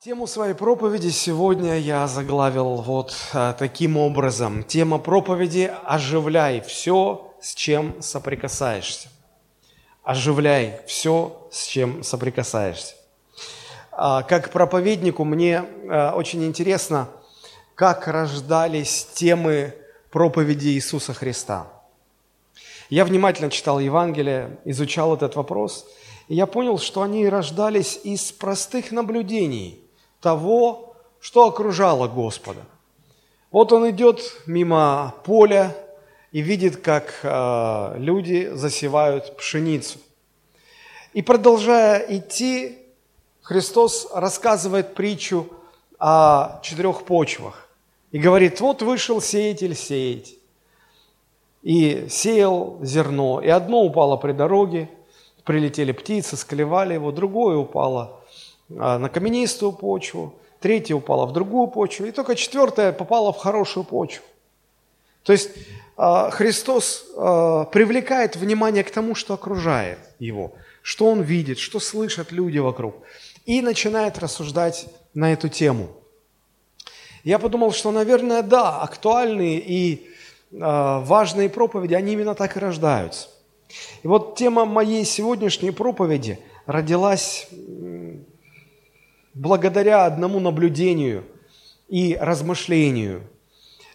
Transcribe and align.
Тему 0.00 0.28
своей 0.28 0.54
проповеди 0.54 1.08
сегодня 1.08 1.76
я 1.76 2.06
заглавил 2.06 2.76
вот 2.76 3.16
а, 3.34 3.52
таким 3.52 3.96
образом. 3.96 4.62
Тема 4.62 4.98
проповеди 5.00 5.72
«Оживляй 5.84 6.60
все, 6.60 7.34
с 7.40 7.52
чем 7.52 8.00
соприкасаешься». 8.00 9.08
Оживляй 10.04 10.82
все, 10.86 11.48
с 11.50 11.66
чем 11.66 12.04
соприкасаешься. 12.04 12.94
А, 13.90 14.22
как 14.22 14.52
проповеднику 14.52 15.24
мне 15.24 15.64
а, 15.90 16.14
очень 16.14 16.44
интересно, 16.44 17.08
как 17.74 18.06
рождались 18.06 19.04
темы 19.14 19.74
проповеди 20.12 20.68
Иисуса 20.68 21.12
Христа. 21.12 21.66
Я 22.88 23.04
внимательно 23.04 23.50
читал 23.50 23.80
Евангелие, 23.80 24.60
изучал 24.64 25.16
этот 25.16 25.34
вопрос, 25.34 25.88
и 26.28 26.36
я 26.36 26.46
понял, 26.46 26.78
что 26.78 27.02
они 27.02 27.28
рождались 27.28 27.98
из 28.04 28.30
простых 28.30 28.92
наблюдений– 28.92 29.82
того, 30.20 30.96
что 31.20 31.46
окружало 31.46 32.08
Господа. 32.08 32.60
Вот 33.50 33.72
он 33.72 33.88
идет 33.90 34.20
мимо 34.46 35.14
поля 35.24 35.74
и 36.32 36.40
видит, 36.40 36.76
как 36.78 37.20
э, 37.22 37.94
люди 37.98 38.50
засевают 38.52 39.36
пшеницу. 39.36 39.98
И 41.14 41.22
продолжая 41.22 42.04
идти, 42.08 42.78
Христос 43.42 44.08
рассказывает 44.12 44.94
притчу 44.94 45.48
о 45.98 46.60
четырех 46.62 47.04
почвах. 47.04 47.68
И 48.10 48.18
говорит, 48.18 48.60
вот 48.60 48.82
вышел 48.82 49.20
сеятель 49.20 49.74
сеять. 49.74 50.34
И 51.62 52.06
сеял 52.08 52.78
зерно, 52.82 53.40
и 53.40 53.48
одно 53.48 53.82
упало 53.82 54.16
при 54.16 54.32
дороге, 54.32 54.88
прилетели 55.44 55.92
птицы, 55.92 56.36
склевали 56.36 56.94
его, 56.94 57.10
другое 57.10 57.56
упало 57.56 58.17
на 58.68 59.08
каменистую 59.08 59.72
почву, 59.72 60.34
третья 60.60 60.94
упала 60.94 61.26
в 61.26 61.32
другую 61.32 61.68
почву, 61.68 62.06
и 62.06 62.12
только 62.12 62.34
четвертая 62.34 62.92
попала 62.92 63.32
в 63.32 63.38
хорошую 63.38 63.84
почву. 63.84 64.24
То 65.22 65.32
есть 65.32 65.50
а, 65.96 66.30
Христос 66.30 67.06
а, 67.16 67.64
привлекает 67.64 68.36
внимание 68.36 68.84
к 68.84 68.90
тому, 68.90 69.14
что 69.14 69.34
окружает 69.34 69.98
его, 70.18 70.52
что 70.82 71.06
он 71.06 71.22
видит, 71.22 71.58
что 71.58 71.80
слышат 71.80 72.32
люди 72.32 72.58
вокруг, 72.58 72.96
и 73.44 73.60
начинает 73.62 74.18
рассуждать 74.18 74.86
на 75.14 75.32
эту 75.32 75.48
тему. 75.48 75.88
Я 77.24 77.38
подумал, 77.38 77.72
что, 77.72 77.90
наверное, 77.90 78.42
да, 78.42 78.80
актуальные 78.80 79.58
и 79.58 80.08
важные 80.50 81.50
проповеди, 81.50 81.92
они 81.92 82.14
именно 82.14 82.34
так 82.34 82.56
и 82.56 82.60
рождаются. 82.60 83.28
И 84.02 84.06
вот 84.06 84.36
тема 84.36 84.64
моей 84.64 85.04
сегодняшней 85.04 85.72
проповеди 85.72 86.38
родилась 86.64 87.48
благодаря 89.34 90.06
одному 90.06 90.40
наблюдению 90.40 91.24
и 91.88 92.16
размышлению 92.20 93.22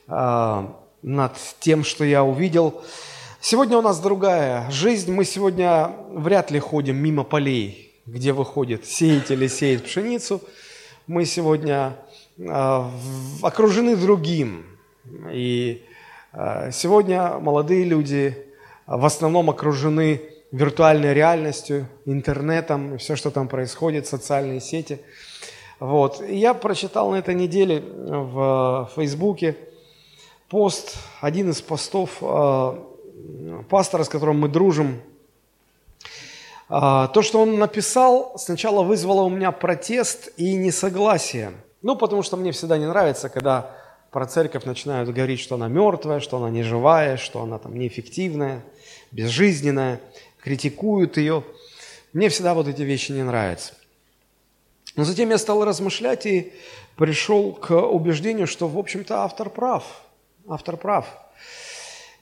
э, 0.08 0.67
над 1.02 1.38
тем, 1.59 1.84
что 1.84 2.03
я 2.03 2.23
увидел. 2.23 2.81
Сегодня 3.40 3.78
у 3.78 3.81
нас 3.81 4.00
другая 4.00 4.70
жизнь. 4.72 5.12
Мы 5.12 5.25
сегодня 5.25 5.92
вряд 6.12 6.50
ли 6.52 6.59
ходим 6.59 6.98
мимо 6.98 7.23
полей, 7.23 7.94
где 8.06 8.31
выходит 8.34 8.86
сеятель 8.86 9.44
и 9.44 9.50
сеет 9.50 9.84
пшеницу. 9.84 10.42
Мы 11.08 11.25
сегодня 11.25 11.97
э, 12.38 12.84
окружены 13.42 13.95
другим. 13.95 14.66
И 15.31 15.84
э, 16.31 16.72
сегодня 16.72 17.40
молодые 17.40 17.84
люди 17.84 18.38
в 18.88 19.06
основном 19.06 19.50
окружены 19.50 20.22
виртуальной 20.54 21.14
реальностью, 21.14 21.88
интернетом, 22.06 22.98
все, 22.98 23.18
что 23.18 23.30
там 23.30 23.50
происходит, 23.50 24.08
социальные 24.08 24.62
сети– 24.62 25.02
вот. 25.84 26.22
И 26.22 26.38
я 26.38 26.54
прочитал 26.54 27.12
на 27.12 27.16
этой 27.18 27.36
неделе 27.36 27.82
в 27.82 28.90
Фейсбуке 28.96 29.58
пост, 30.48 30.96
один 31.20 31.50
из 31.50 31.62
постов 31.62 32.20
э, 32.22 32.80
пастора, 33.70 34.06
с 34.06 34.08
которым 34.08 34.40
мы 34.40 34.47
дружим. 34.47 35.02
Э, 36.70 37.09
то, 37.14 37.22
что 37.22 37.41
он 37.41 37.59
написал, 37.59 38.31
сначала 38.38 38.81
вызвало 38.81 39.24
у 39.24 39.30
меня 39.30 39.52
протест 39.52 40.31
и 40.38 40.53
несогласие. 40.56 41.52
Ну, 41.81 41.97
потому 41.97 42.24
что 42.24 42.38
мне 42.38 42.53
всегда 42.53 42.78
не 42.78 42.88
нравится, 42.88 43.28
когда 43.28 43.75
про 44.09 44.25
церковь 44.25 44.64
начинают 44.64 45.09
говорить, 45.09 45.41
что 45.41 45.56
она 45.56 45.68
мертвая, 45.68 46.22
что 46.22 46.38
она 46.38 46.50
не 46.50 46.64
живая, 46.64 47.18
что 47.18 47.41
она 47.41 47.58
там 47.58 47.78
неэффективная, 47.78 48.64
безжизненная, 49.12 50.00
критикуют 50.44 51.18
ее. 51.18 51.44
Мне 52.12 52.30
всегда 52.30 52.54
вот 52.54 52.68
эти 52.68 52.81
вещи 52.81 53.12
не 53.14 53.24
нравятся. 53.24 53.74
Но 54.96 55.06
затем 55.06 55.30
я 55.30 55.38
стал 55.38 55.64
размышлять 55.64 56.26
и 56.26 56.54
пришел 56.98 57.54
к 57.54 57.72
убеждению, 57.72 58.46
что, 58.46 58.68
в 58.68 58.78
общем-то, 58.78 59.24
автор 59.24 59.50
прав. 59.50 59.84
Автор 60.48 60.78
прав. 60.78 61.08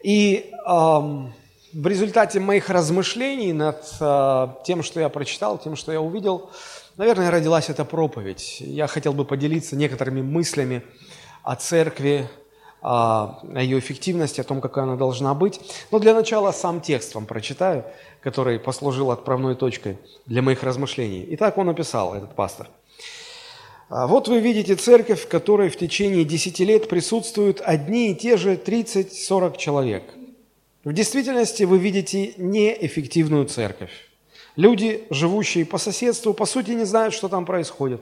И 0.04 0.52
эм, 0.68 1.34
в 1.74 1.88
результате 1.88 2.40
моих 2.40 2.70
размышлений 2.70 3.54
над 3.54 3.84
э, 4.00 4.48
тем, 4.66 4.84
что 4.84 5.00
я 5.00 5.10
прочитал, 5.10 5.58
тем, 5.58 5.76
что 5.76 5.92
я 5.92 6.00
увидел, 6.00 6.52
наверное, 6.98 7.32
родилась 7.32 7.70
эта 7.70 7.84
проповедь. 7.86 8.58
Я 8.62 8.88
хотел 8.88 9.14
бы 9.14 9.26
поделиться 9.26 9.76
некоторыми 9.76 10.22
мыслями 10.22 10.84
о 11.44 11.56
церкви, 11.56 12.30
о 12.82 13.40
ее 13.56 13.80
эффективности, 13.80 14.42
о 14.42 14.44
том, 14.44 14.62
какая 14.62 14.86
она 14.86 14.96
должна 14.96 15.34
быть. 15.34 15.60
Но 15.92 16.00
для 16.00 16.14
начала 16.14 16.52
сам 16.52 16.82
текст 16.82 17.16
вам 17.16 17.26
прочитаю– 17.26 17.86
который 18.22 18.60
послужил 18.60 19.12
отправной 19.12 19.56
точкой 19.56 19.98
для 20.26 20.42
моих 20.42 20.64
размышлений. 20.64 21.26
Итак, 21.32 21.58
он 21.58 21.68
написал, 21.68 22.16
этот 22.16 22.36
пастор. 22.36 22.70
«А 23.90 24.08
вот 24.08 24.28
вы 24.28 24.40
видите 24.40 24.76
церковь, 24.76 25.24
в 25.24 25.28
которой 25.28 25.70
в 25.70 25.78
течение 25.78 26.24
10 26.24 26.60
лет 26.60 26.88
присутствуют 26.88 27.62
одни 27.62 28.12
и 28.12 28.16
те 28.16 28.38
же 28.38 28.56
30-40 28.56 29.58
человек. 29.58 30.04
В 30.84 30.94
действительности 30.94 31.64
вы 31.64 31.78
видите 31.78 32.34
неэффективную 32.38 33.46
церковь. 33.48 33.92
Люди, 34.56 35.04
живущие 35.10 35.66
по 35.66 35.78
соседству, 35.78 36.34
по 36.34 36.46
сути 36.46 36.72
не 36.72 36.86
знают, 36.86 37.14
что 37.14 37.28
там 37.28 37.46
происходит. 37.46 38.02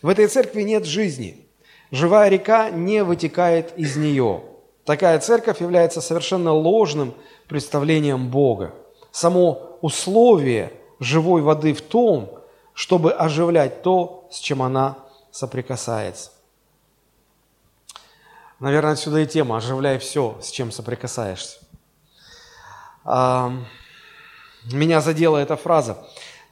В 0.00 0.08
этой 0.08 0.26
церкви 0.28 0.62
нет 0.62 0.84
жизни. 0.84 1.45
Живая 1.90 2.28
река 2.28 2.70
не 2.70 3.04
вытекает 3.04 3.76
из 3.78 3.96
нее. 3.96 4.42
Такая 4.84 5.18
церковь 5.20 5.60
является 5.60 6.00
совершенно 6.00 6.52
ложным 6.52 7.14
представлением 7.48 8.28
Бога 8.28 8.74
само 9.16 9.78
условие 9.80 10.72
живой 11.00 11.40
воды 11.40 11.72
в 11.72 11.80
том, 11.80 12.38
чтобы 12.74 13.12
оживлять 13.12 13.82
то, 13.82 14.28
с 14.30 14.38
чем 14.38 14.62
она 14.62 14.98
соприкасается. 15.30 16.32
Наверное, 18.60 18.92
отсюда 18.92 19.20
и 19.20 19.26
тема 19.26 19.56
«Оживляй 19.56 19.98
все, 19.98 20.36
с 20.42 20.50
чем 20.50 20.70
соприкасаешься». 20.70 21.60
Меня 23.04 25.00
задела 25.00 25.38
эта 25.38 25.56
фраза. 25.56 26.06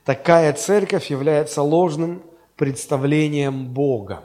Такая 0.05 0.53
церковь 0.55 1.11
является 1.11 1.61
ложным 1.61 2.23
представлением 2.57 3.67
Бога. 3.67 4.23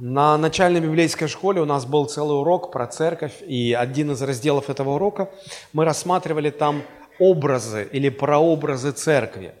На 0.00 0.38
начальной 0.38 0.80
библейской 0.80 1.26
школе 1.26 1.60
у 1.60 1.66
нас 1.66 1.84
был 1.84 2.06
целый 2.06 2.40
урок 2.40 2.72
про 2.72 2.86
церковь, 2.86 3.42
и 3.46 3.76
один 3.78 4.12
из 4.12 4.22
разделов 4.22 4.70
этого 4.70 4.94
урока 4.94 5.28
мы 5.74 5.84
рассматривали 5.84 6.48
там 6.48 6.82
образы 7.18 7.86
или 7.92 8.08
прообразы 8.08 8.92
церкви. 8.92 9.52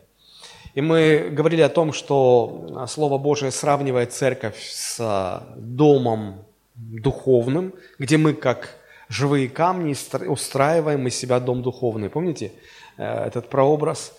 И 0.72 0.80
мы 0.80 1.28
говорили 1.30 1.60
о 1.60 1.68
том, 1.68 1.92
что 1.92 2.86
Слово 2.88 3.18
Божие 3.18 3.50
сравнивает 3.50 4.14
церковь 4.14 4.58
с 4.62 5.42
домом 5.56 6.46
духовным, 6.74 7.74
где 7.98 8.16
мы 8.16 8.32
как 8.32 8.76
живые 9.10 9.46
камни 9.46 9.94
устраиваем 10.26 11.06
из 11.06 11.18
себя 11.18 11.38
дом 11.38 11.60
духовный. 11.60 12.08
Помните 12.08 12.52
э, 12.96 13.26
этот 13.26 13.50
прообраз? 13.50 14.14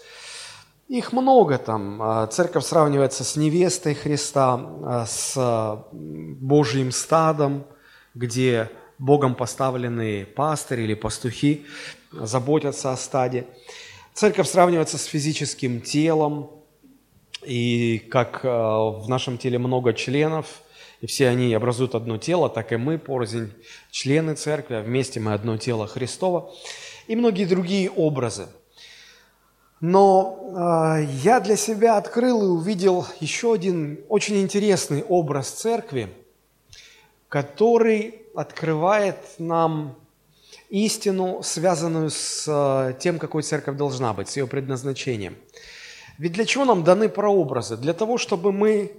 Их 0.92 1.14
много 1.14 1.58
там. 1.58 2.02
А, 2.02 2.28
церковь 2.28 2.66
сравнивается 2.66 3.24
с 3.24 3.38
невестой 3.38 3.94
Христа, 3.94 4.60
а, 4.84 5.06
с 5.06 5.86
Божьим 5.94 6.92
стадом, 6.92 7.64
где 8.14 8.70
Богом 8.98 9.36
поставленные 9.36 10.26
пастыри 10.26 10.82
или 10.82 10.94
пастухи 10.96 11.66
заботятся 12.12 12.92
о 12.92 12.98
стаде. 12.98 13.48
Церковь 14.14 14.50
сравнивается 14.50 14.98
с 14.98 15.06
физическим 15.06 15.80
телом, 15.80 16.52
и 17.42 18.00
как 18.12 18.42
а, 18.44 18.90
в 18.90 19.08
нашем 19.08 19.38
теле 19.38 19.60
много 19.60 19.94
членов, 19.94 20.62
и 21.00 21.06
все 21.08 21.30
они 21.30 21.54
образуют 21.54 21.96
одно 21.96 22.18
тело, 22.18 22.50
так 22.50 22.74
и 22.74 22.76
мы, 22.76 22.98
порознь, 22.98 23.54
члены 23.92 24.36
церкви, 24.36 24.74
а 24.74 24.82
вместе 24.82 25.22
мы 25.22 25.32
одно 25.32 25.56
тело 25.56 25.88
Христова, 25.88 26.52
и 27.08 27.16
многие 27.16 27.46
другие 27.46 27.90
образы– 27.90 28.48
но 29.82 30.96
э, 31.00 31.06
я 31.24 31.40
для 31.40 31.58
себя 31.58 31.98
открыл 31.98 32.44
и 32.44 32.48
увидел 32.48 33.08
еще 33.20 33.54
один 33.54 34.00
очень 34.10 34.40
интересный 34.40 35.04
образ 35.04 35.50
церкви, 35.50 36.10
который 37.28 38.22
открывает 38.36 39.18
нам 39.40 39.96
истину, 40.70 41.42
связанную 41.44 42.12
с 42.12 42.46
э, 42.48 42.94
тем, 43.00 43.18
какой 43.18 43.42
церковь 43.42 43.76
должна 43.76 44.14
быть, 44.14 44.30
с 44.30 44.38
ее 44.38 44.46
предназначением. 44.46 45.36
Ведь 46.20 46.34
для 46.34 46.46
чего 46.46 46.64
нам 46.66 46.84
даны 46.84 47.10
прообразы? 47.10 47.76
Для 47.76 47.94
того, 47.94 48.20
чтобы 48.20 48.52
мы 48.52 48.92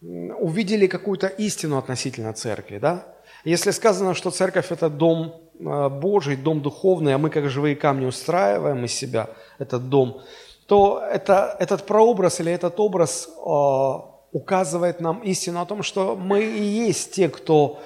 увидели 0.00 0.86
какую-то 0.86 1.26
истину 1.26 1.76
относительно 1.76 2.32
церкви, 2.32 2.78
да? 2.78 3.06
Если 3.44 3.70
сказано, 3.70 4.14
что 4.14 4.30
церковь– 4.30 4.66
это 4.70 4.88
дом 4.88 5.40
Божий, 5.62 6.36
дом 6.36 6.60
духовный, 6.60 7.14
а 7.14 7.18
мы 7.18 7.30
как 7.30 7.48
живые 7.48 7.76
камни 7.76 8.06
устраиваем 8.06 8.84
из 8.84 8.92
себя 8.92 9.28
этот 9.58 9.88
дом, 9.88 10.20
то 10.66 11.02
это, 11.12 11.56
этот 11.58 11.86
прообраз 11.86 12.40
или 12.40 12.50
этот 12.50 12.80
образ 12.80 13.28
э, 13.28 14.12
указывает 14.32 15.00
нам 15.00 15.20
истину 15.20 15.60
о 15.60 15.66
том, 15.66 15.82
что 15.82 16.16
мы 16.16 16.42
и 16.42 16.62
есть 16.62 17.12
те, 17.12 17.28
кто 17.28 17.80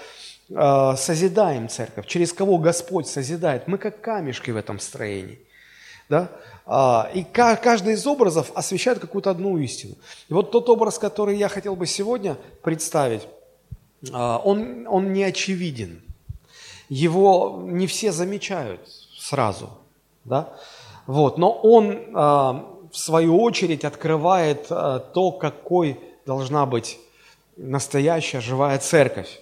э, 0.49 0.95
созидаем 0.97 1.69
церковь, 1.69 2.07
через 2.07 2.33
кого 2.33 2.59
Господь 2.59 3.09
созидает. 3.09 3.69
Мы 3.69 3.79
как 3.79 4.01
камешки 4.01 4.51
в 4.51 4.57
этом 4.57 4.79
строении. 4.79 5.41
Да? 6.09 6.31
А, 6.67 7.11
и 7.15 7.25
каждый 7.25 7.95
из 7.95 8.07
образов 8.07 8.51
освещает 8.55 8.99
какую-то 8.99 9.31
одну 9.31 9.59
истину. 9.59 9.95
И 10.29 10.33
вот 10.33 10.51
тот 10.51 10.69
образ, 10.69 10.99
который 10.99 11.37
я 11.37 11.49
хотел 11.49 11.77
бы 11.77 11.87
сегодня 11.87 12.37
представить, 12.63 13.23
а, 14.13 14.39
он, 14.39 14.87
он 14.89 15.13
не 15.13 15.25
очевиден. 15.25 16.03
Его 16.89 17.61
не 17.63 17.87
все 17.87 18.13
замечают 18.13 18.81
сразу. 19.19 19.71
Да? 20.25 20.53
Вот. 21.07 21.39
Но 21.39 21.53
он, 21.53 21.99
а, 22.15 22.67
в 22.93 22.97
свою 22.97 23.41
очередь, 23.41 23.85
открывает 23.85 24.69
то, 24.69 25.33
какой 25.41 26.01
должна 26.25 26.67
быть 26.67 26.99
настоящая 27.57 28.41
живая 28.41 28.79
церковь. 28.79 29.41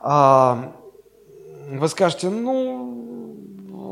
Вы 0.00 1.88
скажете, 1.88 2.28
ну, 2.30 3.36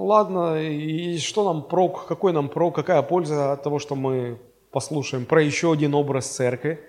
ладно, 0.05 0.61
и 0.61 1.19
что 1.19 1.44
нам 1.44 1.62
прок, 1.62 2.06
какой 2.06 2.32
нам 2.32 2.49
прок, 2.49 2.75
какая 2.76 3.02
польза 3.02 3.52
от 3.52 3.62
того, 3.62 3.78
что 3.78 3.94
мы 3.94 4.38
послушаем 4.70 5.25
про 5.25 5.43
еще 5.43 5.72
один 5.72 5.94
образ 5.94 6.26
церкви. 6.26 6.81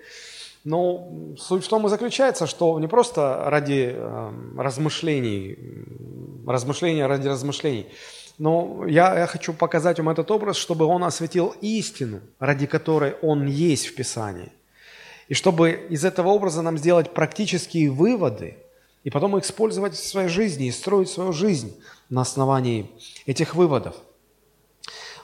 Но 0.66 1.36
суть 1.38 1.64
в 1.64 1.68
том 1.68 1.86
и 1.86 1.88
заключается, 1.88 2.48
что 2.48 2.80
не 2.80 2.88
просто 2.88 3.44
ради 3.46 3.94
э, 3.94 4.32
размышлений, 4.58 5.56
размышления 6.44 7.06
ради 7.06 7.28
размышлений, 7.28 7.86
но 8.36 8.84
я, 8.84 9.16
я 9.16 9.26
хочу 9.28 9.52
показать 9.52 9.98
вам 9.98 10.08
этот 10.08 10.28
образ, 10.28 10.56
чтобы 10.56 10.86
он 10.86 11.04
осветил 11.04 11.54
истину, 11.60 12.20
ради 12.40 12.66
которой 12.66 13.14
он 13.22 13.46
есть 13.46 13.86
в 13.86 13.94
Писании. 13.94 14.50
И 15.28 15.34
чтобы 15.34 15.70
из 15.88 16.04
этого 16.04 16.30
образа 16.30 16.62
нам 16.62 16.78
сделать 16.78 17.14
практические 17.14 17.92
выводы, 17.92 18.56
и 19.04 19.10
потом 19.10 19.36
их 19.36 19.44
использовать 19.44 19.94
в 19.94 20.04
своей 20.04 20.28
жизни 20.28 20.66
и 20.66 20.72
строить 20.72 21.08
свою 21.08 21.32
жизнь 21.32 21.80
на 22.10 22.22
основании 22.22 22.90
этих 23.24 23.54
выводов. 23.54 23.94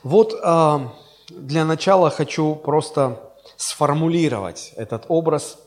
Вот 0.04 0.34
э, 0.40 0.78
для 1.30 1.64
начала 1.64 2.10
хочу 2.10 2.54
просто 2.54 3.31
сформулировать 3.62 4.72
этот 4.76 5.04
образ, 5.08 5.58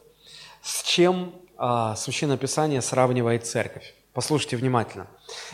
с 0.61 0.83
чем 0.83 1.33
э, 1.57 1.93
Священное 1.95 2.35
Писание 2.37 2.81
сравнивает 2.81 3.47
церковь. 3.47 3.93
Послушайте 4.13 4.57
внимательно. 4.57 5.07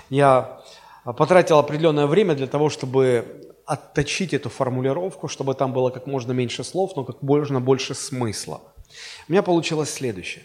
Я 0.09 0.59
потратил 1.03 1.59
определенное 1.59 2.07
время 2.07 2.33
для 2.33 2.47
того, 2.47 2.69
чтобы 2.69 3.47
отточить 3.65 4.33
эту 4.33 4.49
формулировку, 4.49 5.27
чтобы 5.27 5.53
там 5.53 5.71
было 5.71 5.91
как 5.91 6.07
можно 6.07 6.31
меньше 6.31 6.63
слов, 6.63 6.95
но 6.95 7.03
как 7.03 7.21
можно 7.21 7.59
больше 7.59 7.93
смысла. 7.93 8.61
У 9.27 9.31
меня 9.31 9.43
получилось 9.43 9.93
следующее. 9.93 10.43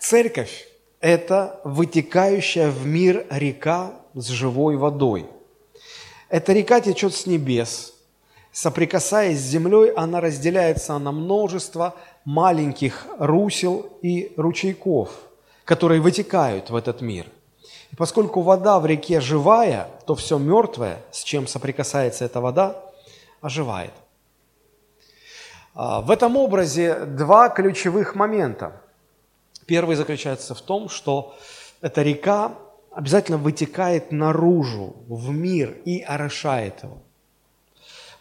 Церковь– 0.00 0.66
это 1.00 1.60
вытекающая 1.62 2.68
в 2.70 2.84
мир 2.84 3.26
река 3.30 3.92
с 4.14 4.26
живой 4.26 4.76
водой. 4.76 5.26
Эта 6.28 6.52
река 6.52 6.80
течет 6.80 7.14
с 7.14 7.26
небес. 7.26 7.94
Соприкасаясь 8.52 9.38
с 9.38 9.42
землей, 9.42 9.92
она 9.92 10.20
разделяется 10.20 10.98
на 10.98 11.12
множество 11.12 11.94
маленьких 12.24 13.06
русел 13.18 13.86
и 14.02 14.32
ручейков, 14.36 15.10
которые 15.64 16.00
вытекают 16.00 16.70
в 16.70 16.76
этот 16.76 17.00
мир. 17.00 17.26
И 17.92 17.96
поскольку 17.96 18.42
вода 18.42 18.80
в 18.80 18.86
реке 18.86 19.20
живая, 19.20 19.88
то 20.06 20.14
все 20.14 20.38
мертвое, 20.38 20.98
с 21.10 21.22
чем 21.22 21.46
соприкасается 21.46 22.24
эта 22.24 22.40
вода, 22.40 22.82
оживает. 23.40 23.92
А, 25.74 26.00
в 26.00 26.10
этом 26.10 26.36
образе 26.36 27.04
два 27.04 27.48
ключевых 27.48 28.14
момента. 28.14 28.80
Первый 29.66 29.96
заключается 29.96 30.54
в 30.54 30.60
том, 30.60 30.88
что 30.88 31.34
эта 31.80 32.02
река 32.02 32.54
обязательно 32.90 33.38
вытекает 33.38 34.10
наружу, 34.10 34.96
в 35.06 35.30
мир 35.30 35.76
и 35.84 36.00
орошает 36.00 36.82
его. 36.82 36.98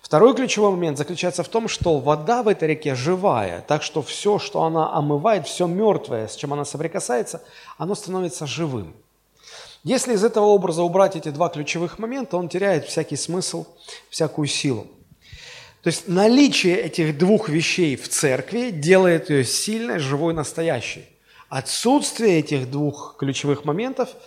Второй 0.08 0.34
ключевой 0.34 0.72
момент 0.72 0.98
заключается 0.98 1.44
в 1.44 1.50
том, 1.50 1.68
что 1.68 2.00
вода 2.00 2.42
в 2.42 2.48
этой 2.48 2.70
реке 2.70 2.96
живая, 2.96 3.66
так 3.68 3.84
что 3.84 4.02
все, 4.02 4.40
что 4.40 4.64
она 4.64 4.94
омывает, 4.94 5.46
все 5.46 5.68
мертвое, 5.68 6.30
с 6.30 6.38
чем 6.38 6.54
она 6.54 6.64
соприкасается, 6.64 7.44
оно 7.78 7.94
становится 7.94 8.48
живым. 8.48 8.96
Если 9.84 10.14
из 10.14 10.24
этого 10.24 10.46
образа 10.46 10.82
убрать 10.82 11.18
эти 11.18 11.28
два 11.28 11.50
ключевых 11.50 12.00
момента, 12.00 12.38
он 12.38 12.48
теряет 12.48 12.86
всякий 12.86 13.18
смысл, 13.18 13.66
всякую 14.10 14.48
силу. 14.48 14.88
То 15.84 15.90
есть 15.90 16.08
наличие 16.08 16.78
этих 16.78 17.18
двух 17.18 17.50
вещей 17.50 17.98
в 17.98 18.08
церкви 18.08 18.70
делает 18.70 19.30
ее 19.30 19.44
сильной, 19.44 20.00
живой, 20.00 20.34
настоящей. 20.34 21.04
Отсутствие 21.50 22.40
этих 22.40 22.72
двух 22.72 23.18
ключевых 23.20 23.66
моментов– 23.66 24.08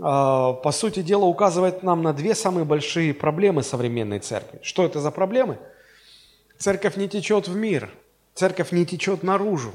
по 0.00 0.70
сути 0.72 1.02
дела, 1.02 1.24
указывает 1.24 1.82
нам 1.82 2.02
на 2.02 2.12
две 2.12 2.34
самые 2.34 2.64
большие 2.64 3.14
проблемы 3.14 3.62
современной 3.62 4.18
церкви. 4.18 4.58
Что 4.62 4.84
это 4.84 5.00
за 5.00 5.10
проблемы? 5.10 5.58
Церковь 6.58 6.96
не 6.96 7.08
течет 7.08 7.48
в 7.48 7.56
мир, 7.56 7.90
церковь 8.34 8.72
не 8.72 8.86
течет 8.86 9.22
наружу, 9.22 9.74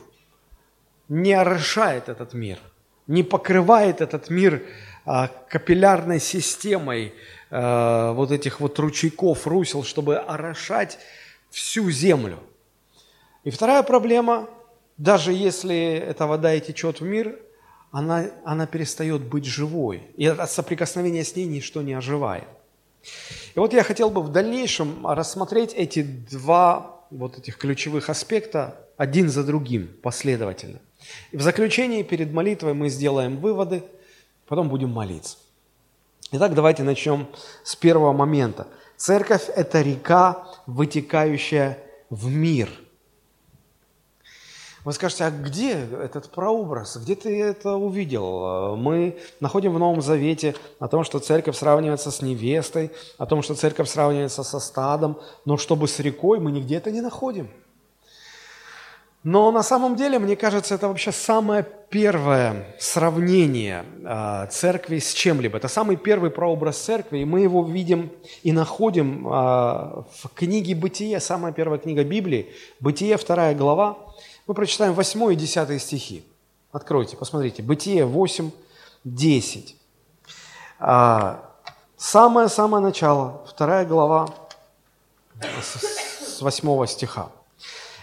не 1.08 1.34
орошает 1.34 2.10
этот 2.10 2.34
мир, 2.34 2.60
не 3.08 3.24
покрывает 3.24 4.02
этот 4.02 4.30
мир 4.30 4.64
а, 5.06 5.28
капиллярной 5.28 6.20
системой 6.20 7.14
а, 7.50 8.14
вот 8.14 8.32
этих 8.32 8.60
вот 8.60 8.78
ручейков, 8.80 9.48
русел, 9.48 9.84
чтобы 9.84 10.18
орошать 10.18 11.00
всю 11.50 11.90
землю. 11.90 12.40
И 13.44 13.52
вторая 13.52 13.84
проблема, 13.84 14.50
даже 14.98 15.34
если 15.34 15.94
эта 15.94 16.28
вода 16.28 16.54
и 16.54 16.62
течет 16.62 17.00
в 17.00 17.04
мир, 17.04 17.40
она, 17.92 18.26
она 18.44 18.68
перестает 18.68 19.22
быть 19.22 19.46
живой. 19.46 20.04
И 20.16 20.26
от 20.26 20.50
соприкосновения 20.52 21.24
с 21.24 21.36
ней 21.36 21.46
ничто 21.46 21.82
не 21.82 21.94
оживает. 21.94 22.48
И 23.56 23.60
вот 23.60 23.74
я 23.74 23.84
хотел 23.84 24.10
бы 24.10 24.22
в 24.22 24.32
дальнейшем 24.32 25.08
рассмотреть 25.08 25.74
эти 25.74 26.04
два 26.04 27.06
вот 27.10 27.38
этих 27.38 27.58
ключевых 27.58 28.10
аспекта 28.10 28.76
один 28.98 29.30
за 29.30 29.44
другим 29.44 29.90
последовательно. 30.04 30.80
И 31.32 31.38
в 31.38 31.42
заключении 31.42 32.04
перед 32.04 32.32
молитвой 32.32 32.74
мы 32.74 32.90
сделаем 32.90 33.38
выводы, 33.38 33.84
потом 34.48 34.70
будем 34.70 34.90
молиться. 34.90 35.38
Итак, 36.32 36.54
давайте 36.54 36.84
начнем 36.84 37.28
с 37.64 37.76
первого 37.76 38.14
момента. 38.14 38.68
Церковь– 38.98 39.50
это 39.56 39.82
река, 39.82 40.46
вытекающая 40.68 41.80
в 42.10 42.30
мир– 42.30 42.70
вы 44.90 44.94
скажете, 44.94 45.26
а 45.26 45.30
где 45.30 45.74
этот 46.04 46.32
прообраз? 46.32 46.98
Где 46.98 47.14
ты 47.14 47.44
это 47.44 47.76
увидел? 47.76 48.76
Мы 48.76 49.20
находим 49.40 49.72
в 49.72 49.78
Новом 49.78 50.02
Завете 50.02 50.56
о 50.80 50.88
том, 50.88 51.04
что 51.04 51.20
церковь 51.20 51.56
сравнивается 51.56 52.10
с 52.10 52.24
невестой, 52.24 52.90
о 53.20 53.28
том, 53.28 53.44
что 53.44 53.54
церковь 53.54 53.88
сравнивается 53.88 54.42
со 54.42 54.60
стадом, 54.60 55.20
но 55.46 55.58
чтобы 55.58 55.88
с 55.88 56.00
рекой 56.00 56.40
мы 56.40 56.52
нигде 56.52 56.78
это 56.78 56.90
не 56.90 57.02
находим. 57.02 57.50
Но 59.24 59.52
на 59.52 59.62
самом 59.62 59.96
деле, 59.96 60.18
мне 60.18 60.36
кажется, 60.36 60.74
это 60.74 60.88
вообще 60.88 61.12
самое 61.12 61.64
первое 61.90 62.76
сравнение 62.80 63.86
э, 64.04 64.48
церкви 64.50 64.98
с 64.98 65.14
чем-либо. 65.14 65.58
Это 65.58 65.68
самый 65.68 65.98
первый 65.98 66.32
прообраз 66.32 66.78
церкви, 66.78 67.20
и 67.20 67.26
мы 67.26 67.42
его 67.42 67.64
видим 67.64 68.12
и 68.42 68.52
находим 68.52 69.28
э, 69.28 69.30
в 69.30 70.30
книге 70.34 70.74
«Бытие», 70.74 71.20
самая 71.20 71.54
первая 71.54 71.78
книга 71.78 72.04
Библии, 72.04 72.50
«Бытие», 72.80 73.18
вторая 73.18 73.54
глава, 73.54 73.98
мы 74.50 74.56
прочитаем 74.56 74.94
8 74.94 75.34
и 75.34 75.36
10 75.36 75.80
стихи. 75.80 76.26
Откройте, 76.72 77.16
посмотрите. 77.16 77.62
Бытие 77.62 78.04
8, 78.04 78.50
10. 79.04 79.76
Самое-самое 81.98 82.84
начало, 82.84 83.46
вторая 83.48 83.86
глава 83.86 84.28
с 85.40 86.42
8 86.42 86.88
стиха. 86.88 87.30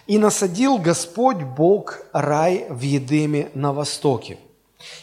«И 0.07 0.19
насадил 0.19 0.79
Господь 0.79 1.43
Бог 1.43 2.03
рай 2.13 2.69
в 2.71 2.81
Едеме 2.81 3.51
на 3.55 3.73
востоке, 3.73 4.39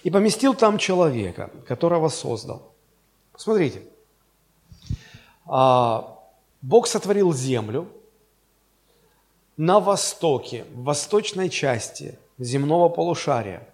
и 0.04 0.10
поместил 0.10 0.54
там 0.54 0.78
человека, 0.78 1.50
которого 1.68 2.08
создал». 2.08 2.72
Смотрите, 3.36 3.84
а, 5.46 6.20
Бог 6.62 6.88
сотворил 6.88 7.34
землю, 7.34 7.90
на 9.58 9.80
востоке, 9.80 10.66
в 10.74 10.84
восточной 10.84 11.50
части 11.50 12.18
земного 12.40 12.90
полушария, 12.90 13.68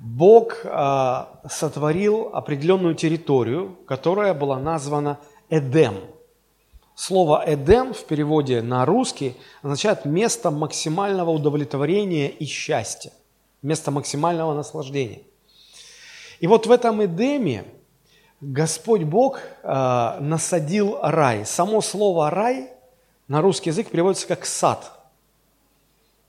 Бог 0.00 0.64
э, 0.64 1.24
сотворил 1.48 2.30
определенную 2.32 2.94
территорию, 2.94 3.76
которая 3.86 4.34
была 4.34 4.58
названа 4.58 5.18
Эдем. 5.50 5.94
Слово 6.96 7.44
«Эдем» 7.46 7.92
в 7.92 8.04
переводе 8.04 8.62
на 8.62 8.84
русский 8.84 9.36
означает 9.62 10.04
место 10.04 10.50
максимального 10.50 11.30
удовлетворения 11.30 12.28
и 12.28 12.44
счастья, 12.44 13.12
место 13.62 13.90
максимального 13.90 14.54
наслаждения. 14.54 15.22
И 16.40 16.46
вот 16.46 16.66
в 16.66 16.72
этом 16.72 17.04
Эдеме 17.04 17.64
Господь 18.40 19.04
Бог 19.04 19.38
э, 19.62 20.16
насадил 20.20 20.98
рай. 21.00 21.46
Само 21.46 21.80
слово 21.80 22.30
«рай» 22.30 22.70
на 23.28 23.40
русский 23.40 23.70
язык 23.70 23.90
переводится 23.90 24.26
как 24.26 24.44
«сад». 24.44 24.93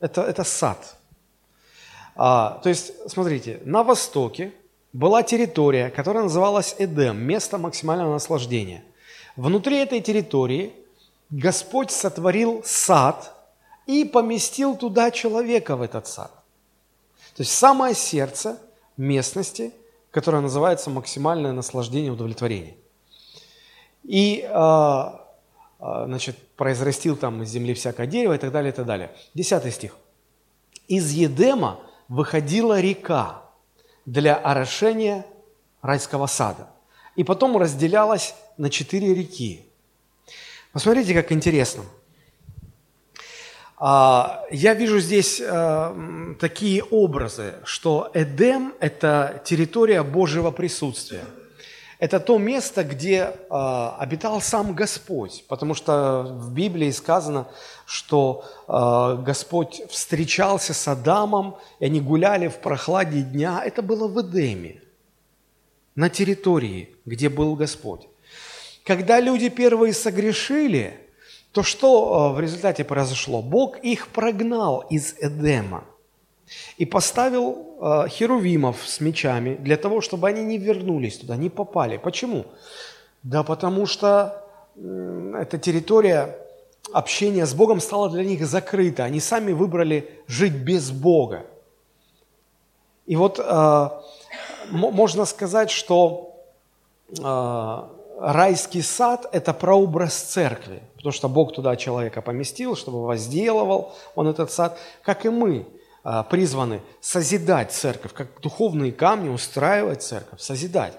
Это, 0.06 0.22
это 0.22 0.44
сад. 0.44 0.98
А, 2.16 2.60
то 2.62 2.70
есть, 2.70 2.94
смотрите, 3.10 3.60
на 3.66 3.84
востоке 3.84 4.54
была 4.94 5.24
территория, 5.24 5.90
которая 5.90 6.24
называлась 6.24 6.76
Эдем, 6.78 7.18
место 7.18 7.58
максимального 7.58 8.14
наслаждения. 8.14 8.84
Внутри 9.36 9.78
этой 9.78 10.02
территории 10.02 10.74
Господь 11.32 11.90
сотворил 11.90 12.62
сад 12.64 13.34
и 13.88 14.06
поместил 14.06 14.76
туда 14.76 15.10
человека 15.10 15.76
в 15.76 15.82
этот 15.82 16.06
сад. 16.06 16.32
То 17.36 17.42
есть 17.42 17.52
самое 17.52 17.96
сердце 17.96 18.60
местности, 18.98 19.74
которое 20.12 20.42
называется 20.44 20.92
максимальное 20.92 21.52
наслаждение 21.52 22.12
удовлетворение. 22.12 22.78
И 24.04 24.48
а, 24.52 25.25
значит, 25.80 26.38
произрастил 26.56 27.16
там 27.18 27.44
из 27.44 27.50
земли 27.50 27.74
всякое 27.74 28.08
дерево 28.08 28.34
и 28.34 28.38
так 28.38 28.52
далее, 28.52 28.72
и 28.72 28.76
так 28.76 28.86
далее. 28.86 29.12
Десятый 29.34 29.72
стих. 29.72 29.96
Из 30.88 31.12
Едема 31.12 31.80
выходила 32.08 32.80
река 32.80 33.42
для 34.06 34.36
орошения 34.36 35.26
райского 35.82 36.28
сада. 36.28 36.68
И 37.16 37.24
потом 37.24 37.58
разделялась 37.58 38.36
на 38.58 38.70
четыре 38.70 39.14
реки. 39.14 39.66
Посмотрите, 40.72 41.14
как 41.14 41.32
интересно. 41.32 41.84
А, 43.78 44.44
я 44.52 44.74
вижу 44.74 45.00
здесь 45.00 45.42
а, 45.42 46.36
такие 46.40 46.84
образы, 46.84 47.56
что 47.64 48.10
Эдем– 48.14 48.74
это 48.80 49.42
территория 49.46 50.04
Божьего 50.04 50.52
присутствия– 50.52 51.26
это 52.06 52.20
то 52.20 52.38
место, 52.38 52.84
где 52.84 53.18
э, 53.50 53.90
обитал 53.98 54.40
сам 54.40 54.76
Господь, 54.76 55.44
потому 55.48 55.74
что 55.74 56.22
в 56.24 56.54
Библии 56.54 56.92
сказано, 56.92 57.48
что 57.88 58.46
э, 58.68 59.24
Господь 59.24 59.82
встречался 59.90 60.76
с 60.76 60.88
Адамом, 60.88 61.56
и 61.80 61.86
они 61.86 62.00
гуляли 62.00 62.48
в 62.48 62.58
прохладе 62.58 63.22
дня. 63.22 63.60
Это 63.66 63.82
было 63.82 64.08
в 64.08 64.22
Эдеме, 64.22 64.84
на 65.96 66.10
территории, 66.10 66.96
где 67.06 67.28
был 67.28 67.56
Господь. 67.56 68.08
Когда 68.84 69.20
люди 69.20 69.50
первые 69.50 69.92
согрешили, 69.92 71.00
то 71.54 71.64
что 71.64 71.90
э, 71.90 72.36
в 72.36 72.40
результате 72.40 72.84
произошло? 72.84 73.42
Бог 73.42 73.80
их 73.80 74.10
прогнал 74.10 74.82
из 74.92 75.16
Эдема– 75.20 75.86
и 76.78 76.86
поставил 76.86 77.78
э, 77.80 78.08
херувимов 78.10 78.88
с 78.88 79.00
мечами 79.00 79.56
для 79.56 79.78
того, 79.78 80.02
чтобы 80.02 80.28
они 80.28 80.44
не 80.44 80.58
вернулись 80.58 81.18
туда, 81.18 81.38
не 81.38 81.50
попали. 81.50 81.98
Почему? 81.98 82.46
Да 83.24 83.44
потому 83.44 83.86
что 83.86 84.42
эта 84.76 85.58
территория 85.58 86.38
общения 86.92 87.46
с 87.46 87.54
Богом 87.54 87.80
стала 87.80 88.10
для 88.10 88.26
них 88.26 88.46
закрыта. 88.46 89.06
Они 89.06 89.22
сами 89.22 89.54
выбрали 89.54 90.10
жить 90.28 90.54
без 90.54 90.92
Бога. 90.92 91.46
И 93.06 93.16
вот 93.16 93.40
э, 93.40 93.90
можно 94.70 95.26
сказать, 95.26 95.72
что 95.72 96.36
э, 97.18 97.84
райский 98.20 98.82
сад– 98.82 99.30
это 99.32 99.54
прообраз 99.54 100.14
церкви, 100.14 100.82
потому 100.98 101.14
что 101.14 101.30
Бог 101.30 101.54
туда 101.54 101.78
человека 101.78 102.22
поместил, 102.22 102.76
чтобы 102.76 103.06
возделывал 103.06 103.94
он 104.16 104.28
этот 104.28 104.52
сад, 104.52 104.78
как 105.04 105.26
и 105.26 105.30
мы– 105.30 105.66
а, 105.75 105.75
призваны 106.30 106.82
созидать 107.02 107.72
церковь, 107.72 108.14
как 108.14 108.40
духовные 108.40 108.92
камни 108.92 109.30
устраивать 109.30 110.04
церковь, 110.04 110.40
созидать. 110.40 110.98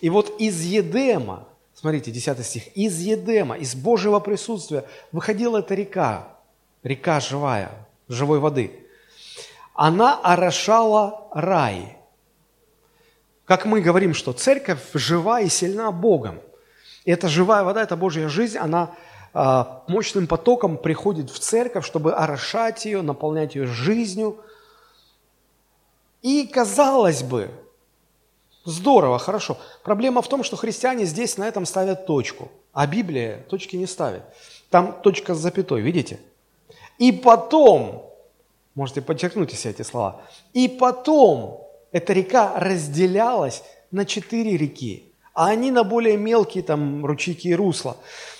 И 0.00 0.10
вот 0.10 0.40
из 0.40 0.60
Едема, 0.62 1.46
смотрите, 1.74 2.10
10 2.10 2.44
стих, 2.44 2.76
из 2.76 2.98
Едема, 2.98 3.56
из 3.56 3.76
Божьего 3.76 4.18
присутствия 4.18 4.84
выходила 5.12 5.58
эта 5.58 5.74
река, 5.74 6.28
река 6.82 7.20
живая, 7.20 7.70
живой 8.08 8.40
воды. 8.40 8.84
Она 9.74 10.18
орошала 10.18 11.28
рай. 11.32 11.96
Как 13.44 13.64
мы 13.64 13.80
говорим, 13.80 14.12
что 14.12 14.32
церковь 14.32 14.80
жива 14.92 15.40
и 15.40 15.48
сильна 15.48 15.92
Богом. 15.92 16.40
И 17.04 17.12
эта 17.12 17.28
живая 17.28 17.62
вода, 17.62 17.82
эта 17.82 17.96
Божья 17.96 18.28
жизнь, 18.28 18.58
она 18.58 18.82
а, 18.82 18.96
мощным 19.32 20.26
потоком 20.26 20.76
приходит 20.76 21.30
в 21.30 21.38
церковь, 21.38 21.86
чтобы 21.86 22.14
орошать 22.14 22.84
ее, 22.84 23.02
наполнять 23.02 23.54
ее 23.54 23.66
жизнью– 23.66 24.38
и, 26.22 26.46
казалось 26.46 27.22
бы, 27.22 27.50
здорово, 28.64 29.18
хорошо. 29.18 29.56
Проблема 29.84 30.20
в 30.20 30.28
том, 30.28 30.42
что 30.42 30.56
христиане 30.56 31.04
здесь 31.04 31.36
на 31.38 31.46
этом 31.46 31.64
ставят 31.64 32.06
точку, 32.06 32.50
а 32.72 32.86
Библия 32.86 33.44
точки 33.48 33.76
не 33.76 33.86
ставит. 33.86 34.22
Там 34.70 35.00
точка 35.02 35.34
с 35.34 35.38
запятой, 35.38 35.80
видите? 35.80 36.20
И 36.98 37.12
потом, 37.12 38.10
можете 38.74 39.00
подчеркнуть 39.00 39.52
все 39.52 39.70
эти 39.70 39.82
слова, 39.82 40.22
и 40.52 40.68
потом 40.68 41.64
эта 41.92 42.12
река 42.12 42.58
разделялась 42.58 43.62
на 43.92 44.04
четыре 44.04 44.56
реки, 44.56 45.04
а 45.32 45.48
они 45.48 45.70
на 45.70 45.84
более 45.84 46.16
мелкие 46.16 46.64
там 46.64 47.06
ручейки 47.06 47.48
и 47.48 47.54
русла. 47.54 47.96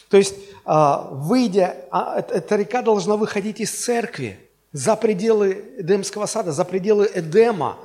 То 0.08 0.16
есть, 0.16 0.34
а, 0.64 1.08
выйдя, 1.10 1.76
а, 1.90 2.18
эта 2.18 2.56
река 2.56 2.82
должна 2.82 3.16
выходить 3.16 3.60
из 3.60 3.70
церкви, 3.70 4.38
за 4.72 4.96
пределы 4.96 5.64
Эдемского 5.78 6.26
сада, 6.26 6.52
за 6.52 6.64
пределы 6.64 7.10
Эдема 7.14 7.78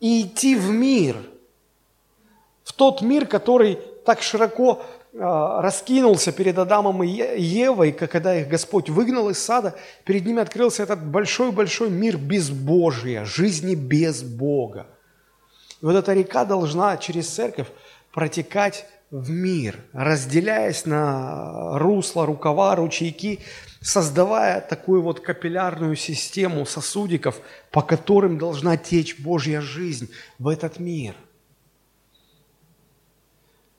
и 0.00 0.22
идти 0.22 0.56
в 0.56 0.70
мир, 0.70 1.16
в 2.64 2.72
тот 2.72 3.02
мир, 3.02 3.26
который 3.26 3.78
так 4.04 4.22
широко 4.22 4.82
э, 5.12 5.18
раскинулся 5.18 6.32
перед 6.32 6.58
Адамом 6.58 7.02
и 7.04 7.08
Евой, 7.08 7.92
когда 7.92 8.34
их 8.36 8.48
Господь 8.48 8.88
выгнал 8.88 9.30
из 9.30 9.38
сада, 9.38 9.76
перед 10.04 10.26
ними 10.26 10.42
открылся 10.42 10.82
этот 10.82 11.04
большой-большой 11.04 11.90
мир 11.90 12.16
безбожия, 12.16 13.24
жизни 13.24 13.74
без 13.74 14.22
Бога. 14.22 14.88
И 15.80 15.84
вот 15.84 15.94
эта 15.94 16.12
река 16.12 16.44
должна 16.44 16.96
через 16.96 17.28
церковь 17.28 17.68
протекать 18.12 18.86
в 19.12 19.28
мир, 19.28 19.78
разделяясь 19.92 20.86
на 20.86 21.78
русло, 21.78 22.24
рукава, 22.24 22.74
ручейки, 22.76 23.40
создавая 23.82 24.62
такую 24.62 25.02
вот 25.02 25.20
капиллярную 25.20 25.96
систему 25.96 26.64
сосудиков, 26.64 27.38
по 27.70 27.82
которым 27.82 28.38
должна 28.38 28.78
течь 28.78 29.20
Божья 29.20 29.60
жизнь 29.60 30.10
в 30.38 30.48
этот 30.48 30.78
мир. 30.78 31.14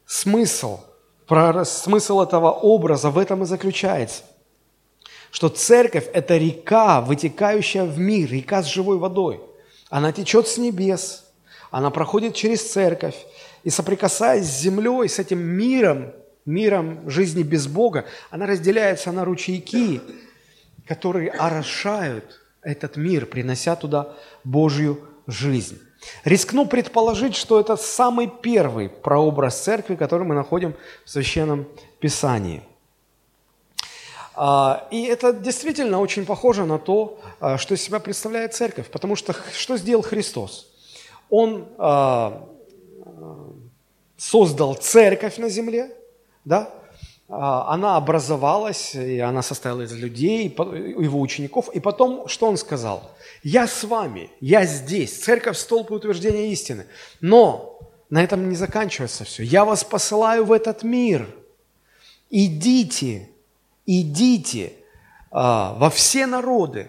Смысл, 0.05 0.81
смысл 1.65 2.21
этого 2.21 2.51
образа 2.51 3.09
в 3.09 3.17
этом 3.17 3.41
и 3.41 3.47
заключается, 3.47 4.21
что 5.31 5.49
церковь– 5.49 6.07
это 6.13 6.37
река, 6.37 7.01
вытекающая 7.01 7.85
в 7.85 7.97
мир, 7.97 8.29
река 8.29 8.61
с 8.61 8.67
живой 8.67 8.99
водой. 8.99 9.41
Она 9.89 10.11
течет 10.11 10.47
с 10.47 10.59
небес, 10.59 11.25
она 11.71 11.89
проходит 11.89 12.35
через 12.35 12.71
церковь, 12.71 13.15
и 13.63 13.69
соприкасаясь 13.69 14.45
с 14.45 14.61
землей, 14.61 15.07
с 15.07 15.19
этим 15.19 15.39
миром, 15.39 16.11
миром 16.45 17.09
жизни 17.09 17.43
без 17.43 17.67
Бога, 17.67 18.05
она 18.29 18.45
разделяется 18.45 19.11
на 19.11 19.25
ручейки, 19.25 20.01
которые 20.87 21.29
орошают 21.31 22.41
этот 22.61 22.97
мир, 22.97 23.25
принося 23.25 23.75
туда 23.75 24.13
Божью 24.43 24.99
жизнь. 25.27 25.79
Рискну 26.25 26.65
предположить, 26.65 27.35
что 27.35 27.59
это 27.59 27.77
самый 27.77 28.27
первый 28.27 28.89
прообраз 28.89 29.61
церкви, 29.61 29.95
который 29.95 30.27
мы 30.27 30.35
находим 30.35 30.75
в 31.05 31.09
Священном 31.09 31.65
Писании. 31.99 32.61
А, 34.35 34.87
и 34.91 35.03
это 35.03 35.31
действительно 35.31 35.99
очень 35.99 36.25
похоже 36.25 36.65
на 36.65 36.79
то, 36.79 37.19
а, 37.39 37.57
что 37.57 37.75
из 37.75 37.81
себя 37.81 37.99
представляет 37.99 38.53
церковь, 38.53 38.89
потому 38.89 39.15
что 39.15 39.33
что 39.53 39.77
сделал 39.77 40.01
Христос? 40.01 40.67
Он 41.29 41.67
а, 41.77 42.49
создал 44.23 44.75
церковь 44.75 45.37
на 45.37 45.49
земле, 45.49 45.91
да, 46.45 46.69
а, 47.27 47.73
она 47.73 47.97
образовалась, 47.97 48.95
и 48.95 49.19
она 49.19 49.41
состояла 49.41 49.81
из 49.81 49.91
людей, 49.91 50.47
его 50.47 51.19
учеников. 51.19 51.69
И 51.73 51.79
потом, 51.81 52.27
что 52.27 52.47
он 52.47 52.57
сказал? 52.57 53.11
«Я 53.43 53.67
с 53.67 53.83
вами, 53.83 54.29
я 54.39 54.65
здесь, 54.65 55.21
церковь– 55.21 55.57
столб 55.57 55.91
и 55.91 55.95
утверждение 55.95 56.51
истины. 56.53 56.85
Но 57.19 57.79
на 58.09 58.23
этом 58.23 58.47
не 58.49 58.55
заканчивается 58.55 59.25
все. 59.25 59.43
Я 59.43 59.65
вас 59.65 59.83
посылаю 59.83 60.45
в 60.45 60.53
этот 60.53 60.83
мир. 60.83 61.27
Идите, 62.29 63.29
идите 63.85 64.73
а, 65.31 65.75
во 65.77 65.89
все 65.89 66.27
народы». 66.27 66.87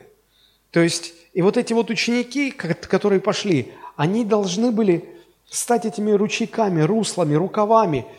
То 0.70 0.80
есть, 0.80 1.14
и 1.32 1.42
вот 1.42 1.56
эти 1.56 1.72
вот 1.72 1.90
ученики, 1.90 2.52
которые 2.52 3.20
пошли, 3.20 3.72
они 3.96 4.24
должны 4.24 4.70
были 4.70 5.13
стать 5.54 5.86
этими 5.86 6.10
ручейками, 6.10 6.82
руслами, 6.82 7.34
рукавами– 7.34 8.06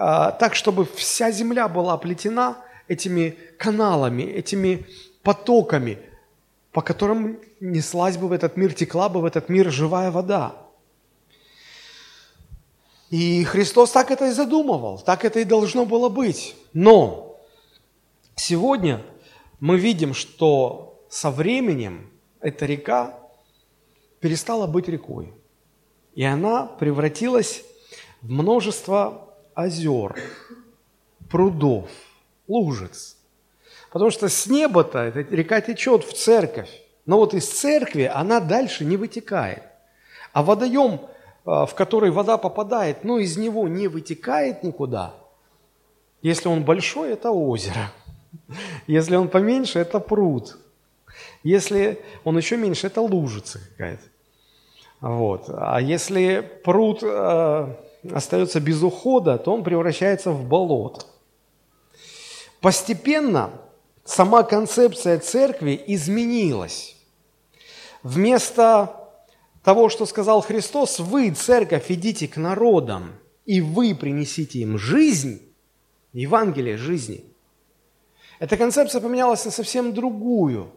а, 0.00 0.30
так, 0.30 0.54
чтобы 0.54 0.84
вся 0.84 1.32
земля 1.32 1.66
была 1.66 1.94
оплетена 1.94 2.58
этими 2.86 3.36
каналами, 3.58 4.22
этими 4.22 4.86
потоками, 5.24 5.98
по 6.70 6.82
которым 6.82 7.40
неслась 7.58 8.16
бы 8.16 8.28
в 8.28 8.32
этот 8.32 8.56
мир, 8.56 8.72
текла 8.74 9.08
бы 9.08 9.20
в 9.20 9.24
этот 9.24 9.48
мир 9.48 9.72
живая 9.72 10.12
вода. 10.12 10.54
И 13.10 13.42
Христос 13.42 13.90
так 13.90 14.12
это 14.12 14.26
и 14.26 14.30
задумывал, 14.30 15.00
так 15.00 15.24
это 15.24 15.40
и 15.40 15.44
должно 15.44 15.84
было 15.84 16.08
быть. 16.08 16.54
Но 16.72 17.36
сегодня 18.36 19.02
мы 19.58 19.78
видим, 19.78 20.14
что 20.14 21.02
со 21.10 21.32
временем 21.32 22.08
эта 22.40 22.66
река 22.66 23.18
перестала 24.20 24.68
быть 24.68 24.86
рекой. 24.86 25.32
И 26.18 26.24
она 26.24 26.66
превратилась 26.66 27.62
в 28.22 28.28
множество 28.32 29.28
озер, 29.54 30.16
прудов, 31.30 31.88
лужиц. 32.48 33.16
Потому 33.92 34.10
что 34.10 34.28
с 34.28 34.48
неба-то 34.48 34.98
эта 34.98 35.20
река 35.20 35.60
течет 35.60 36.02
в 36.02 36.12
церковь, 36.12 36.70
но 37.06 37.18
вот 37.18 37.34
из 37.34 37.48
церкви 37.48 38.10
она 38.12 38.40
дальше 38.40 38.84
не 38.84 38.96
вытекает. 38.96 39.62
А 40.32 40.42
водоем, 40.42 41.02
а, 41.44 41.66
в 41.66 41.76
который 41.76 42.10
вода 42.10 42.36
попадает, 42.36 43.04
но 43.04 43.20
из 43.20 43.36
него 43.36 43.68
не 43.68 43.86
вытекает 43.86 44.64
никуда. 44.64 45.14
Если 46.20 46.48
он 46.48 46.64
большой, 46.64 47.12
это 47.12 47.30
озеро. 47.30 47.92
Если 48.88 49.14
он 49.14 49.28
поменьше, 49.28 49.78
это 49.78 50.00
пруд. 50.00 50.58
Если 51.44 52.02
он 52.24 52.36
еще 52.36 52.56
меньше, 52.56 52.88
это 52.88 53.02
лужица 53.02 53.60
какая-то. 53.70 54.02
Вот. 55.00 55.44
А 55.48 55.80
если 55.80 56.40
пруд 56.64 57.02
э, 57.02 57.76
остается 58.12 58.60
без 58.60 58.82
ухода, 58.82 59.38
то 59.38 59.52
он 59.54 59.62
превращается 59.62 60.30
в 60.32 60.44
болото. 60.44 61.06
Постепенно 62.60 63.50
сама 64.04 64.42
концепция 64.42 65.18
церкви 65.18 65.80
изменилась. 65.86 66.96
Вместо 68.02 69.10
того, 69.62 69.88
что 69.88 70.06
сказал 70.06 70.40
Христос, 70.40 70.98
вы, 70.98 71.30
церковь, 71.30 71.90
идите 71.90 72.26
к 72.26 72.36
народам, 72.36 73.12
и 73.44 73.60
вы 73.60 73.94
принесите 73.94 74.60
им 74.60 74.78
жизнь, 74.78 75.42
Евангелие 76.12 76.76
жизни. 76.76 77.24
Эта 78.40 78.56
концепция 78.56 79.00
поменялась 79.00 79.44
на 79.44 79.50
совсем 79.50 79.92
другую. 79.92 80.72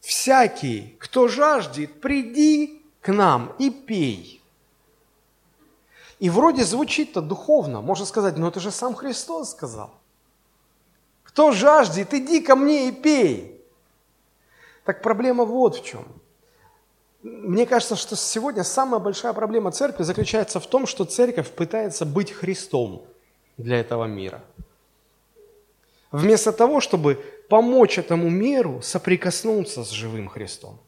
Всякий, 0.00 0.96
кто 0.98 1.28
жаждет, 1.28 2.00
приди 2.00 2.81
к 3.02 3.12
нам 3.12 3.54
и 3.58 3.68
пей. 3.70 4.40
И 6.18 6.30
вроде 6.30 6.64
звучит-то 6.64 7.20
духовно. 7.20 7.80
Можно 7.80 8.06
сказать, 8.06 8.36
ну 8.38 8.46
это 8.46 8.60
же 8.60 8.70
сам 8.70 8.94
Христос 8.94 9.50
сказал. 9.50 9.90
Кто 11.24 11.50
жаждет, 11.50 12.14
иди 12.14 12.40
ко 12.40 12.54
мне 12.54 12.88
и 12.88 12.92
пей. 12.92 13.60
Так 14.84 15.02
проблема 15.02 15.44
вот 15.44 15.76
в 15.76 15.84
чем. 15.84 16.04
Мне 17.22 17.66
кажется, 17.66 17.96
что 17.96 18.16
сегодня 18.16 18.64
самая 18.64 19.00
большая 19.00 19.32
проблема 19.32 19.72
церкви 19.72 20.04
заключается 20.04 20.60
в 20.60 20.66
том, 20.66 20.86
что 20.86 21.04
церковь 21.04 21.50
пытается 21.50 22.04
быть 22.04 22.32
Христом 22.32 23.02
для 23.56 23.80
этого 23.80 24.04
мира. 24.04 24.42
Вместо 26.12 26.52
того, 26.52 26.80
чтобы 26.80 27.14
помочь 27.48 27.98
этому 27.98 28.28
миру 28.28 28.80
соприкоснуться 28.82 29.84
с 29.84 29.90
живым 29.90 30.28
Христом. 30.28 30.78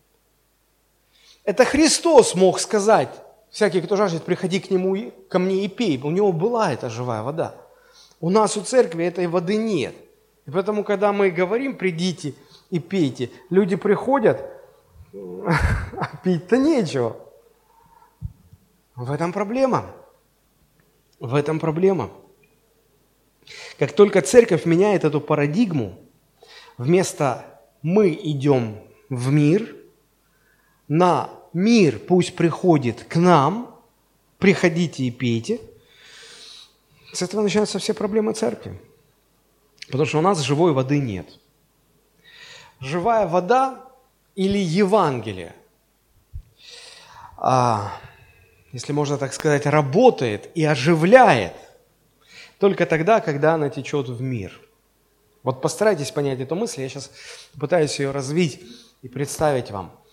Это 1.44 1.64
Христос 1.64 2.34
мог 2.34 2.58
сказать, 2.58 3.10
Всякий, 3.54 3.80
кто 3.82 3.94
жаждет, 3.94 4.24
приходи 4.24 4.58
к 4.58 4.68
нему, 4.68 5.12
ко 5.28 5.38
мне 5.38 5.64
и 5.64 5.68
пей. 5.68 6.00
У 6.02 6.10
него 6.10 6.32
была 6.32 6.72
эта 6.72 6.90
живая 6.90 7.22
вода. 7.22 7.54
У 8.18 8.28
нас 8.28 8.56
у 8.56 8.62
церкви 8.62 9.04
этой 9.04 9.28
воды 9.28 9.54
нет. 9.56 9.94
И 10.44 10.50
поэтому, 10.50 10.82
когда 10.82 11.12
мы 11.12 11.30
говорим, 11.30 11.76
придите 11.76 12.34
и 12.70 12.80
пейте, 12.80 13.30
люди 13.50 13.76
приходят, 13.76 14.44
а 15.14 16.16
пить-то 16.24 16.56
нечего. 16.56 17.16
В 18.96 19.12
этом 19.12 19.32
проблема. 19.32 19.86
В 21.20 21.36
этом 21.36 21.60
проблема. 21.60 22.10
Как 23.78 23.92
только 23.92 24.20
церковь 24.20 24.64
меняет 24.64 25.04
эту 25.04 25.20
парадигму, 25.20 25.96
вместо 26.76 27.44
«мы 27.82 28.18
идем 28.20 28.80
в 29.08 29.30
мир», 29.30 29.76
на 30.94 31.28
мир 31.52 31.98
пусть 31.98 32.36
приходит 32.36 33.02
к 33.02 33.16
нам, 33.16 33.74
приходите 34.38 35.02
и 35.02 35.10
пейте. 35.10 35.60
С 37.12 37.20
этого 37.20 37.42
начинаются 37.42 37.80
все 37.80 37.94
проблемы 37.94 38.32
церкви. 38.32 38.80
Потому 39.86 40.04
что 40.04 40.18
у 40.18 40.20
нас 40.20 40.38
живой 40.38 40.72
воды 40.72 41.00
нет. 41.00 41.26
Живая 42.78 43.26
вода 43.26 43.84
или 44.36 44.58
Евангелие, 44.58 45.56
а, 47.38 48.00
если 48.70 48.92
можно 48.92 49.18
так 49.18 49.34
сказать, 49.34 49.66
работает 49.66 50.48
и 50.54 50.64
оживляет 50.64 51.54
только 52.60 52.86
тогда, 52.86 53.20
когда 53.20 53.54
она 53.54 53.68
течет 53.68 54.08
в 54.08 54.20
мир. 54.22 54.60
Вот 55.42 55.60
постарайтесь 55.60 56.12
понять 56.12 56.38
эту 56.38 56.54
мысль, 56.54 56.82
я 56.82 56.88
сейчас 56.88 57.10
пытаюсь 57.58 57.98
ее 57.98 58.12
развить 58.12 58.62
и 59.02 59.08
представить 59.08 59.72
вам– 59.72 59.90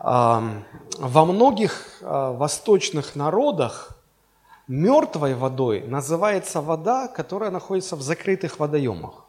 во 0.00 1.24
многих 1.26 1.98
а, 2.00 2.32
восточных 2.32 3.16
народах 3.16 3.98
мертвой 4.66 5.34
водой 5.34 5.82
называется 5.82 6.60
вода, 6.62 7.08
которая 7.08 7.50
находится 7.50 7.96
в 7.96 8.02
закрытых 8.02 8.58
водоемах. 8.58 9.26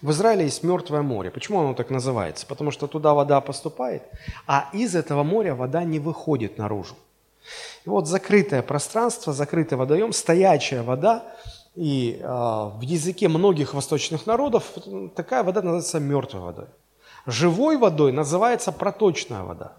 В 0.00 0.10
Израиле 0.10 0.44
есть 0.44 0.62
мертвое 0.62 1.02
море. 1.02 1.30
Почему 1.30 1.60
оно 1.60 1.74
так 1.74 1.90
называется? 1.90 2.46
Потому 2.46 2.70
что 2.70 2.86
туда 2.86 3.12
вода 3.12 3.40
поступает, 3.40 4.04
а 4.46 4.70
из 4.72 4.94
этого 4.94 5.22
моря 5.22 5.54
вода 5.54 5.84
не 5.84 5.98
выходит 5.98 6.56
наружу. 6.56 6.94
И 7.84 7.88
вот 7.88 8.08
закрытое 8.08 8.62
пространство, 8.62 9.32
закрытый 9.32 9.76
водоем, 9.76 10.12
стоячая 10.12 10.82
вода, 10.82 11.24
и 11.74 12.18
э, 12.20 12.26
в 12.26 12.80
языке 12.80 13.28
многих 13.28 13.74
восточных 13.74 14.26
народов 14.26 14.72
такая 15.14 15.42
вода 15.42 15.60
называется 15.60 16.00
мертвой 16.00 16.40
водой. 16.40 16.66
Живой 17.26 17.76
водой 17.76 18.12
называется 18.12 18.72
проточная 18.72 19.42
вода. 19.42 19.76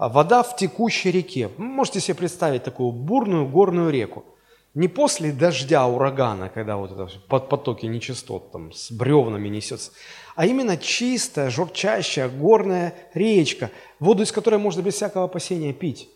А 0.00 0.08
вода 0.08 0.42
в 0.42 0.56
текущей 0.56 1.10
реке. 1.10 1.50
Можете 1.58 2.00
себе 2.00 2.14
представить 2.14 2.64
такую 2.64 2.90
бурную 2.90 3.46
горную 3.46 3.90
реку. 3.90 4.24
Не 4.72 4.88
после 4.88 5.30
дождя, 5.30 5.86
урагана, 5.86 6.48
когда 6.48 6.78
вот 6.78 6.92
это 6.92 7.10
под 7.28 7.50
потоки 7.50 7.84
нечистот 7.84 8.50
там 8.50 8.72
с 8.72 8.90
бревнами 8.90 9.48
несется, 9.48 9.92
а 10.36 10.46
именно 10.46 10.78
чистая, 10.78 11.50
журчащая 11.50 12.30
горная 12.30 12.94
речка, 13.12 13.70
воду 13.98 14.22
из 14.22 14.32
которой 14.32 14.58
можно 14.58 14.80
без 14.80 14.94
всякого 14.94 15.24
опасения 15.24 15.74
пить. 15.74 16.08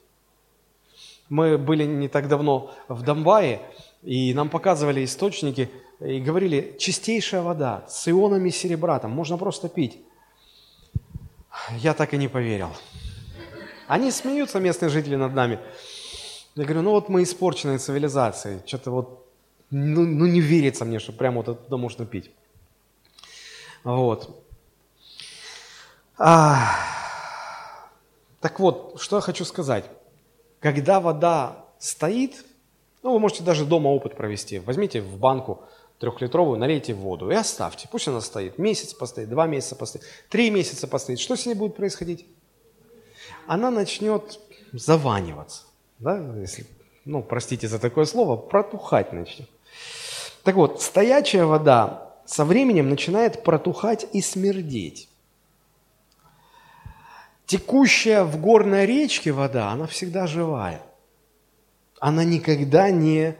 Мы 1.28 1.58
были 1.58 1.84
не 1.84 2.08
так 2.08 2.26
давно 2.26 2.70
в 2.88 3.02
Донбайе, 3.02 3.60
и 4.02 4.32
нам 4.32 4.48
показывали 4.48 5.04
источники, 5.04 5.68
и 6.00 6.20
говорили, 6.20 6.74
чистейшая 6.78 7.42
вода 7.42 7.84
с 7.86 8.08
ионами 8.08 8.48
серебра, 8.48 8.98
там 8.98 9.10
можно 9.10 9.36
просто 9.36 9.68
пить. 9.68 9.98
Я 11.76 11.92
так 11.92 12.14
и 12.14 12.16
не 12.16 12.28
поверил. 12.28 12.70
Они 13.86 14.10
смеются, 14.10 14.60
местные 14.60 14.88
жители, 14.88 15.16
над 15.16 15.34
нами. 15.34 15.58
Я 16.54 16.64
говорю, 16.64 16.82
ну 16.82 16.90
вот 16.90 17.08
мы 17.08 17.22
испорченные 17.22 17.78
цивилизацией. 17.78 18.60
Что-то 18.66 18.90
вот, 18.90 19.26
ну, 19.70 20.04
ну 20.04 20.26
не 20.26 20.40
верится 20.40 20.84
мне, 20.84 20.98
что 20.98 21.12
прямо 21.12 21.38
вот 21.38 21.48
оттуда 21.48 21.76
можно 21.76 22.06
пить. 22.06 22.30
Вот. 23.82 24.44
А, 26.16 26.76
так 28.40 28.60
вот, 28.60 29.00
что 29.00 29.16
я 29.16 29.22
хочу 29.22 29.44
сказать. 29.44 29.84
Когда 30.60 31.00
вода 31.00 31.64
стоит, 31.78 32.44
ну, 33.02 33.12
вы 33.12 33.18
можете 33.18 33.42
даже 33.42 33.66
дома 33.66 33.88
опыт 33.88 34.16
провести. 34.16 34.60
Возьмите 34.60 35.02
в 35.02 35.18
банку 35.18 35.64
трехлитровую, 35.98 36.58
налейте 36.58 36.94
воду 36.94 37.30
и 37.30 37.34
оставьте. 37.34 37.88
Пусть 37.90 38.08
она 38.08 38.20
стоит. 38.20 38.58
Месяц 38.58 38.94
постоит, 38.94 39.28
два 39.28 39.46
месяца 39.46 39.76
постоит, 39.76 40.04
три 40.28 40.50
месяца 40.50 40.88
постоит. 40.88 41.18
Что 41.18 41.36
с 41.36 41.46
ней 41.46 41.54
будет 41.54 41.76
происходить? 41.76 42.26
Она 43.46 43.70
начнет 43.70 44.40
заваниваться. 44.72 45.62
Да, 45.98 46.18
если, 46.38 46.66
ну, 47.04 47.22
простите 47.22 47.68
за 47.68 47.78
такое 47.78 48.04
слово, 48.04 48.36
протухать 48.36 49.12
начнет. 49.12 49.48
Так 50.42 50.56
вот, 50.56 50.82
стоячая 50.82 51.44
вода 51.44 52.12
со 52.26 52.44
временем 52.44 52.90
начинает 52.90 53.42
протухать 53.42 54.06
и 54.12 54.20
смердеть. 54.20 55.08
Текущая 57.46 58.24
в 58.24 58.40
горной 58.40 58.86
речке 58.86 59.32
вода, 59.32 59.70
она 59.70 59.86
всегда 59.86 60.26
живая. 60.26 60.82
Она 62.00 62.24
никогда 62.24 62.90
не 62.90 63.36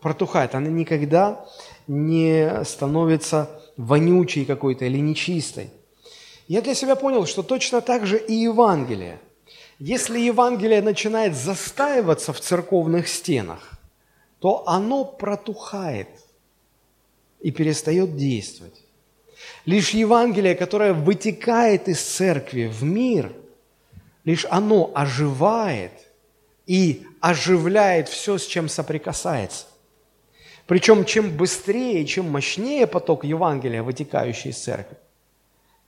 протухает, 0.00 0.54
она 0.54 0.68
никогда 0.68 1.46
не 1.86 2.64
становится 2.64 3.50
вонючей 3.76 4.44
какой-то 4.44 4.84
или 4.84 4.98
нечистой. 4.98 5.70
Я 6.46 6.60
для 6.60 6.74
себя 6.74 6.94
понял, 6.94 7.26
что 7.26 7.42
точно 7.42 7.80
так 7.80 8.06
же 8.06 8.18
и 8.18 8.34
Евангелие– 8.34 9.18
если 9.78 10.18
Евангелие 10.18 10.82
начинает 10.82 11.36
застаиваться 11.36 12.32
в 12.32 12.40
церковных 12.40 13.08
стенах, 13.08 13.70
то 14.40 14.68
оно 14.68 15.04
протухает, 15.04 16.08
и 17.44 17.50
перестает 17.50 18.16
действовать. 18.16 18.82
Лишь 19.66 19.90
Евангелие, 19.90 20.54
которое 20.54 20.94
вытекает 20.94 21.88
из 21.88 22.00
церкви 22.00 22.64
в 22.64 22.82
мир, 22.82 23.32
лишь 24.24 24.46
оно 24.48 24.90
оживает 24.94 25.92
и 26.66 27.06
оживляет 27.20 28.08
все, 28.08 28.38
с 28.38 28.46
чем 28.46 28.70
соприкасается. 28.70 29.66
Причем 30.66 31.04
чем 31.04 31.36
быстрее, 31.36 32.06
чем 32.06 32.30
мощнее 32.30 32.86
поток 32.86 33.24
Евангелия, 33.24 33.82
вытекающий 33.82 34.50
из 34.50 34.58
церкви, 34.58 34.96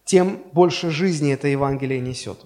тем 0.05 0.42
больше 0.53 0.90
жизни 0.90 1.33
это 1.33 1.49
Евангелие 1.49 2.01
несет. 2.01 2.38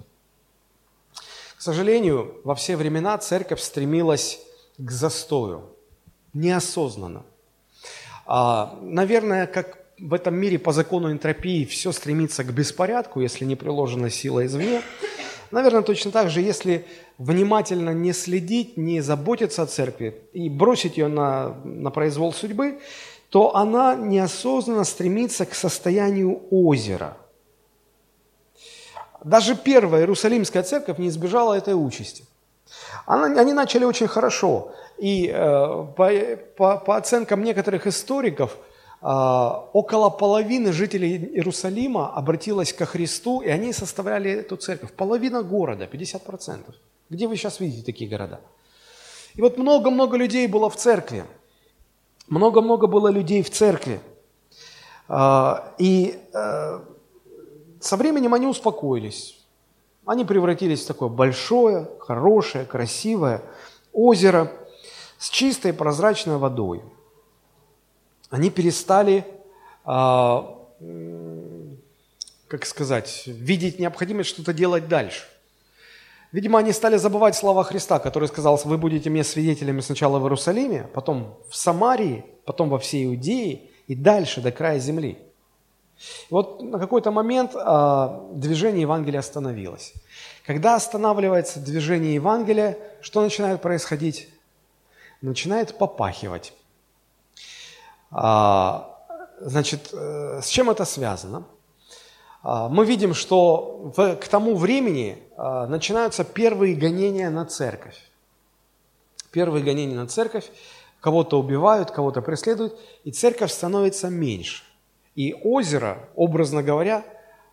К 1.60 1.62
сожалению, 1.62 2.40
во 2.42 2.54
все 2.54 2.74
времена 2.74 3.18
церковь 3.18 3.60
стремилась 3.60 4.40
к 4.78 4.90
застою, 4.90 5.76
неосознанно. 6.32 7.22
А, 8.24 8.78
наверное, 8.80 9.46
как 9.46 9.78
в 9.98 10.14
этом 10.14 10.36
мире 10.36 10.58
по 10.58 10.72
закону 10.72 11.12
энтропии 11.12 11.66
все 11.66 11.92
стремится 11.92 12.44
к 12.44 12.54
беспорядку, 12.54 13.20
если 13.20 13.44
не 13.44 13.56
приложена 13.56 14.08
сила 14.08 14.46
извне, 14.46 14.80
наверное, 15.50 15.82
точно 15.82 16.10
так 16.12 16.30
же, 16.30 16.40
если 16.40 16.86
внимательно 17.18 17.90
не 17.90 18.14
следить, 18.14 18.78
не 18.78 19.02
заботиться 19.02 19.60
о 19.60 19.66
церкви 19.66 20.22
и 20.32 20.48
бросить 20.48 20.96
ее 20.96 21.08
на, 21.08 21.60
на 21.64 21.90
произвол 21.90 22.32
судьбы, 22.32 22.78
то 23.28 23.54
она 23.54 23.96
неосознанно 23.96 24.84
стремится 24.84 25.44
к 25.44 25.54
состоянию 25.54 26.40
озера– 26.50 27.18
даже 29.24 29.54
первая 29.54 30.02
Иерусалимская 30.02 30.62
церковь 30.62 30.98
не 30.98 31.08
избежала 31.08 31.54
этой 31.54 31.74
участи. 31.74 32.24
Они 33.06 33.52
начали 33.52 33.84
очень 33.84 34.08
хорошо. 34.08 34.72
И 34.98 35.28
э, 35.28 35.86
по, 35.96 36.10
по, 36.56 36.76
по 36.76 36.96
оценкам 36.96 37.42
некоторых 37.42 37.86
историков, 37.86 38.56
э, 39.02 39.06
около 39.72 40.10
половины 40.10 40.72
жителей 40.72 41.16
Иерусалима 41.16 42.14
обратилась 42.14 42.72
ко 42.72 42.84
Христу, 42.86 43.40
и 43.40 43.48
они 43.48 43.72
составляли 43.72 44.30
эту 44.30 44.56
церковь. 44.56 44.92
Половина 44.92 45.42
города, 45.42 45.86
50%. 45.86 46.74
Где 47.08 47.26
вы 47.26 47.36
сейчас 47.36 47.60
видите 47.60 47.82
такие 47.84 48.10
города? 48.10 48.40
И 49.34 49.40
вот 49.40 49.58
много-много 49.58 50.16
людей 50.16 50.46
было 50.46 50.68
в 50.68 50.76
церкви. 50.76 51.24
Много-много 52.28 52.86
было 52.86 53.08
людей 53.08 53.42
в 53.42 53.50
церкви. 53.50 54.00
Э, 55.08 55.54
и 55.78 56.18
со 57.80 57.96
временем 57.96 58.34
они 58.34 58.46
успокоились. 58.46 59.38
Они 60.06 60.24
превратились 60.24 60.82
в 60.84 60.86
такое 60.86 61.08
большое, 61.08 61.88
хорошее, 62.00 62.64
красивое 62.64 63.42
озеро 63.92 64.52
с 65.18 65.28
чистой 65.28 65.72
прозрачной 65.72 66.36
водой. 66.36 66.82
Они 68.30 68.50
перестали, 68.50 69.24
а, 69.84 70.56
как 72.48 72.64
сказать, 72.64 73.24
видеть 73.26 73.78
необходимость 73.78 74.30
что-то 74.30 74.52
делать 74.52 74.88
дальше. 74.88 75.24
Видимо, 76.32 76.60
они 76.60 76.72
стали 76.72 76.96
забывать 76.96 77.34
слова 77.34 77.64
Христа, 77.64 77.98
который 77.98 78.28
сказал, 78.28 78.60
вы 78.64 78.78
будете 78.78 79.10
мне 79.10 79.24
свидетелями 79.24 79.80
сначала 79.80 80.20
в 80.20 80.22
Иерусалиме, 80.22 80.88
потом 80.94 81.38
в 81.48 81.56
Самарии, 81.56 82.24
потом 82.44 82.68
во 82.68 82.78
всей 82.78 83.06
Иудее 83.06 83.62
и 83.88 83.96
дальше 83.96 84.40
до 84.40 84.52
края 84.52 84.78
земли. 84.78 85.18
Вот 86.30 86.62
на 86.62 86.78
какой-то 86.78 87.10
момент 87.10 87.54
э, 87.54 88.20
движение 88.32 88.82
Евангелия 88.82 89.20
остановилось. 89.20 89.92
Когда 90.46 90.74
останавливается 90.74 91.60
движение 91.60 92.14
Евангелия, 92.14 92.78
что 93.02 93.20
начинает 93.20 93.60
происходить? 93.60 94.28
Начинает 95.20 95.76
попахивать. 95.76 96.54
А, 98.10 98.98
значит, 99.40 99.90
э, 99.92 100.40
с 100.42 100.48
чем 100.48 100.70
это 100.70 100.84
связано? 100.84 101.44
А, 102.42 102.68
мы 102.68 102.86
видим, 102.86 103.14
что 103.14 103.92
к 103.96 104.28
тому 104.28 104.56
времени 104.56 105.22
а, 105.36 105.66
начинаются 105.66 106.24
первые 106.24 106.74
гонения 106.74 107.30
на 107.30 107.44
церковь. 107.44 107.98
Первые 109.30 109.62
гонения 109.62 109.96
на 109.96 110.06
церковь, 110.06 110.50
кого-то 111.00 111.38
убивают, 111.38 111.90
кого-то 111.90 112.22
преследуют, 112.22 112.78
и 113.04 113.12
церковь 113.12 113.52
становится 113.52 114.08
меньше. 114.08 114.64
И 115.20 115.36
озеро, 115.42 116.08
образно 116.16 116.62
говоря, 116.62 117.04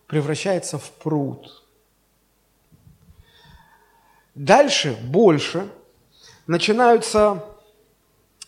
превращается 0.08 0.78
в 0.78 0.90
пруд. 0.90 1.66
Дальше, 4.36 4.98
больше, 5.04 5.68
начинаются 6.48 7.44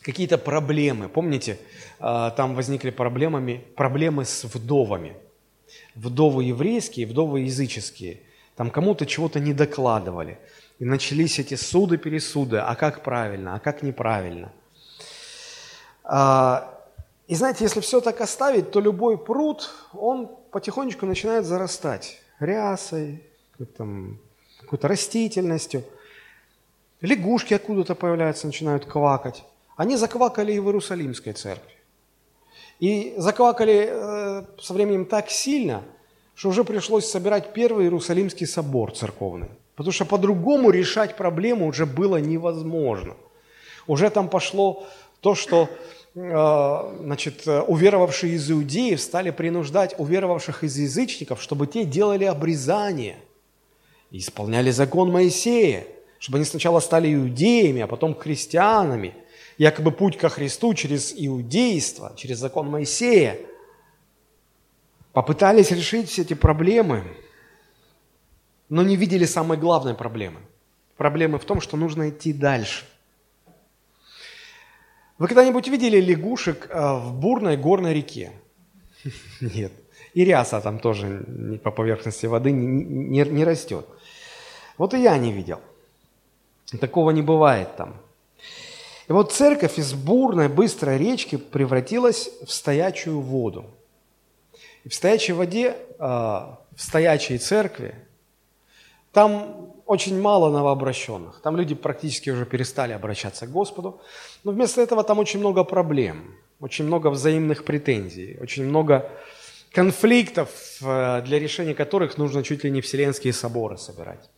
какие-то 0.04 0.38
проблемы. 0.38 1.10
Помните, 1.10 1.60
а, 2.00 2.30
там 2.32 2.56
возникли 2.56 2.92
проблемами, 2.92 3.66
проблемы 3.76 4.24
с 4.24 4.46
вдовами. 4.46 5.18
Вдовы 5.96 6.46
еврейские, 6.46 7.06
вдовы 7.06 7.42
языческие. 7.42 8.22
Там 8.56 8.72
кому-то 8.72 9.06
чего-то 9.06 9.42
не 9.42 9.54
докладывали. 9.54 10.40
И 10.80 10.86
начались 10.86 11.40
эти 11.40 11.56
суды-пересуды, 11.56 12.60
а 12.60 12.74
как 12.76 13.04
правильно, 13.04 13.56
а 13.56 13.60
как 13.60 13.84
неправильно. 13.84 14.54
И 17.30 17.36
знаете, 17.36 17.64
если 17.64 17.80
все 17.80 18.02
так 18.02 18.22
оставить, 18.22 18.72
то 18.72 18.80
любой 18.80 19.16
пруд, 19.16 19.70
он 19.94 20.32
потихонечку 20.50 21.06
начинает 21.06 21.46
зарастать 21.46 22.20
рясой, 22.40 23.24
какой-то 23.56 24.88
растительностью. 24.88 25.84
Лягушки 27.02 27.54
откуда-то 27.54 27.94
появляются, 27.94 28.48
начинают 28.48 28.86
квакать. 28.86 29.44
Они 29.76 29.96
заквакали 29.96 30.54
и 30.54 30.60
в 30.60 30.66
Иерусалимской 30.66 31.34
церкви. 31.34 31.76
И 32.80 33.14
заквакали 33.18 33.90
э, 33.92 34.44
со 34.60 34.74
временем 34.74 35.06
так 35.06 35.30
сильно, 35.30 35.84
что 36.34 36.50
уже 36.50 36.64
пришлось 36.64 37.06
собирать 37.06 37.54
первый 37.54 37.86
Иерусалимский 37.86 38.48
собор 38.48 38.92
церковный. 38.92 39.50
Потому 39.76 39.92
что 39.92 40.06
по-другому 40.06 40.72
решать 40.72 41.16
проблему 41.16 41.68
уже 41.68 41.86
было 41.86 42.18
невозможно. 42.18 43.16
Уже 43.86 44.10
там 44.10 44.30
пошло 44.30 44.88
то, 45.22 45.36
что 45.36 45.70
значит, 46.14 47.48
э, 47.48 47.62
уверовавшие 47.62 48.34
из 48.34 48.50
иудеев 48.50 49.00
стали 49.00 49.32
принуждать 49.32 49.96
уверовавших 49.98 50.64
из 50.64 50.78
язычников, 50.78 51.42
чтобы 51.42 51.68
те 51.68 51.86
делали 51.86 52.26
обрезание 52.26 53.18
и 54.12 54.18
исполняли 54.18 54.72
закон 54.72 55.12
Моисея, 55.12 55.86
чтобы 56.18 56.38
они 56.38 56.46
сначала 56.46 56.80
стали 56.80 57.14
иудеями, 57.14 57.82
а 57.82 57.88
потом 57.88 58.16
христианами. 58.16 59.14
Якобы 59.58 59.92
путь 59.92 60.18
ко 60.18 60.30
Христу 60.30 60.74
через 60.74 61.14
иудейство, 61.16 62.14
через 62.16 62.38
закон 62.38 62.70
Моисея. 62.70 63.38
Попытались 65.12 65.72
решить 65.72 66.10
все 66.10 66.22
эти 66.22 66.34
проблемы, 66.34 67.04
но 68.70 68.84
не 68.84 68.96
видели 68.96 69.26
самой 69.26 69.58
главной 69.58 69.96
проблемы. 69.96 70.40
Проблемы 70.96 71.40
в 71.40 71.46
том, 71.46 71.60
что 71.60 71.78
нужно 71.78 72.10
идти 72.10 72.34
дальше– 72.34 72.86
вы 75.20 75.28
когда-нибудь 75.28 75.68
видели 75.68 76.00
лягушек 76.00 76.70
э, 76.70 76.94
в 76.94 77.14
бурной 77.14 77.58
горной 77.58 77.94
реке? 77.94 78.32
Нет. 79.42 79.74
И 80.14 80.24
ряса 80.24 80.62
там 80.62 80.80
тоже 80.80 81.60
по 81.64 81.72
поверхности 81.72 82.26
воды 82.26 82.52
не, 82.52 82.84
не, 82.84 83.30
не 83.30 83.44
растет. 83.44 83.86
Вот 84.78 84.94
и 84.94 85.02
я 85.02 85.18
не 85.18 85.34
видел. 85.34 85.60
Такого 86.80 87.12
не 87.12 87.22
бывает 87.22 87.76
там. 87.76 87.96
И 89.10 89.12
вот 89.12 89.34
церковь 89.34 89.78
из 89.78 89.94
бурной, 89.94 90.48
быстрой 90.48 90.98
речки 90.98 91.36
превратилась 91.36 92.30
в 92.46 92.52
стоячую 92.52 93.20
воду. 93.20 93.66
И 94.86 94.90
в 94.90 94.94
стоячей 94.94 95.34
воде, 95.34 95.76
э, 96.00 96.02
в 96.02 96.78
стоячей 96.78 97.40
церкви, 97.40 97.94
там 99.12 99.74
очень 99.90 100.22
мало 100.22 100.52
новообращенных. 100.52 101.42
Там 101.42 101.58
люди 101.58 101.74
практически 101.74 102.30
уже 102.30 102.46
перестали 102.46 102.94
обращаться 102.94 103.48
к 103.48 103.52
Господу. 103.52 104.00
Но 104.44 104.52
вместо 104.52 104.82
этого 104.82 105.04
там 105.04 105.18
очень 105.18 105.40
много 105.40 105.64
проблем, 105.64 106.36
очень 106.60 106.86
много 106.86 107.10
взаимных 107.10 107.66
претензий, 107.66 108.38
очень 108.40 108.66
много 108.66 109.10
конфликтов, 109.72 110.50
э, 110.82 111.24
для 111.26 111.40
решения 111.40 111.74
которых 111.74 112.20
нужно 112.20 112.44
чуть 112.44 112.64
ли 112.64 112.70
не 112.70 112.82
вселенские 112.82 113.34
соборы 113.34 113.80
собирать. 113.80 114.30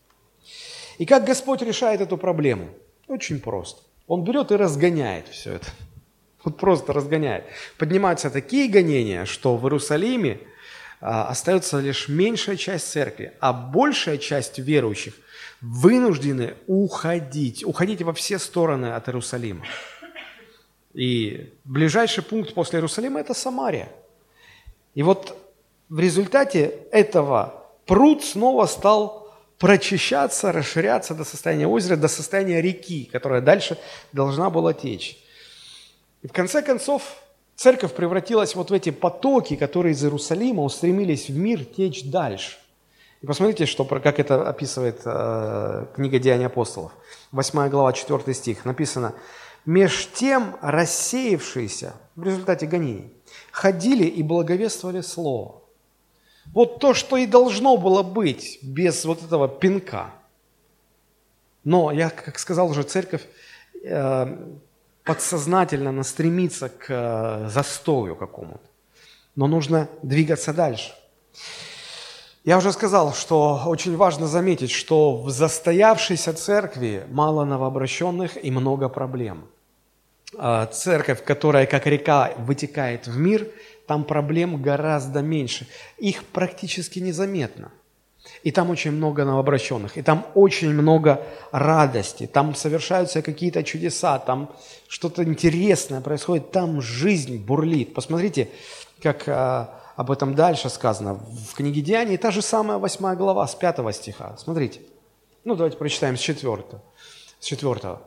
И 1.00 1.06
как 1.06 1.26
Господь 1.26 1.62
решает 1.62 2.00
эту 2.00 2.18
проблему? 2.18 2.70
Очень 3.10 3.42
просто. 3.42 3.82
Он 4.08 4.24
берет 4.24 4.52
и 4.52 4.56
разгоняет 4.56 5.28
все 5.28 5.56
это. 5.56 5.68
Вот 6.46 6.58
просто 6.58 6.94
разгоняет. 6.94 7.44
Поднимаются 7.78 8.30
такие 8.30 8.70
гонения, 8.70 9.26
что 9.26 9.58
в 9.58 9.66
Иерусалиме 9.66 10.38
а, 11.02 11.28
остается 11.28 11.82
лишь 11.82 12.08
меньшая 12.08 12.56
часть 12.56 12.90
церкви, 12.90 13.34
а 13.42 13.52
большая 13.52 14.18
часть 14.18 14.58
верующих– 14.58 15.14
вынуждены 15.62 16.56
уходить, 16.68 17.64
уходить 17.64 18.02
во 18.02 18.14
все 18.14 18.40
стороны 18.40 18.88
от 18.94 19.08
Иерусалима. 19.08 19.66
И 20.94 21.54
ближайший 21.64 22.24
пункт 22.24 22.54
после 22.54 22.78
Иерусалима– 22.78 23.20
это 23.22 23.34
Самария. 23.34 23.90
И 24.96 25.04
вот 25.04 25.38
в 25.88 26.00
результате 26.00 26.80
этого 26.92 27.66
пруд 27.86 28.24
снова 28.24 28.66
стал 28.66 29.32
прочищаться, 29.58 30.52
расширяться 30.52 31.14
до 31.14 31.24
состояния 31.24 31.68
озера, 31.68 31.96
до 31.96 32.08
состояния 32.08 32.62
реки, 32.62 33.06
которая 33.06 33.42
дальше 33.42 33.78
должна 34.12 34.50
была 34.50 34.74
течь. 34.74 35.18
И 36.24 36.28
в 36.28 36.34
конце 36.34 36.62
концов 36.62 37.04
Церковь 37.56 37.94
превратилась 37.94 38.56
вот 38.56 38.72
в 38.72 38.74
эти 38.74 38.90
потоки, 38.90 39.56
которые 39.56 39.94
из 39.94 40.04
Иерусалима 40.04 40.64
устремились 40.64 41.30
в 41.30 41.38
мир 41.38 41.64
течь 41.64 42.04
дальше. 42.06 42.58
И 43.22 43.28
посмотрите, 43.28 43.68
что, 43.68 43.86
как 43.86 44.20
это 44.20 44.50
описывает 44.50 45.02
э, 45.06 45.86
книга 45.96 46.18
Деяний 46.18 46.48
апостолов. 46.48 46.92
8 47.32 47.70
глава, 47.70 47.94
4 47.94 48.34
стих. 48.34 48.66
Написано, 48.66 49.14
«Меж 49.66 50.10
тем 50.12 50.56
рассеявшиеся 50.62 51.94
в 52.16 52.24
результате 52.24 52.66
гонений 52.66 53.14
ходили 53.52 54.06
и 54.06 54.24
благовествовали 54.24 55.02
Слово». 55.02 55.62
Вот 56.48 56.80
то, 56.80 56.96
что 56.96 57.16
и 57.18 57.28
должно 57.28 57.78
было 57.78 58.02
быть 58.02 58.58
без 58.64 59.06
вот 59.06 59.24
этого 59.24 59.48
пинка. 59.48 60.12
Но, 61.64 61.92
я, 61.92 62.10
как 62.10 62.40
сказал 62.40 62.72
уже, 62.72 62.82
церковь 62.82 63.22
э, 63.84 64.38
подсознательно 65.04 65.92
настремится 65.92 66.70
к 66.70 66.86
э, 66.90 67.50
застою 67.50 68.16
какому-то. 68.16 68.68
Но 69.36 69.46
нужно 69.46 69.88
двигаться 70.02 70.54
дальше. 70.54 70.96
Я 72.44 72.58
уже 72.58 72.72
сказал, 72.72 73.14
что 73.14 73.62
очень 73.68 73.96
важно 73.96 74.26
заметить, 74.26 74.72
что 74.72 75.16
в 75.16 75.30
застоявшейся 75.30 76.34
церкви 76.34 77.04
мало 77.12 77.46
новообращенных 77.46 78.44
и 78.44 78.50
много 78.50 78.90
проблем. 78.90 79.46
А 80.38 80.66
церковь, 80.66 81.24
которая 81.24 81.68
как 81.68 81.86
река 81.86 82.32
вытекает 82.40 83.06
в 83.06 83.16
мир, 83.16 83.48
там 83.86 84.04
проблем 84.04 84.60
гораздо 84.60 85.22
меньше. 85.22 85.68
Их 86.00 86.24
практически 86.26 86.98
незаметно. 86.98 87.72
И 88.42 88.52
там 88.52 88.72
очень 88.72 88.92
много 88.92 89.24
новообращенных, 89.24 89.98
и 89.98 90.02
там 90.02 90.26
очень 90.34 90.70
много 90.70 91.24
радости, 91.52 92.28
там 92.28 92.56
совершаются 92.56 93.22
какие-то 93.22 93.64
чудеса, 93.64 94.20
там 94.20 94.52
что-то 94.88 95.24
интересное 95.24 96.02
происходит, 96.02 96.52
там 96.52 96.82
жизнь 96.82 97.38
бурлит. 97.38 97.94
Посмотрите, 97.94 98.50
как 99.02 99.24
а, 99.28 99.81
об 99.96 100.12
этом 100.12 100.36
дальше 100.36 100.70
сказано 100.70 101.20
в 101.50 101.54
книге 101.56 101.82
Деяний, 101.82 102.18
та 102.18 102.32
же 102.32 102.42
самая 102.42 102.78
восьмая 102.78 103.16
глава 103.16 103.48
с 103.48 103.56
пятого 103.56 103.94
стиха. 103.94 104.36
Смотрите. 104.38 104.82
Ну, 105.44 105.56
давайте 105.56 105.78
прочитаем 105.78 106.18
с 106.18 106.20
четвертого. 106.20 106.82
С 107.40 107.46
четвертого. 107.46 108.02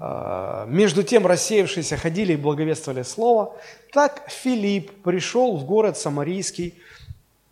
«А, 0.00 0.64
«Между 0.66 1.02
тем 1.02 1.26
рассеявшиеся 1.26 1.96
ходили 1.96 2.34
и 2.34 2.36
благовествовали 2.36 3.02
Слово. 3.02 3.56
Так 3.92 4.30
Филипп 4.30 5.02
пришел 5.02 5.56
в 5.56 5.64
город 5.64 5.98
Самарийский, 5.98 6.74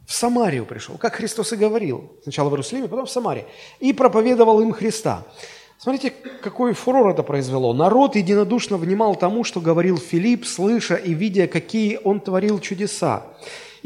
в 0.07 0.12
Самарию 0.12 0.64
пришел, 0.64 0.96
как 0.96 1.16
Христос 1.16 1.53
и 1.53 1.57
говорил. 1.57 2.12
Сначала 2.22 2.49
в 2.49 2.53
Иерусалиме, 2.53 2.87
потом 2.87 3.07
в 3.07 3.11
Самарии. 3.11 3.46
И 3.81 3.92
проповедовал 3.92 4.61
им 4.61 4.72
Христа. 4.72 5.25
Смотрите, 5.79 6.12
какой 6.42 6.72
фурор 6.72 7.11
это 7.11 7.25
произвело. 7.25 7.75
Народ 7.75 8.14
единодушно 8.14 8.77
внимал 8.77 9.16
тому, 9.16 9.42
что 9.42 9.61
говорил 9.61 9.99
Филипп, 9.99 10.46
слыша 10.46 10.94
и 10.94 11.12
видя, 11.12 11.49
какие 11.49 11.99
он 12.03 12.20
творил 12.20 12.61
чудеса. 12.61 13.25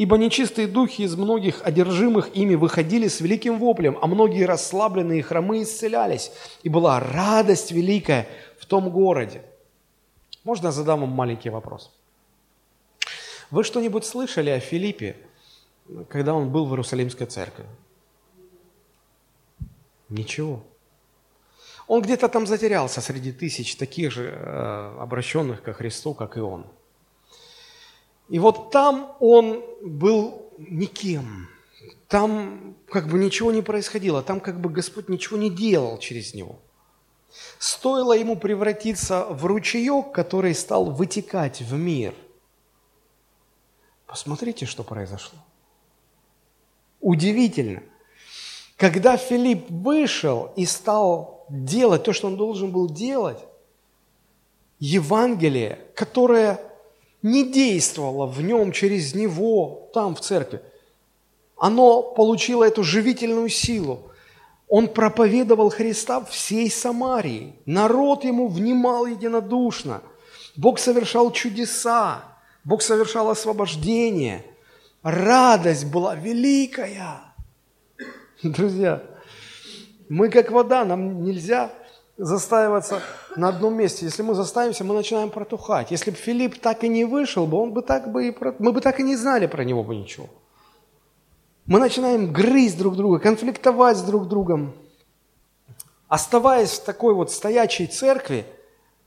Ибо 0.00 0.16
нечистые 0.16 0.66
духи 0.66 1.02
из 1.02 1.14
многих 1.14 1.60
одержимых 1.62 2.34
ими 2.34 2.54
выходили 2.54 3.06
с 3.06 3.20
великим 3.20 3.58
воплем, 3.58 3.98
а 4.00 4.06
многие 4.06 4.46
расслабленные 4.46 5.18
и 5.18 5.22
хромые 5.22 5.64
исцелялись. 5.64 6.32
И 6.62 6.70
была 6.70 7.00
радость 7.00 7.70
великая 7.70 8.26
в 8.58 8.64
том 8.64 8.88
городе. 8.88 9.42
Можно 10.42 10.68
я 10.68 10.72
задам 10.72 11.00
вам 11.00 11.10
маленький 11.10 11.50
вопрос? 11.50 11.92
Вы 13.50 13.62
что-нибудь 13.62 14.06
слышали 14.06 14.48
о 14.48 14.58
Филиппе, 14.58 15.16
когда 16.08 16.32
он 16.32 16.48
был 16.48 16.64
в 16.64 16.70
Иерусалимской 16.70 17.26
церкви? 17.26 17.66
Ничего. 20.08 20.62
Он 21.86 22.00
где-то 22.00 22.30
там 22.30 22.46
затерялся 22.46 23.02
среди 23.02 23.32
тысяч 23.32 23.76
таких 23.76 24.12
же 24.12 24.30
э, 24.30 24.96
обращенных 24.98 25.62
ко 25.62 25.74
Христу, 25.74 26.14
как 26.14 26.38
и 26.38 26.40
он– 26.40 26.64
и 28.30 28.38
вот 28.38 28.70
там 28.70 29.16
он 29.18 29.62
был 29.82 30.52
никем. 30.56 31.48
Там 32.08 32.76
как 32.88 33.08
бы 33.08 33.18
ничего 33.18 33.52
не 33.52 33.60
происходило, 33.60 34.22
там 34.22 34.40
как 34.40 34.60
бы 34.60 34.70
Господь 34.70 35.08
ничего 35.08 35.36
не 35.36 35.50
делал 35.50 35.98
через 35.98 36.32
него. 36.32 36.60
Стоило 37.58 38.12
ему 38.12 38.36
превратиться 38.36 39.26
в 39.28 39.44
ручеек, 39.46 40.12
который 40.12 40.54
стал 40.54 40.90
вытекать 40.90 41.60
в 41.60 41.74
мир. 41.74 42.14
Посмотрите, 44.06 44.66
что 44.66 44.82
произошло. 44.82 45.38
Удивительно. 47.00 47.82
Когда 48.76 49.16
Филипп 49.16 49.70
вышел 49.70 50.52
и 50.56 50.66
стал 50.66 51.46
делать 51.48 52.04
то, 52.04 52.12
что 52.12 52.28
он 52.28 52.36
должен 52.36 52.70
был 52.70 52.88
делать, 52.88 53.44
Евангелие, 54.78 55.78
которое 55.94 56.69
не 57.22 57.50
действовало 57.50 58.26
в 58.26 58.40
нем 58.42 58.72
через 58.72 59.14
него 59.14 59.90
там, 59.92 60.14
в 60.14 60.20
церкви. 60.20 60.60
Оно 61.56 62.02
получило 62.02 62.64
эту 62.64 62.82
живительную 62.82 63.48
силу. 63.48 64.10
Он 64.68 64.88
проповедовал 64.88 65.70
Христа 65.70 66.24
всей 66.24 66.70
Самарии. 66.70 67.54
Народ 67.66 68.24
ему 68.24 68.48
внимал 68.48 69.06
единодушно. 69.06 70.02
Бог 70.56 70.78
совершал 70.78 71.32
чудеса. 71.32 72.24
Бог 72.64 72.82
совершал 72.82 73.30
освобождение. 73.30 74.44
Радость 75.02 75.86
была 75.86 76.14
великая. 76.14 77.20
Друзья, 78.42 79.02
мы 80.08 80.28
как 80.28 80.50
вода, 80.50 80.84
нам 80.84 81.24
нельзя 81.24 81.70
застаиваться 82.20 83.02
на 83.36 83.48
одном 83.48 83.74
месте. 83.74 84.04
Если 84.04 84.22
мы 84.22 84.34
заставимся, 84.34 84.84
мы 84.84 84.94
начинаем 84.94 85.30
протухать. 85.30 85.90
Если 85.90 86.10
бы 86.10 86.16
Филипп 86.16 86.60
так 86.60 86.84
и 86.84 86.88
не 86.88 87.04
вышел 87.04 87.46
бы, 87.46 87.56
он 87.58 87.72
бы 87.72 87.82
так 87.82 88.12
бы 88.12 88.28
и, 88.28 88.36
мы 88.58 88.72
бы 88.72 88.80
так 88.80 89.00
и 89.00 89.02
не 89.02 89.16
знали 89.16 89.46
про 89.46 89.64
него 89.64 89.82
бы 89.82 89.96
ничего. 89.96 90.28
Мы 91.66 91.78
начинаем 91.78 92.32
грызть 92.32 92.78
друг 92.78 92.96
друга, 92.96 93.18
конфликтовать 93.18 93.96
с 93.96 94.02
друг 94.02 94.28
другом. 94.28 94.74
Оставаясь 96.08 96.72
в 96.72 96.84
такой 96.84 97.14
вот 97.14 97.30
стоячей 97.30 97.86
церкви, 97.86 98.44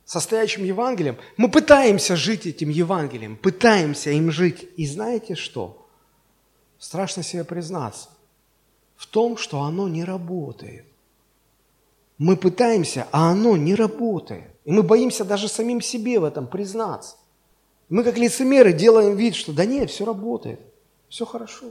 со 0.04 0.20
стоячим 0.20 0.64
Евангелием, 0.64 1.16
мы 1.36 1.50
пытаемся 1.50 2.16
жить 2.16 2.46
этим 2.46 2.68
Евангелием, 2.68 3.36
пытаемся 3.36 4.10
им 4.10 4.30
жить. 4.30 4.68
И 4.76 4.86
знаете 4.86 5.34
что? 5.34 5.86
Страшно 6.78 7.22
себе 7.22 7.44
признаться 7.44 8.10
в 8.96 9.06
том, 9.06 9.36
что 9.36 9.62
оно 9.62 9.88
не 9.88 10.04
работает. 10.04 10.86
Мы 12.18 12.36
пытаемся, 12.36 13.08
а 13.12 13.30
оно 13.30 13.56
не 13.56 13.74
работает. 13.74 14.44
И 14.64 14.70
мы 14.70 14.82
боимся 14.82 15.24
даже 15.24 15.48
самим 15.48 15.80
себе 15.80 16.20
в 16.20 16.24
этом 16.24 16.46
признаться. 16.46 17.16
Мы 17.88 18.02
как 18.02 18.16
лицемеры 18.16 18.72
делаем 18.72 19.16
вид, 19.16 19.34
что 19.34 19.52
да 19.52 19.64
нет, 19.64 19.90
все 19.90 20.04
работает, 20.04 20.60
все 21.08 21.26
хорошо. 21.26 21.66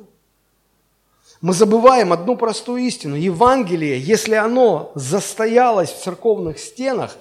Мы 1.42 1.54
забываем 1.54 2.14
одну 2.14 2.36
простую 2.36 2.84
истину. 2.84 3.16
Евангелие, 3.16 4.00
если 4.00 4.36
оно 4.36 4.92
застоялось 4.96 5.92
в 5.92 6.04
церковных 6.04 6.60
стенах, 6.60 7.18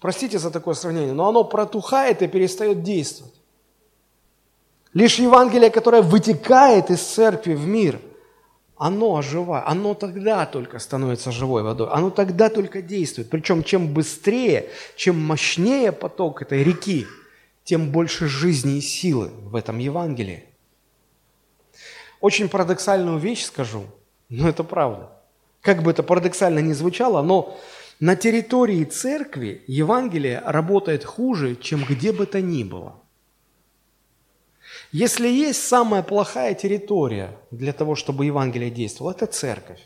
простите 0.00 0.38
за 0.38 0.50
такое 0.50 0.74
сравнение, 0.74 1.12
но 1.12 1.28
оно 1.28 1.44
протухает 1.44 2.22
и 2.22 2.28
перестает 2.28 2.82
действовать. 2.82 3.34
Лишь 4.94 5.18
Евангелие, 5.18 5.70
которое 5.70 6.02
вытекает 6.02 6.90
из 6.90 7.00
церкви 7.00 7.54
в 7.54 7.66
мир– 7.66 8.00
оно 8.80 9.18
оживает, 9.18 9.64
оно 9.66 9.92
тогда 9.92 10.46
только 10.46 10.78
становится 10.78 11.30
живой 11.30 11.62
водой, 11.62 11.88
оно 11.90 12.08
тогда 12.08 12.48
только 12.48 12.80
действует. 12.80 13.28
Причем 13.28 13.62
чем 13.62 13.92
быстрее, 13.92 14.70
чем 14.96 15.20
мощнее 15.20 15.92
поток 15.92 16.40
этой 16.40 16.64
реки, 16.64 17.06
тем 17.62 17.90
больше 17.90 18.26
жизни 18.26 18.78
и 18.78 18.80
силы 18.80 19.28
в 19.42 19.54
этом 19.54 19.78
Евангелии. 19.78 20.44
Очень 22.22 22.48
парадоксальную 22.48 23.18
вещь 23.18 23.44
скажу, 23.44 23.84
но 24.30 24.48
это 24.48 24.64
правда. 24.64 25.10
Как 25.60 25.82
бы 25.82 25.90
это 25.90 26.02
парадоксально 26.02 26.60
ни 26.60 26.72
звучало, 26.72 27.20
но 27.20 27.60
на 28.00 28.16
территории 28.16 28.84
церкви 28.84 29.62
Евангелие 29.66 30.42
работает 30.46 31.04
хуже, 31.04 31.54
чем 31.54 31.84
где 31.84 32.12
бы 32.12 32.24
то 32.24 32.40
ни 32.40 32.64
было. 32.64 32.94
Если 34.92 35.28
есть 35.28 35.62
самая 35.66 36.02
плохая 36.02 36.54
территория 36.54 37.36
для 37.50 37.72
того, 37.72 37.94
чтобы 37.94 38.26
Евангелие 38.26 38.70
действовало, 38.70 39.12
это 39.12 39.26
церковь. 39.26 39.80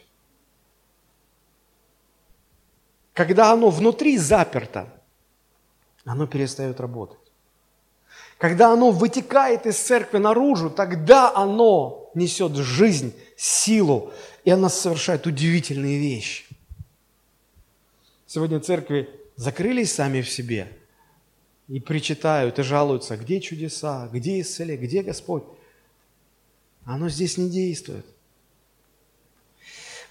Когда 3.12 3.52
оно 3.52 3.70
внутри 3.70 4.16
заперто, 4.16 4.88
оно 6.04 6.26
перестает 6.26 6.80
работать. 6.80 7.18
Когда 8.38 8.72
оно 8.72 8.90
вытекает 8.90 9.66
из 9.66 9.78
церкви 9.78 10.18
наружу, 10.18 10.70
тогда 10.70 11.32
оно 11.34 12.10
несет 12.14 12.56
жизнь, 12.56 13.14
силу, 13.36 14.12
и 14.44 14.50
оно 14.50 14.68
совершает 14.68 15.26
удивительные 15.26 15.98
вещи. 15.98 16.44
Сегодня 18.26 18.58
церкви 18.58 19.08
закрылись 19.36 19.92
сами 19.92 20.22
в 20.22 20.30
себе– 20.30 20.68
и 21.68 21.80
причитают, 21.80 22.58
и 22.58 22.62
жалуются, 22.62 23.16
где 23.16 23.40
чудеса, 23.40 24.08
где 24.12 24.40
исцеление, 24.40 24.86
где 24.86 25.02
Господь. 25.02 25.44
Оно 26.84 27.08
здесь 27.08 27.38
не 27.38 27.48
действует. 27.48 28.04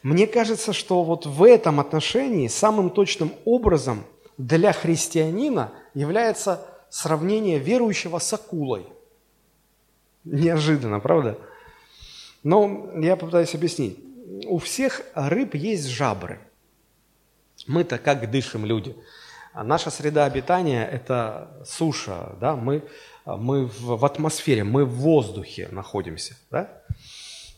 Мне 0.01 0.27
кажется, 0.27 0.73
что 0.73 1.03
вот 1.03 1.25
в 1.25 1.43
этом 1.43 1.79
отношении 1.79 2.47
самым 2.47 2.89
точным 2.89 3.31
образом 3.45 4.03
для 4.37 4.73
христианина 4.73 5.71
является 5.93 6.65
сравнение 6.89 7.59
верующего 7.59 8.19
с 8.19 8.33
акулой. 8.33 8.85
Неожиданно, 10.25 10.99
правда? 10.99 11.39
Но 12.43 12.89
я 12.99 13.15
попытаюсь 13.15 13.55
объяснить. 13.55 13.97
У 14.45 14.57
всех 14.57 15.01
рыб 15.13 15.55
есть 15.55 15.87
жабры. 15.87 16.39
Мы-то 17.67 17.97
как 17.97 18.29
дышим 18.29 18.65
люди? 18.65 18.95
Наша 19.55 19.91
среда 19.91 20.25
обитания– 20.25 20.85
это 20.91 21.61
суша, 21.65 22.35
да? 22.41 22.55
мы, 22.55 22.83
мы 23.25 23.67
в, 23.67 23.97
в 23.97 24.05
атмосфере, 24.05 24.63
мы 24.63 24.83
в 24.85 24.95
воздухе 24.95 25.69
находимся. 25.71 26.35
Да? 26.49 26.81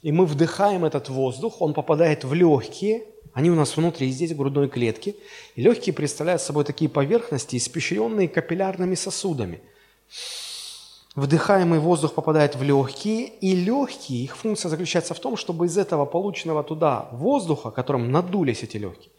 И 0.02 0.12
мы 0.12 0.26
вдыхаем 0.26 0.84
этот 0.84 1.10
воздух, 1.10 1.62
он 1.62 1.74
попадает 1.74 2.26
в 2.26 2.34
легкие, 2.34 3.06
они 3.34 3.50
у 3.50 3.56
нас 3.56 3.76
внутри, 3.76 4.10
здесь, 4.12 4.32
в 4.32 4.38
грудной 4.38 4.70
клетке. 4.70 5.16
И 5.56 5.62
легкие 5.62 5.94
представляют 5.94 6.42
собой 6.42 6.64
такие 6.64 6.90
поверхности, 6.90 7.58
испещренные 7.58 8.30
капиллярными 8.30 8.96
сосудами. 8.96 9.62
Вдыхаемый 11.16 11.80
воздух 11.80 12.14
попадает 12.14 12.56
в 12.56 12.64
легкие, 12.64 13.28
и 13.28 13.56
легкие, 13.56 14.24
их 14.24 14.38
функция 14.38 14.70
заключается 14.70 15.14
в 15.14 15.20
том, 15.20 15.36
чтобы 15.36 15.66
из 15.66 15.78
этого 15.78 16.06
полученного 16.06 16.64
туда 16.64 17.10
воздуха, 17.12 17.72
которым 17.72 18.12
надулись 18.12 18.64
эти 18.64 18.78
легкие, 18.78 19.12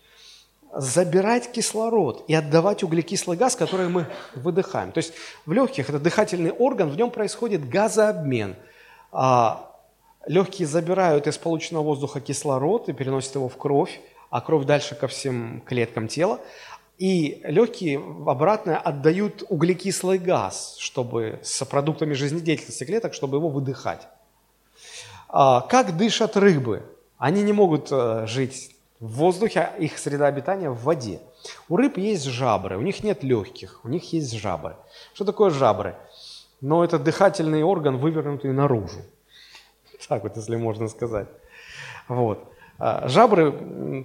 забирать 0.79 1.51
кислород 1.53 2.25
и 2.29 2.35
отдавать 2.35 2.83
углекислый 2.83 3.37
газ, 3.37 3.57
который 3.57 3.89
мы 3.89 4.07
выдыхаем. 4.35 4.93
То 4.93 4.99
есть 4.99 5.15
в 5.47 5.53
легких, 5.53 5.89
это 5.89 5.99
дыхательный 5.99 6.51
орган, 6.51 6.91
в 6.91 6.97
нем 6.97 7.11
происходит 7.11 7.69
газообмен. 7.69 8.57
А, 9.13 9.73
легкие 10.27 10.69
забирают 10.69 11.27
из 11.27 11.39
полученного 11.39 11.85
воздуха 11.85 12.21
кислород 12.21 12.89
и 12.89 12.93
переносят 12.93 13.35
его 13.37 13.49
в 13.49 13.57
кровь, 13.57 14.01
а 14.31 14.41
кровь 14.41 14.67
дальше 14.67 14.95
ко 14.95 15.09
всем 15.09 15.63
клеткам 15.67 16.09
тела. 16.09 16.41
И 16.99 17.41
легкие 17.45 17.99
обратно 18.27 18.79
отдают 18.79 19.45
углекислый 19.49 20.19
газ, 20.19 20.77
чтобы 20.79 21.41
с 21.43 21.65
продуктами 21.65 22.15
жизнедеятельности 22.15 22.85
клеток, 22.85 23.13
чтобы 23.15 23.39
его 23.39 23.49
выдыхать. 23.49 24.09
А, 25.29 25.63
как 25.63 25.97
дышат 25.97 26.37
рыбы? 26.37 26.83
Они 27.19 27.43
не 27.43 27.55
могут 27.55 27.89
э, 27.91 28.27
жить 28.27 28.76
в 29.01 29.09
воздухе, 29.17 29.61
а 29.61 29.77
их 29.77 29.99
среда 29.99 30.27
обитания 30.27 30.71
в 30.71 30.83
воде. 30.83 31.21
У 31.69 31.77
рыб 31.77 31.99
есть 31.99 32.25
жабры, 32.25 32.77
у 32.77 32.83
них 32.83 33.03
нет 33.03 33.23
легких, 33.23 33.81
у 33.85 33.89
них 33.89 34.13
есть 34.13 34.33
жабры. 34.33 34.77
Что 35.15 35.25
такое 35.25 35.51
жабры? 35.51 35.97
Но 36.61 36.85
это 36.85 36.99
дыхательный 36.99 37.63
орган, 37.63 37.99
вывернутый 37.99 38.53
наружу. 38.53 39.01
Так 40.09 40.23
вот, 40.23 40.37
если 40.37 40.57
можно 40.57 40.89
сказать. 40.89 41.29
Вот. 42.09 42.53
А, 42.79 43.09
жабры 43.09 43.53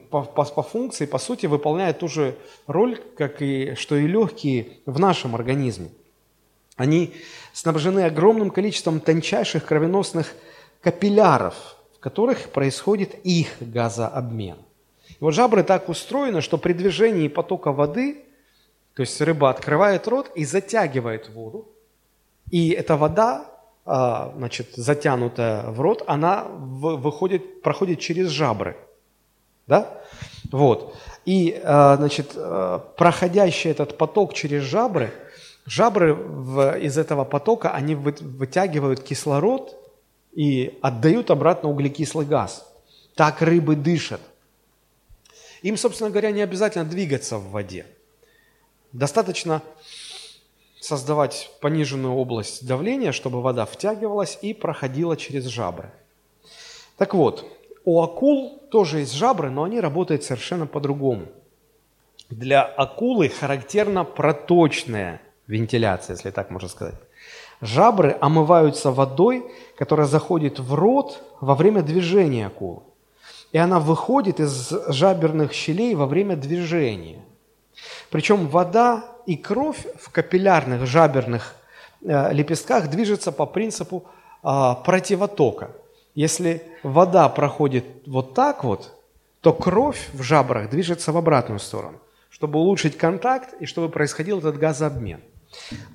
по, 0.09 0.23
по, 0.23 0.45
по 0.45 0.63
функции, 0.63 1.05
по 1.05 1.17
сути, 1.17 1.45
выполняют 1.45 1.99
ту 1.99 2.07
же 2.07 2.35
роль, 2.67 2.97
как 3.17 3.41
и, 3.41 3.75
что 3.75 3.95
и 3.95 4.07
легкие 4.07 4.77
в 4.85 4.99
нашем 4.99 5.35
организме. 5.35 5.89
Они 6.77 7.13
снабжены 7.53 8.05
огромным 8.05 8.49
количеством 8.49 8.99
тончайших 8.99 9.65
кровеносных 9.65 10.33
капилляров, 10.81 11.75
в 11.95 11.99
которых 11.99 12.49
происходит 12.49 13.13
их 13.23 13.49
газообмен. 13.59 14.57
И 15.21 15.23
вот 15.23 15.33
жабры 15.35 15.63
так 15.63 15.87
устроены, 15.87 16.41
что 16.41 16.57
при 16.57 16.73
движении 16.73 17.27
потока 17.27 17.71
воды, 17.71 18.25
то 18.95 19.01
есть 19.01 19.21
рыба 19.21 19.51
открывает 19.51 20.07
рот 20.07 20.31
и 20.35 20.43
затягивает 20.45 21.29
воду, 21.29 21.69
и 22.49 22.71
эта 22.71 22.97
вода 22.97 23.45
а, 23.85 24.33
значит, 24.35 24.69
затянутая 24.75 25.69
в 25.69 25.79
рот, 25.79 26.03
она 26.07 26.43
выходит, 26.43 27.61
проходит 27.61 27.99
через 27.99 28.29
жабры. 28.29 28.77
Да? 29.67 30.01
Вот. 30.51 30.95
И, 31.25 31.59
а, 31.63 31.97
значит, 31.97 32.31
а, 32.35 32.79
проходящий 32.79 33.69
этот 33.69 33.97
поток 33.97 34.33
через 34.33 34.63
жабры, 34.63 35.13
жабры 35.67 36.11
из 36.81 36.97
этого 36.97 37.25
потока, 37.25 37.69
они 37.69 37.93
вытягивают 37.93 39.03
кислород 39.03 39.75
и 40.33 40.79
отдают 40.81 41.29
обратно 41.29 41.69
углекислый 41.69 42.25
газ. 42.25 42.67
Так 43.15 43.41
рыбы 43.41 43.75
дышат. 43.75 44.21
Им, 45.61 45.77
собственно 45.77 46.09
говоря, 46.09 46.31
не 46.31 46.41
обязательно 46.41 46.85
двигаться 46.85 47.37
в 47.37 47.51
воде. 47.51 47.85
Достаточно 48.91 49.61
создавать 50.79 51.51
пониженную 51.61 52.13
область 52.15 52.65
давления, 52.65 53.11
чтобы 53.11 53.41
вода 53.41 53.65
втягивалась 53.65 54.39
и 54.41 54.53
проходила 54.53 55.15
через 55.15 55.45
жабры. 55.45 55.91
Так 56.97 57.13
вот, 57.13 57.45
у 57.85 58.01
акул 58.01 58.59
тоже 58.71 58.99
есть 58.99 59.13
жабры, 59.13 59.49
но 59.49 59.63
они 59.63 59.79
работают 59.79 60.23
совершенно 60.23 60.65
по-другому. 60.65 61.27
Для 62.29 62.63
акулы 62.63 63.29
характерна 63.29 64.03
проточная 64.03 65.21
вентиляция, 65.47 66.15
если 66.15 66.31
так 66.31 66.49
можно 66.49 66.69
сказать. 66.69 66.95
Жабры 67.61 68.17
омываются 68.19 68.91
водой, 68.91 69.45
которая 69.77 70.07
заходит 70.07 70.59
в 70.59 70.73
рот 70.73 71.21
во 71.41 71.53
время 71.53 71.83
движения 71.83 72.47
акулы. 72.47 72.81
И 73.51 73.57
она 73.57 73.79
выходит 73.79 74.39
из 74.39 74.71
жаберных 74.87 75.53
щелей 75.53 75.95
во 75.95 76.05
время 76.05 76.35
движения. 76.35 77.19
Причем 78.09 78.47
вода 78.47 79.05
и 79.25 79.35
кровь 79.35 79.85
в 79.99 80.09
капиллярных 80.11 80.85
жаберных 80.85 81.55
э, 82.01 82.33
лепестках 82.33 82.89
движется 82.89 83.31
по 83.31 83.45
принципу 83.45 84.05
э, 84.43 84.75
противотока. 84.85 85.71
Если 86.15 86.63
вода 86.83 87.29
проходит 87.29 87.85
вот 88.05 88.33
так 88.33 88.63
вот, 88.63 88.97
то 89.41 89.53
кровь 89.53 90.09
в 90.13 90.21
жабрах 90.21 90.69
движется 90.69 91.11
в 91.11 91.17
обратную 91.17 91.59
сторону, 91.59 91.99
чтобы 92.29 92.59
улучшить 92.59 92.97
контакт 92.97 93.53
и 93.59 93.65
чтобы 93.65 93.89
происходил 93.89 94.39
этот 94.39 94.57
газообмен. 94.57 95.21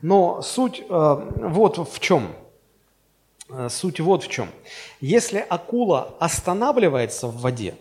Но 0.02 0.42
суть 0.42 0.82
э, 0.88 1.30
вот 1.36 1.88
в 1.92 2.00
чем. 2.00 2.28
Э, 3.48 3.68
суть 3.70 4.00
вот 4.00 4.24
в 4.24 4.28
чем. 4.28 4.48
Если 5.00 5.38
акула 5.38 6.14
останавливается 6.18 7.28
в 7.28 7.40
воде, 7.40 7.74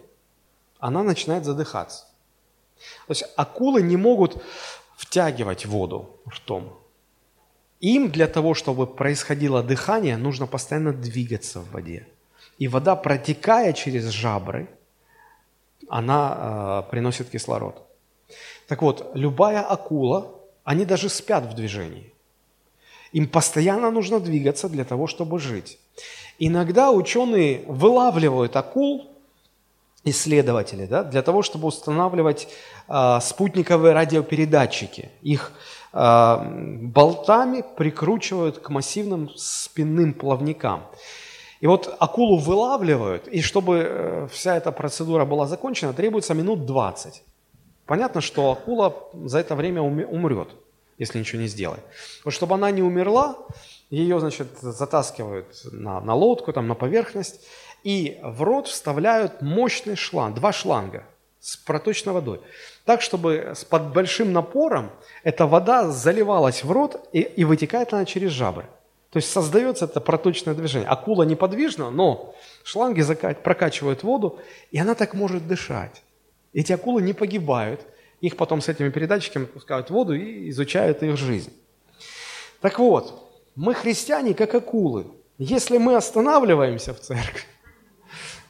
она 0.80 1.04
начинает 1.04 1.46
задыхаться. 1.46 2.06
То 3.08 3.12
есть 3.12 3.26
акулы 3.36 3.82
не 3.82 3.98
могут 3.98 4.44
втягивать 4.98 5.66
воду 5.66 6.20
ртом. 6.30 6.78
Им 7.80 8.10
для 8.12 8.28
того, 8.28 8.54
чтобы 8.54 8.88
происходило 8.88 9.64
дыхание, 9.64 10.18
нужно 10.18 10.48
постоянно 10.48 10.94
двигаться 10.94 11.60
в 11.60 11.72
воде. 11.72 12.08
И 12.58 12.68
вода, 12.68 12.96
протекая 12.96 13.74
через 13.74 14.06
жабры, 14.10 14.70
она 15.90 16.84
э, 16.88 16.92
приносит 16.92 17.30
кислород. 17.30 17.82
Так 18.68 18.82
вот, 18.82 19.12
любая 19.14 19.62
акула, 19.62 20.32
они 20.64 20.86
даже 20.86 21.10
спят 21.10 21.46
в 21.46 21.54
движении. 21.54 22.15
Им 23.16 23.28
постоянно 23.28 23.92
нужно 23.92 24.20
двигаться 24.20 24.68
для 24.68 24.84
того, 24.84 25.08
чтобы 25.08 25.40
жить. 25.40 25.80
Иногда 26.38 26.92
ученые 26.92 27.64
вылавливают 27.66 28.58
акул 28.58 29.10
исследователи, 30.04 30.86
да, 30.86 31.02
для 31.04 31.22
того, 31.22 31.42
чтобы 31.42 31.68
устанавливать 31.68 32.50
э, 32.90 33.20
спутниковые 33.22 33.94
радиопередатчики. 33.94 35.12
Их 35.22 35.54
э, 35.94 36.38
болтами 36.82 37.64
прикручивают 37.78 38.58
к 38.58 38.70
массивным 38.70 39.30
спинным 39.38 40.14
плавникам. 40.14 40.84
И 41.62 41.68
вот 41.68 41.96
акулу 42.00 42.38
вылавливают, 42.38 43.30
и 43.30 43.42
чтобы 43.42 43.78
э, 43.78 44.28
вся 44.30 44.58
эта 44.58 44.74
процедура 44.74 45.24
была 45.24 45.48
закончена, 45.48 45.94
требуется 45.94 46.34
минут 46.34 46.66
20. 46.66 47.24
Понятно, 47.86 48.20
что 48.20 48.52
акула 48.52 48.94
за 49.14 49.40
это 49.40 49.56
время 49.56 49.82
умрет, 49.82 50.50
если 50.98 51.20
ничего 51.20 51.42
не 51.42 51.48
сделает. 51.48 51.84
Вот 52.24 52.34
чтобы 52.34 52.56
она 52.56 52.72
не 52.72 52.82
умерла, 52.82 53.38
ее, 53.90 54.20
значит, 54.20 54.48
затаскивают 54.62 55.48
на, 55.72 56.02
на 56.02 56.16
лодку, 56.16 56.54
там, 56.54 56.68
на 56.68 56.76
поверхность, 56.76 57.46
и 57.84 58.20
в 58.24 58.42
рот 58.42 58.68
вставляют 58.68 59.42
мощный 59.42 59.96
шланг, 59.96 60.36
два 60.36 60.52
шланга 60.52 61.04
с 61.40 61.58
проточной 61.58 62.14
водой. 62.14 62.42
Так, 62.86 63.02
чтобы 63.02 63.54
с 63.56 63.64
под 63.64 63.94
большим 63.94 64.34
напором 64.34 64.90
эта 65.24 65.46
вода 65.46 65.92
заливалась 65.92 66.64
в 66.64 66.72
рот 66.72 67.08
и, 67.14 67.22
и 67.22 67.44
вытекает 67.44 67.94
она 67.94 68.06
через 68.06 68.32
жабры. 68.32 68.66
То 69.12 69.18
есть 69.18 69.32
создается 69.32 69.86
это 69.86 70.02
проточное 70.02 70.56
движение. 70.56 70.90
Акула 70.90 71.24
неподвижна, 71.24 71.92
но 71.92 72.36
шланги 72.64 73.02
прокачивают 73.34 74.04
воду, 74.04 74.40
и 74.72 74.80
она 74.80 74.96
так 74.96 75.14
может 75.14 75.48
дышать. 75.48 76.02
Эти 76.54 76.74
акулы 76.74 77.02
не 77.02 77.14
погибают. 77.14 77.82
Их 78.26 78.38
потом 78.38 78.60
с 78.60 78.70
этими 78.70 78.90
передатчиками 78.90 79.46
пускают 79.46 79.90
в 79.90 79.94
воду 79.94 80.16
и 80.16 80.50
изучают 80.50 81.04
их 81.04 81.16
жизнь. 81.16 81.54
Так 82.60 82.80
вот, 82.80 83.32
мы 83.54 83.76
христиане 83.76 84.34
как 84.34 84.56
акулы. 84.56 85.06
Если 85.38 85.78
мы 85.78 85.96
останавливаемся 85.96 86.96
в 86.96 87.00
церкви, 87.00 87.44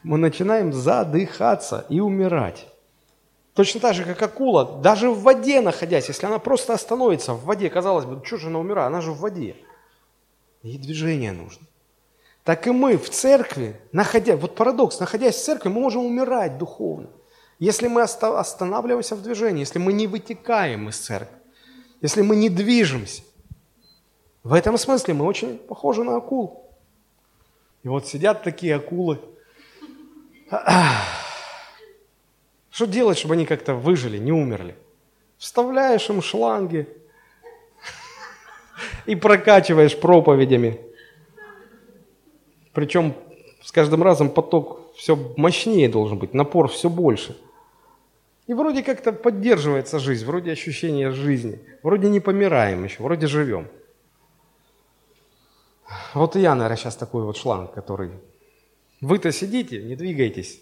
мы 0.01 0.17
начинаем 0.17 0.71
задыхаться 0.71 1.85
и 1.89 1.99
умирать. 1.99 2.67
Точно 3.53 3.81
так 3.81 3.95
же, 3.95 4.05
как 4.05 4.21
акула, 4.21 4.79
даже 4.81 5.09
в 5.09 5.23
воде 5.23 5.59
находясь, 5.59 6.07
если 6.07 6.25
она 6.25 6.39
просто 6.39 6.73
остановится 6.73 7.33
в 7.33 7.43
воде, 7.43 7.69
казалось 7.69 8.05
бы, 8.05 8.25
что 8.25 8.37
же 8.37 8.47
она 8.47 8.59
умирает, 8.59 8.87
она 8.87 9.01
же 9.01 9.11
в 9.11 9.19
воде. 9.19 9.57
Ей 10.63 10.77
движение 10.77 11.33
нужно. 11.33 11.67
Так 12.45 12.65
и 12.65 12.71
мы 12.71 12.97
в 12.97 13.09
церкви, 13.09 13.75
находя, 13.91 14.37
вот 14.37 14.55
парадокс, 14.55 15.01
находясь 15.01 15.35
в 15.35 15.43
церкви, 15.43 15.67
мы 15.67 15.81
можем 15.81 16.05
умирать 16.05 16.57
духовно. 16.57 17.09
Если 17.59 17.87
мы 17.87 18.01
останавливаемся 18.01 19.15
в 19.15 19.21
движении, 19.21 19.61
если 19.61 19.79
мы 19.79 19.93
не 19.93 20.07
вытекаем 20.07 20.89
из 20.89 20.97
церкви, 20.97 21.37
если 22.01 22.21
мы 22.21 22.35
не 22.35 22.49
движемся. 22.49 23.23
В 24.43 24.53
этом 24.53 24.77
смысле 24.77 25.13
мы 25.13 25.25
очень 25.25 25.57
похожи 25.57 26.03
на 26.03 26.17
акул. 26.17 26.69
И 27.83 27.87
вот 27.87 28.07
сидят 28.07 28.43
такие 28.43 28.75
акулы. 28.75 29.19
Что 32.69 32.85
делать, 32.85 33.17
чтобы 33.17 33.35
они 33.35 33.45
как-то 33.45 33.73
выжили, 33.73 34.17
не 34.17 34.31
умерли? 34.31 34.75
Вставляешь 35.37 36.09
им 36.09 36.21
шланги 36.21 36.87
и 39.05 39.15
прокачиваешь 39.15 39.97
проповедями. 39.99 40.81
Причем 42.73 43.15
с 43.63 43.71
каждым 43.71 44.03
разом 44.03 44.29
поток 44.29 44.93
все 44.95 45.15
мощнее 45.37 45.89
должен 45.89 46.19
быть, 46.19 46.33
напор 46.33 46.67
все 46.67 46.89
больше. 46.89 47.37
И 48.47 48.53
вроде 48.53 48.83
как-то 48.83 49.11
поддерживается 49.11 49.99
жизнь, 49.99 50.25
вроде 50.25 50.51
ощущение 50.51 51.11
жизни, 51.11 51.59
вроде 51.81 52.09
не 52.09 52.19
помираем 52.19 52.83
еще, 52.83 53.01
вроде 53.01 53.27
живем. 53.27 53.67
Вот 56.13 56.35
и 56.35 56.41
я, 56.41 56.53
наверное, 56.55 56.77
сейчас 56.77 56.95
такой 56.95 57.23
вот 57.23 57.37
шланг, 57.37 57.73
который... 57.73 58.11
Вы-то 59.01 59.31
сидите, 59.31 59.83
не 59.83 59.95
двигайтесь. 59.95 60.61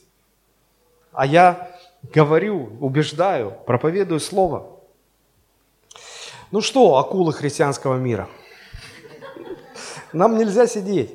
А 1.11 1.25
я 1.25 1.77
говорю, 2.13 2.77
убеждаю, 2.79 3.53
проповедую 3.65 4.19
Слово. 4.19 4.79
Ну 6.51 6.61
что, 6.61 6.97
акулы 6.97 7.33
христианского 7.33 7.97
мира? 7.97 8.27
Нам 10.11 10.37
нельзя 10.37 10.67
сидеть. 10.67 11.11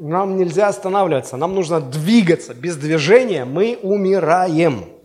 Нам 0.00 0.36
нельзя 0.36 0.68
останавливаться. 0.68 1.36
Нам 1.36 1.54
нужно 1.54 1.80
двигаться. 1.80 2.54
Без 2.54 2.76
движения 2.76 3.44
мы 3.44 3.78
умираем. 3.82 4.97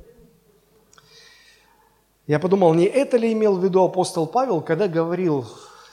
Я 2.34 2.40
подумал, 2.40 2.74
не 2.74 2.86
это 2.86 3.18
ли 3.18 3.32
имел 3.32 3.58
в 3.58 3.64
виду 3.64 3.84
апостол 3.84 4.26
Павел, 4.26 4.60
когда 4.60 4.88
говорил 4.88 5.46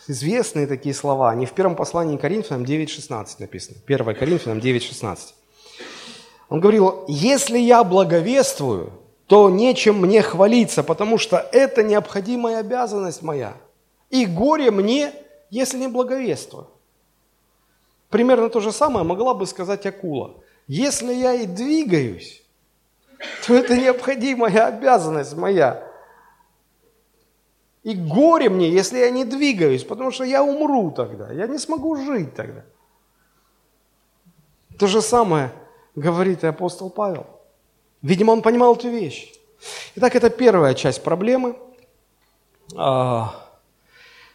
известные 0.09 0.66
такие 0.66 0.95
слова, 0.95 1.34
не 1.34 1.45
в 1.45 1.53
первом 1.53 1.76
послании 1.76 2.16
Коринфянам 2.16 2.62
9.16 2.62 3.26
написано, 3.41 3.76
1 3.86 4.14
Коринфянам 4.14 4.57
9.16. 4.57 5.18
Он 6.49 6.61
говорил, 6.61 7.05
если 7.09 7.59
я 7.59 7.84
благовествую, 7.84 8.91
то 9.26 9.51
нечем 9.51 10.01
мне 10.01 10.22
хвалиться, 10.22 10.82
потому 10.82 11.18
что 11.18 11.47
это 11.53 11.82
необходимая 11.82 12.61
обязанность 12.61 13.20
моя. 13.20 13.53
И 14.09 14.24
горе 14.24 14.70
мне, 14.70 15.12
если 15.51 15.76
не 15.76 15.88
благовествую. 15.88 16.68
Примерно 18.09 18.49
то 18.49 18.61
же 18.61 18.72
самое 18.72 19.05
могла 19.05 19.34
бы 19.34 19.47
сказать 19.47 19.84
акула. 19.84 20.36
Если 20.66 21.12
я 21.12 21.34
и 21.34 21.45
двигаюсь, 21.45 22.43
то 23.47 23.53
это 23.53 23.76
необходимая 23.76 24.68
обязанность 24.68 25.36
моя. 25.36 25.89
И 27.83 27.95
горе 27.95 28.51
мне, 28.51 28.68
если 28.68 28.99
я 28.99 29.11
не 29.11 29.24
двигаюсь, 29.24 29.85
потому 29.85 30.11
что 30.11 30.24
я 30.24 30.43
умру 30.43 30.91
тогда, 30.91 31.33
я 31.33 31.47
не 31.47 31.59
смогу 31.59 31.97
жить 31.97 32.35
тогда. 32.35 32.64
То 34.78 34.87
же 34.87 35.01
самое 35.01 35.51
говорит 35.95 36.45
и 36.45 36.47
апостол 36.47 36.91
Павел. 36.91 37.26
Видимо, 38.03 38.33
он 38.33 38.43
понимал 38.43 38.76
эту 38.76 38.89
вещь. 38.89 39.33
Итак, 39.95 40.14
это 40.14 40.31
первая 40.31 40.74
часть 40.74 41.03
проблемы. 41.03 41.57
А, 42.76 43.35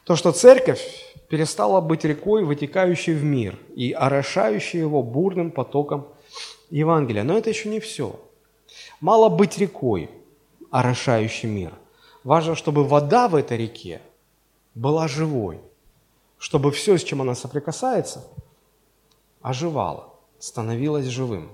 то, 0.03 0.15
что 0.15 0.31
церковь 0.31 0.81
перестала 1.29 1.81
быть 1.81 2.03
рекой, 2.03 2.43
вытекающей 2.43 3.13
в 3.13 3.23
мир 3.23 3.57
и 3.75 3.91
орошающей 3.91 4.79
его 4.79 5.03
бурным 5.03 5.51
потоком 5.51 6.07
Евангелия. 6.71 7.23
Но 7.23 7.37
это 7.37 7.49
еще 7.49 7.69
не 7.69 7.79
все. 7.79 8.19
Мало 8.99 9.29
быть 9.29 9.57
рекой, 9.59 10.09
орошающей 10.71 11.47
мир– 11.47 11.73
Важно, 12.25 12.55
чтобы 12.55 12.83
вода 12.83 13.27
в 13.27 13.35
этой 13.35 13.55
реке 13.55 14.01
была 14.73 15.07
живой, 15.07 15.61
чтобы 16.39 16.71
все, 16.71 16.97
с 16.97 17.03
чем 17.03 17.21
она 17.21 17.35
соприкасается, 17.35 18.25
оживало, 19.43 20.11
становилось 20.39 21.05
живым. 21.05 21.51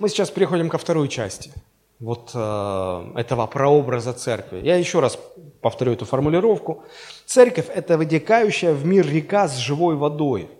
Мы 0.00 0.08
сейчас 0.08 0.30
переходим 0.30 0.68
ко 0.68 0.78
второй 0.78 1.08
части 1.08 1.52
вот 2.00 2.32
э, 2.34 3.12
этого 3.14 3.46
прообраза 3.46 4.14
церкви. 4.14 4.60
Я 4.64 4.74
еще 4.74 4.98
раз 4.98 5.16
повторю 5.60 5.92
эту 5.92 6.06
формулировку. 6.06 6.82
Церковь– 7.24 7.68
это 7.74 7.96
вытекающая 7.96 8.72
в 8.72 8.84
мир 8.84 9.06
река 9.06 9.46
с 9.46 9.58
живой 9.58 9.94
водой. 9.94 10.50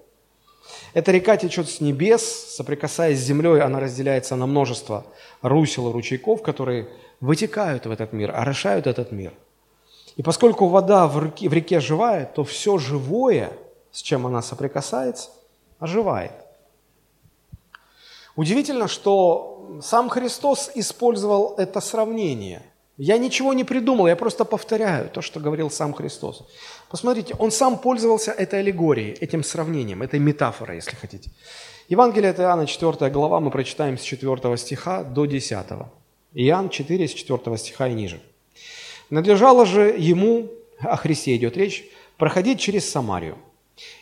Эта 0.92 1.10
река 1.10 1.36
течет 1.36 1.68
с 1.68 1.80
небес, 1.80 2.22
соприкасаясь 2.54 3.18
с 3.18 3.22
землей, 3.22 3.60
она 3.62 3.80
разделяется 3.80 4.36
на 4.36 4.46
множество 4.46 5.04
русел 5.42 5.90
и 5.90 5.92
ручейков, 5.92 6.40
которые 6.40 6.88
вытекают 7.20 7.86
в 7.86 7.90
этот 7.90 8.12
мир, 8.12 8.30
орошают 8.34 8.86
этот 8.86 9.12
мир. 9.12 9.32
И 10.16 10.22
поскольку 10.22 10.68
вода 10.68 11.06
в 11.06 11.24
реке, 11.24 11.48
в 11.48 11.52
реке 11.52 11.80
живая, 11.80 12.26
то 12.26 12.44
все 12.44 12.78
живое, 12.78 13.52
с 13.90 14.02
чем 14.02 14.26
она 14.26 14.42
соприкасается, 14.42 15.30
оживает. 15.78 16.32
Удивительно, 18.36 18.88
что 18.88 19.78
сам 19.82 20.08
Христос 20.08 20.70
использовал 20.74 21.54
это 21.56 21.80
сравнение. 21.80 22.62
Я 22.96 23.18
ничего 23.18 23.52
не 23.54 23.64
придумал, 23.64 24.06
я 24.06 24.14
просто 24.14 24.44
повторяю 24.44 25.08
то, 25.08 25.20
что 25.20 25.40
говорил 25.40 25.68
сам 25.70 25.92
Христос. 25.92 26.46
Посмотрите, 26.88 27.34
он 27.38 27.50
сам 27.50 27.78
пользовался 27.78 28.30
этой 28.30 28.60
аллегорией, 28.60 29.14
этим 29.20 29.42
сравнением, 29.42 30.02
этой 30.02 30.20
метафорой, 30.20 30.76
если 30.76 30.94
хотите. 30.94 31.30
Евангелие 31.88 32.30
от 32.30 32.38
Иоанна, 32.38 32.66
4 32.66 33.10
глава, 33.10 33.40
мы 33.40 33.50
прочитаем 33.50 33.98
с 33.98 34.02
4 34.02 34.56
стиха 34.56 35.02
до 35.02 35.26
10. 35.26 35.66
Иоанн 36.34 36.68
4, 36.68 37.08
с 37.08 37.14
4 37.14 37.56
стиха 37.56 37.88
и 37.88 37.94
ниже. 37.94 38.20
«Надлежало 39.08 39.64
же 39.66 39.94
ему, 39.96 40.50
о 40.80 40.96
Христе 40.96 41.36
идет 41.36 41.56
речь, 41.56 41.84
проходить 42.16 42.60
через 42.60 42.90
Самарию. 42.90 43.36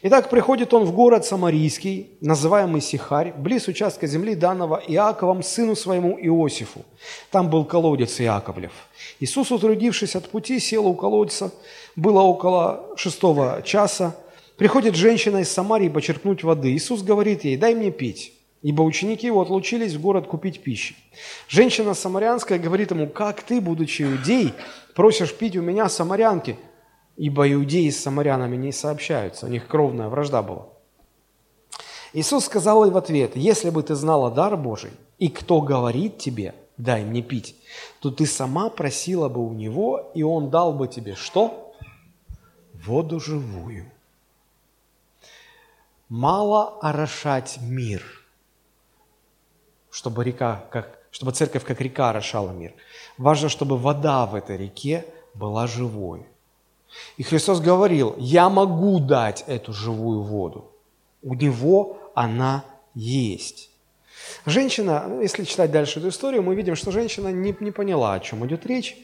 Итак, 0.02 0.28
приходит 0.28 0.74
он 0.74 0.84
в 0.84 0.92
город 0.92 1.24
Самарийский, 1.24 2.10
называемый 2.20 2.82
Сихарь, 2.82 3.32
близ 3.32 3.68
участка 3.68 4.06
земли 4.06 4.34
данного 4.34 4.82
Иаковом, 4.86 5.42
сыну 5.42 5.76
своему 5.76 6.18
Иосифу. 6.20 6.84
Там 7.30 7.48
был 7.48 7.64
колодец 7.64 8.20
Иаковлев. 8.20 8.72
Иисус, 9.20 9.50
утрудившись 9.50 10.14
от 10.14 10.28
пути, 10.28 10.58
сел 10.58 10.86
у 10.86 10.94
колодца. 10.94 11.52
Было 11.96 12.20
около 12.20 12.86
шестого 12.96 13.62
часа. 13.64 14.14
Приходит 14.56 14.94
женщина 14.94 15.38
из 15.38 15.50
Самарии 15.50 15.88
почерпнуть 15.88 16.44
воды. 16.44 16.72
Иисус 16.72 17.02
говорит 17.02 17.44
ей, 17.44 17.56
дай 17.56 17.74
мне 17.74 17.90
пить 17.90 18.32
ибо 18.62 18.82
ученики 18.82 19.26
его 19.26 19.42
отлучились 19.42 19.94
в 19.94 20.00
город 20.00 20.28
купить 20.28 20.62
пищи. 20.62 20.94
Женщина 21.48 21.94
самарянская 21.94 22.58
говорит 22.58 22.92
ему, 22.92 23.08
как 23.08 23.42
ты, 23.42 23.60
будучи 23.60 24.02
иудей, 24.02 24.54
просишь 24.94 25.34
пить 25.34 25.56
у 25.56 25.62
меня 25.62 25.88
самарянки, 25.88 26.56
ибо 27.16 27.52
иудеи 27.52 27.90
с 27.90 28.00
самарянами 28.00 28.56
не 28.56 28.72
сообщаются, 28.72 29.46
у 29.46 29.48
них 29.48 29.66
кровная 29.66 30.08
вражда 30.08 30.42
была. 30.42 30.68
Иисус 32.12 32.44
сказал 32.44 32.84
ей 32.84 32.92
в 32.92 32.96
ответ, 32.96 33.32
если 33.34 33.70
бы 33.70 33.82
ты 33.82 33.94
знала 33.94 34.30
дар 34.30 34.56
Божий, 34.56 34.92
и 35.18 35.28
кто 35.28 35.60
говорит 35.60 36.18
тебе, 36.18 36.54
дай 36.76 37.04
мне 37.04 37.22
пить, 37.22 37.56
то 38.00 38.10
ты 38.10 38.26
сама 38.26 38.68
просила 38.68 39.28
бы 39.28 39.44
у 39.44 39.52
него, 39.52 40.10
и 40.14 40.22
он 40.22 40.50
дал 40.50 40.72
бы 40.72 40.88
тебе 40.88 41.14
что? 41.14 41.74
Воду 42.74 43.18
живую. 43.18 43.90
Мало 46.08 46.78
орошать 46.80 47.58
мир– 47.62 48.02
чтобы 49.92 50.24
река, 50.24 50.64
как, 50.70 50.98
чтобы 51.10 51.32
церковь 51.32 51.64
как 51.64 51.80
река 51.80 52.10
орошала 52.10 52.50
мир. 52.50 52.72
Важно, 53.18 53.50
чтобы 53.50 53.76
вода 53.76 54.26
в 54.26 54.34
этой 54.34 54.56
реке 54.56 55.04
была 55.34 55.66
живой. 55.66 56.26
И 57.18 57.22
Христос 57.22 57.60
говорил, 57.60 58.14
я 58.18 58.48
могу 58.48 58.98
дать 59.00 59.44
эту 59.46 59.72
живую 59.72 60.22
воду. 60.22 60.72
У 61.22 61.34
Него 61.34 61.98
она 62.14 62.64
есть. 62.94 63.70
Женщина, 64.46 65.18
если 65.20 65.44
читать 65.44 65.70
дальше 65.70 65.98
эту 65.98 66.08
историю, 66.08 66.42
мы 66.42 66.54
видим, 66.54 66.74
что 66.74 66.90
женщина 66.90 67.28
не, 67.28 67.54
не 67.60 67.70
поняла, 67.70 68.14
о 68.14 68.20
чем 68.20 68.46
идет 68.46 68.64
речь. 68.66 68.96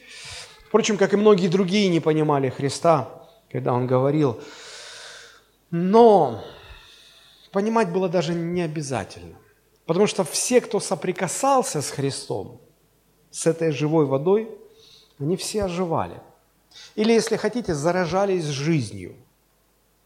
Впрочем, 0.67 0.97
как 0.97 1.13
и 1.13 1.17
многие 1.17 1.47
другие 1.47 1.87
не 1.89 1.99
понимали 1.99 2.49
Христа, 2.49 3.09
когда 3.51 3.73
Он 3.73 3.85
говорил. 3.85 4.39
Но 5.69 6.43
понимать 7.51 7.91
было 7.91 8.09
даже 8.09 8.33
не 8.33 8.61
обязательно. 8.61 9.35
Потому 9.89 10.05
что 10.05 10.23
все, 10.23 10.61
кто 10.61 10.79
соприкасался 10.79 11.81
с 11.81 11.89
Христом, 11.89 12.61
с 13.31 13.47
этой 13.47 13.71
живой 13.71 14.05
водой, 14.05 14.47
они 15.19 15.35
все 15.35 15.63
оживали. 15.63 16.21
Или, 16.93 17.13
если 17.13 17.37
хотите, 17.37 17.73
заражались 17.73 18.45
жизнью. 18.45 19.15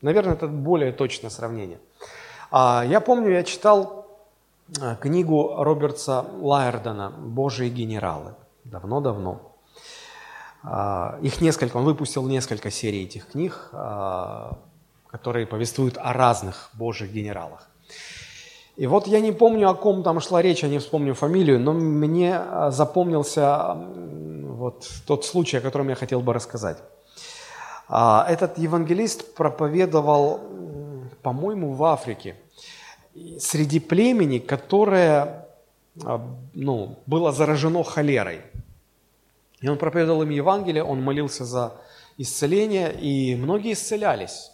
Наверное, 0.02 0.36
это 0.36 0.48
более 0.48 0.94
точное 0.94 1.30
сравнение. 1.30 1.80
А, 2.50 2.86
я 2.88 3.02
помню, 3.02 3.30
я 3.32 3.44
читал 3.44 4.08
а, 4.80 4.96
книгу 4.96 5.54
Робертса 5.58 6.28
Лайердена 6.40 7.10
«Божьи 7.10 7.68
генералы». 7.68 8.36
Давно-давно. 8.64 9.52
А, 10.64 11.20
их 11.22 11.42
несколько, 11.42 11.76
он 11.76 11.84
выпустил 11.84 12.26
несколько 12.26 12.72
серий 12.72 13.04
этих 13.04 13.28
книг, 13.28 13.70
которые 15.08 15.46
повествуют 15.46 15.98
о 15.98 16.14
разных 16.14 16.70
Божьих 16.72 17.12
генералах. 17.12 17.68
И 18.76 18.88
вот 18.88 19.08
я 19.08 19.20
не 19.20 19.32
помню, 19.32 19.70
о 19.70 19.76
ком 19.76 20.02
там 20.04 20.20
шла 20.20 20.42
речь, 20.42 20.64
я 20.64 20.70
не 20.70 20.80
вспомню 20.80 21.14
фамилию, 21.14 21.60
но 21.60 21.74
мне 21.74 22.36
а, 22.36 22.72
запомнился 22.72 23.76
вот 23.76 24.90
тот 25.06 25.26
случай, 25.26 25.58
о 25.58 25.62
котором 25.62 25.90
я 25.90 25.96
хотел 25.96 26.22
бы 26.22 26.34
рассказать. 26.34 26.78
А, 27.88 28.26
этот 28.28 28.58
евангелист 28.58 29.36
проповедовал, 29.36 30.40
по-моему, 31.22 31.74
в 31.74 31.84
Африке. 31.84 32.36
среди 33.40 33.80
племени, 33.80 34.40
которое 34.40 35.48
а, 36.04 36.20
ну, 36.54 36.98
было 37.06 37.32
заражено 37.32 37.84
холерой. 37.84 38.42
И 39.62 39.70
он 39.70 39.78
проповедовал 39.78 40.24
им 40.24 40.32
Евангелие, 40.32 40.84
он 40.84 41.02
молился 41.04 41.46
за 41.46 41.74
исцеление, 42.18 42.92
и 42.92 43.36
многие 43.36 43.74
исцелялись. 43.74 44.53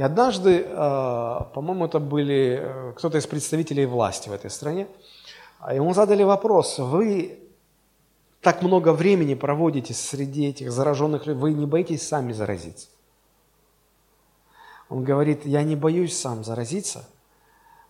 И 0.00 0.02
однажды, 0.02 0.64
а, 0.66 1.50
по-моему, 1.52 1.84
это 1.84 2.00
были 2.00 2.58
э, 2.58 2.92
кто-то 2.96 3.18
из 3.18 3.26
представителей 3.26 3.84
власти 3.84 4.30
в 4.30 4.32
этой 4.32 4.48
стране, 4.48 4.88
а 5.58 5.74
ему 5.74 5.92
задали 5.92 6.22
вопрос, 6.22 6.78
вы 6.78 7.38
так 8.40 8.62
много 8.62 8.94
времени 8.94 9.34
проводите 9.34 9.92
среди 9.92 10.46
этих 10.46 10.72
зараженных 10.72 11.26
людей, 11.26 11.38
вы 11.38 11.52
не 11.52 11.66
боитесь 11.66 12.08
сами 12.08 12.32
заразиться? 12.32 12.88
Он 14.88 15.04
говорит, 15.04 15.44
я 15.44 15.62
не 15.64 15.76
боюсь 15.76 16.18
сам 16.18 16.44
заразиться, 16.44 17.06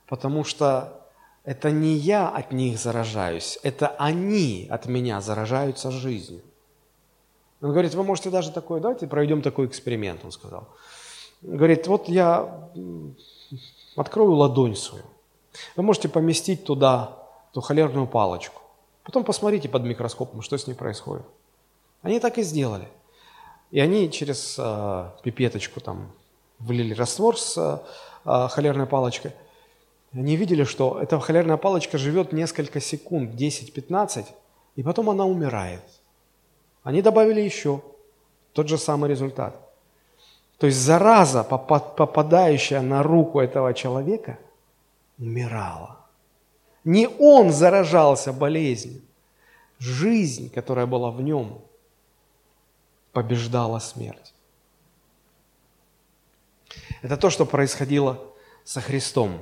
потому 0.09 0.43
что 0.43 1.07
это 1.45 1.71
не 1.71 1.95
я 1.95 2.29
от 2.29 2.51
них 2.51 2.81
заражаюсь, 2.81 3.61
это 3.63 3.87
они 3.87 4.67
от 4.69 4.87
меня 4.87 5.21
заражаются 5.21 5.93
жизнью. 5.93 6.43
Он 7.61 7.71
говорит, 7.71 7.95
вы 7.95 8.03
можете 8.03 8.31
даже 8.31 8.51
такое, 8.51 8.81
давайте 8.81 9.07
проведем 9.07 9.43
такой 9.43 9.67
эксперимент, 9.67 10.25
он 10.25 10.33
сказал. 10.33 10.67
Говорит, 11.43 11.87
вот 11.87 12.09
я 12.09 12.69
открою 13.97 14.33
ладонь 14.33 14.77
свою. 14.77 15.05
Вы 15.77 15.83
можете 15.83 16.09
поместить 16.09 16.65
туда 16.65 17.19
ту 17.53 17.61
холерную 17.61 18.07
палочку. 18.07 18.63
Потом 19.03 19.25
посмотрите 19.25 19.69
под 19.69 19.83
микроскопом, 19.85 20.43
что 20.43 20.57
с 20.57 20.67
ней 20.67 20.75
происходит. 20.75 21.25
Они 22.03 22.21
так 22.21 22.39
и 22.39 22.43
сделали. 22.43 22.89
И 23.71 23.81
они 23.81 24.11
через 24.11 24.57
э, 24.59 25.11
пипеточку 25.23 25.81
там 25.81 26.13
влили 26.59 26.95
раствор 26.95 27.39
с 27.39 27.83
э, 28.25 28.49
холерной 28.49 28.87
палочкой. 28.87 29.33
Они 30.13 30.37
видели, 30.37 30.65
что 30.65 30.99
эта 31.01 31.19
холерная 31.21 31.57
палочка 31.57 31.97
живет 31.99 32.33
несколько 32.33 32.81
секунд, 32.81 33.35
10-15, 33.35 34.27
и 34.77 34.83
потом 34.83 35.09
она 35.11 35.25
умирает. 35.25 35.83
Они 36.83 37.01
добавили 37.01 37.41
еще 37.41 37.81
тот 38.53 38.69
же 38.69 38.77
самый 38.77 39.09
результат. 39.09 39.70
То 40.61 40.67
есть 40.67 40.79
зараза, 40.79 41.43
попадающая 41.43 42.83
на 42.83 43.03
руку 43.03 43.41
этого 43.41 43.73
человека, 43.73 44.39
умирала. 45.19 45.97
Не 46.85 47.09
он 47.09 47.51
заражался 47.51 48.31
болезнью. 48.35 49.01
Жизнь, 49.79 50.51
которая 50.51 50.85
была 50.85 51.11
в 51.11 51.23
нем, 51.23 51.63
побеждала 53.13 53.79
смерть. 53.79 54.35
Это 57.01 57.17
то, 57.17 57.31
что 57.31 57.47
происходило 57.47 58.23
со 58.63 58.83
Христом. 58.83 59.39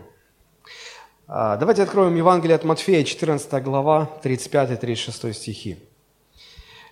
А, 1.26 1.56
давайте 1.56 1.82
откроем 1.82 2.14
Евангелие 2.14 2.54
от 2.54 2.62
Матфея, 2.62 3.02
14 3.02 3.60
глава, 3.64 4.08
35-36 4.22 5.32
стихи. 5.32 5.78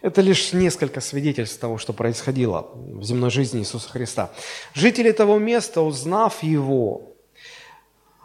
Это 0.03 0.21
лишь 0.21 0.53
несколько 0.53 1.01
свидетельств 1.01 1.59
того, 1.59 1.79
что 1.79 1.93
происходило 1.93 2.71
в 2.75 3.03
земной 3.03 3.31
жизни 3.31 3.61
Иисуса 3.61 3.89
Христа. 3.89 4.31
Жители 4.75 5.11
того 5.13 5.39
места, 5.39 5.81
узнав 5.81 6.43
Его, 6.43 7.15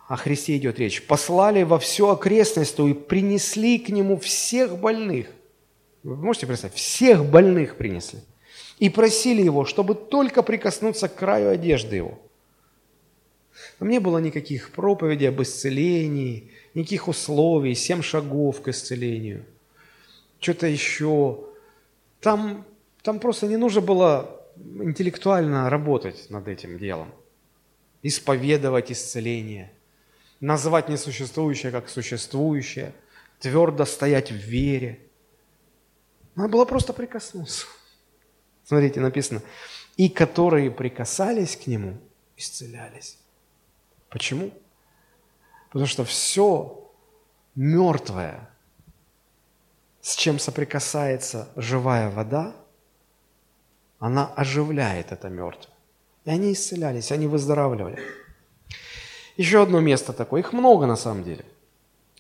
о 0.08 0.18
Христе 0.18 0.58
идет 0.58 0.78
речь, 0.80 1.02
послали 1.04 1.64
во 1.64 1.80
всю 1.80 2.10
окрестность 2.10 2.78
и 2.80 2.94
принесли 2.94 3.80
к 3.80 3.90
Нему 3.90 4.18
всех 4.18 4.78
больных. 4.78 5.28
Вы 6.04 6.18
можете 6.18 6.48
представить? 6.48 6.76
Всех 6.76 7.26
больных 7.26 7.78
принесли. 7.78 8.20
И 8.80 8.90
просили 8.90 9.42
Его, 9.42 9.64
чтобы 9.66 9.96
только 9.96 10.44
прикоснуться 10.44 11.08
к 11.08 11.16
краю 11.16 11.50
одежды 11.52 11.98
Его. 11.98 12.20
Там 13.80 13.90
не 13.90 14.00
было 14.00 14.18
никаких 14.18 14.72
проповедей 14.72 15.30
об 15.30 15.42
исцелении, 15.42 16.52
никаких 16.74 17.08
условий, 17.08 17.76
семь 17.76 18.02
шагов 18.02 18.62
к 18.62 18.68
исцелению, 18.68 19.46
что-то 20.40 20.68
еще. 20.68 21.51
Там, 22.22 22.66
там 23.02 23.20
просто 23.20 23.48
не 23.48 23.58
нужно 23.58 23.82
было 23.82 24.40
интеллектуально 24.56 25.70
работать 25.70 26.30
над 26.30 26.48
этим 26.48 26.78
делом, 26.78 27.12
исповедовать 28.04 28.92
исцеление, 28.92 29.74
называть 30.40 30.88
несуществующее 30.88 31.72
как 31.72 31.90
существующее, 31.90 32.94
твердо 33.40 33.86
стоять 33.86 34.32
в 34.32 34.36
вере. 34.36 35.00
Надо 36.36 36.50
было 36.50 36.66
просто 36.66 36.94
прикоснуться. 36.94 37.66
Смотрите, 38.64 39.00
написано, 39.00 39.42
и 39.98 40.08
которые 40.08 40.70
прикасались 40.70 41.58
к 41.58 41.66
нему, 41.68 41.98
исцелялись. 42.38 43.18
Почему? 44.10 44.52
Потому 45.70 45.88
что 45.88 46.06
все 46.06 46.92
мертвое, 47.56 48.51
с 50.02 50.16
чем 50.16 50.40
соприкасается 50.40 51.50
живая 51.56 52.10
вода, 52.10 52.56
она 54.00 54.32
оживляет 54.36 55.12
это 55.12 55.30
мертвое. 55.30 55.76
И 56.26 56.30
они 56.30 56.54
исцелялись, 56.54 57.12
они 57.12 57.28
выздоравливали. 57.28 58.00
Еще 59.38 59.62
одно 59.62 59.80
место 59.80 60.14
такое, 60.14 60.42
их 60.42 60.54
много 60.54 60.86
на 60.86 60.96
самом 60.96 61.24
деле. 61.24 61.46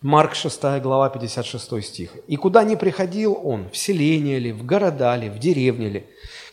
Марк 0.01 0.33
6 0.33 0.61
глава, 0.81 1.09
56 1.09 1.83
стих. 1.83 2.11
«И 2.27 2.35
куда 2.35 2.63
ни 2.63 2.75
приходил 2.75 3.39
он, 3.43 3.69
в 3.69 3.77
селение 3.77 4.39
ли, 4.39 4.51
в 4.51 4.65
города 4.65 5.15
ли, 5.15 5.29
в 5.29 5.37
деревне 5.37 5.89
ли, 5.89 6.07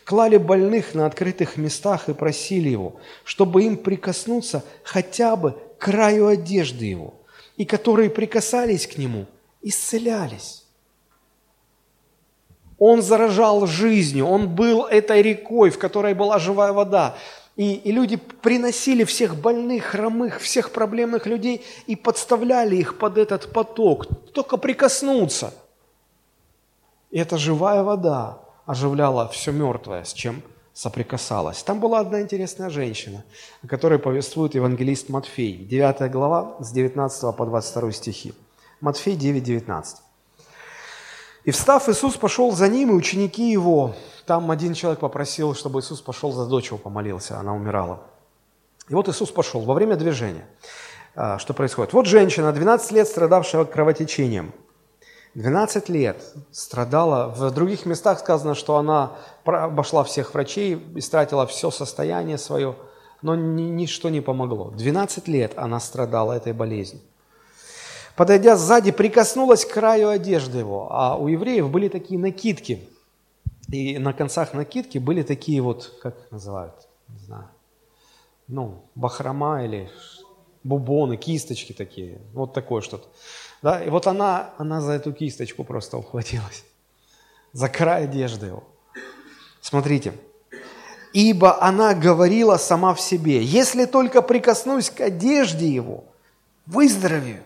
клали 0.05 0.37
больных 0.37 0.95
на 0.95 1.07
открытых 1.07 1.57
местах 1.57 2.09
и 2.09 2.15
просили 2.15 2.69
его, 2.69 3.01
чтобы 3.25 3.65
им 3.65 3.79
прикоснуться 3.79 4.65
хотя 4.83 5.37
бы 5.37 5.53
к 5.53 5.85
краю 5.85 6.27
одежды 6.27 6.85
его, 6.87 7.15
и 7.57 7.65
которые 7.65 8.11
прикасались 8.11 8.87
к 8.87 8.99
нему, 8.99 9.27
исцелялись. 9.63 10.68
Он 12.79 13.03
заражал 13.03 13.67
жизнью, 13.67 14.27
он 14.27 14.49
был 14.49 14.85
этой 14.85 15.23
рекой, 15.23 15.71
в 15.71 15.79
которой 15.79 16.15
была 16.15 16.39
живая 16.39 16.73
вода. 16.73 17.17
И, 17.57 17.75
и 17.75 17.91
люди 17.91 18.17
приносили 18.17 19.03
всех 19.03 19.35
больных, 19.35 19.85
хромых, 19.87 20.41
всех 20.41 20.71
проблемных 20.71 21.27
людей 21.27 21.65
и 21.89 21.97
подставляли 21.97 22.77
их 22.77 22.99
под 22.99 23.19
этот 23.19 23.53
поток, 23.53 24.07
только 24.33 24.57
прикоснуться. 24.57 25.53
И 27.11 27.19
это 27.19 27.37
живая 27.37 27.83
вода, 27.83 28.39
оживляла 28.65 29.29
все 29.29 29.51
мертвое, 29.51 30.05
с 30.05 30.13
чем 30.13 30.43
соприкасалась. 30.73 31.65
Там 31.65 31.81
была 31.81 31.99
одна 31.99 32.21
интересная 32.21 32.71
женщина, 32.71 33.25
о 33.65 33.67
которой 33.67 33.99
повествует 33.99 34.55
евангелист 34.55 35.09
Матфей, 35.09 35.57
9 35.57 36.13
глава, 36.13 36.55
с 36.61 36.71
19 36.71 37.37
по 37.37 37.45
22 37.45 37.91
стихи. 37.91 38.35
Матфей 38.81 39.17
9, 39.17 39.43
19. 39.43 39.97
«И 41.49 41.51
встав, 41.51 41.89
Иисус 41.89 42.19
пошел 42.19 42.53
за 42.53 42.69
ним, 42.69 42.91
и 42.91 42.93
ученики 42.93 43.51
его. 43.51 43.95
Там 44.27 44.51
один 44.51 44.75
человек 44.75 45.01
попросил, 45.01 45.55
чтобы 45.55 45.81
Иисус 45.81 46.03
пошел 46.03 46.31
за 46.31 46.45
дочь 46.45 46.67
его 46.67 46.77
помолился, 46.77 47.39
она 47.39 47.55
умирала. 47.55 48.03
И 48.91 48.95
вот 48.95 49.09
Иисус 49.09 49.31
пошел 49.31 49.63
во 49.63 49.73
время 49.73 49.97
движения. 49.97 50.47
А, 51.15 51.39
что 51.39 51.55
происходит? 51.55 51.95
Вот 51.95 52.05
женщина, 52.05 52.53
12 52.53 52.93
лет 52.93 53.09
страдавшая 53.09 53.65
кровотечением– 53.65 54.53
12 55.35 55.89
лет 55.89 56.23
страдала. 56.51 57.29
В 57.29 57.51
других 57.53 57.87
местах 57.87 58.19
сказано, 58.19 58.55
что 58.55 58.77
она 58.77 59.13
обошла 59.45 60.05
всех 60.05 60.35
врачей, 60.35 60.83
истратила 60.97 61.47
все 61.47 61.71
состояние 61.71 62.37
свое, 62.37 62.75
но 63.23 63.35
ни, 63.35 63.63
ничто 63.63 64.11
не 64.11 64.21
помогло. 64.21 64.71
12 64.77 65.29
лет 65.29 65.53
она 65.57 65.81
страдала 65.81 66.33
этой 66.33 66.53
болезнью. 66.53 67.01
Подойдя 68.19 68.57
сзади, 68.57 68.91
прикоснулась 68.91 69.65
к 69.65 69.73
краю 69.73 70.09
одежды 70.09 70.59
его. 70.59 70.89
А 70.91 71.17
у 71.17 71.29
евреев 71.29 71.71
были 71.71 71.87
такие 71.87 72.19
накидки. 72.19 72.89
И 73.71 73.97
на 73.99 74.13
концах 74.13 74.55
накидки 74.55 74.99
были 74.99 75.23
такие 75.23 75.63
вот, 75.63 75.97
как 76.03 76.17
называют, 76.33 76.75
не 77.07 77.19
знаю, 77.21 77.49
ну, 78.49 78.83
бахрома 78.97 79.65
или 79.65 79.89
бубоны, 80.65 81.17
кисточки 81.17 81.73
такие, 81.73 82.19
вот 82.33 82.55
такое 82.55 82.83
что-то. 82.83 83.07
Да? 83.63 83.85
И 83.85 83.89
вот 83.89 84.09
она, 84.09 84.51
она 84.59 84.81
за 84.81 84.95
эту 84.95 85.13
кисточку 85.13 85.63
просто 85.63 85.97
ухватилась, 85.97 86.65
за 87.53 87.69
край 87.69 88.05
одежды 88.05 88.47
его. 88.47 88.65
Смотрите. 89.61 90.13
«Ибо 91.13 91.63
она 91.63 91.95
говорила 91.95 92.57
сама 92.57 92.95
в 92.95 93.01
себе, 93.01 93.45
если 93.45 93.85
только 93.85 94.23
прикоснусь 94.23 94.91
к 94.91 95.03
одежде 95.03 95.69
его, 95.69 96.03
выздоровею». 96.67 97.45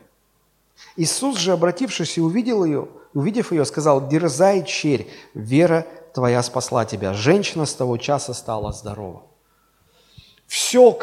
Иисус 0.96 1.38
же, 1.38 1.52
обратившись 1.52 2.18
и 2.18 2.20
увидел 2.20 2.64
ее, 2.64 2.88
увидев 3.14 3.52
ее, 3.52 3.64
сказал, 3.64 4.08
«Дерзай, 4.08 4.64
черь, 4.64 5.08
вера 5.34 5.86
твоя 6.14 6.42
спасла 6.42 6.84
тебя». 6.84 7.14
Женщина 7.14 7.66
с 7.66 7.74
того 7.74 7.96
часа 7.96 8.34
стала 8.34 8.72
здорова. 8.72 9.22
Все, 10.46 10.98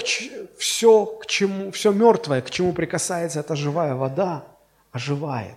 все, 0.57 1.05
к 1.05 1.25
чему, 1.25 1.71
все 1.71 1.91
мертвое, 1.91 2.41
к 2.41 2.51
чему 2.51 2.73
прикасается 2.73 3.39
эта 3.39 3.55
живая 3.55 3.95
вода– 3.95 4.45
оживает. 4.91 5.55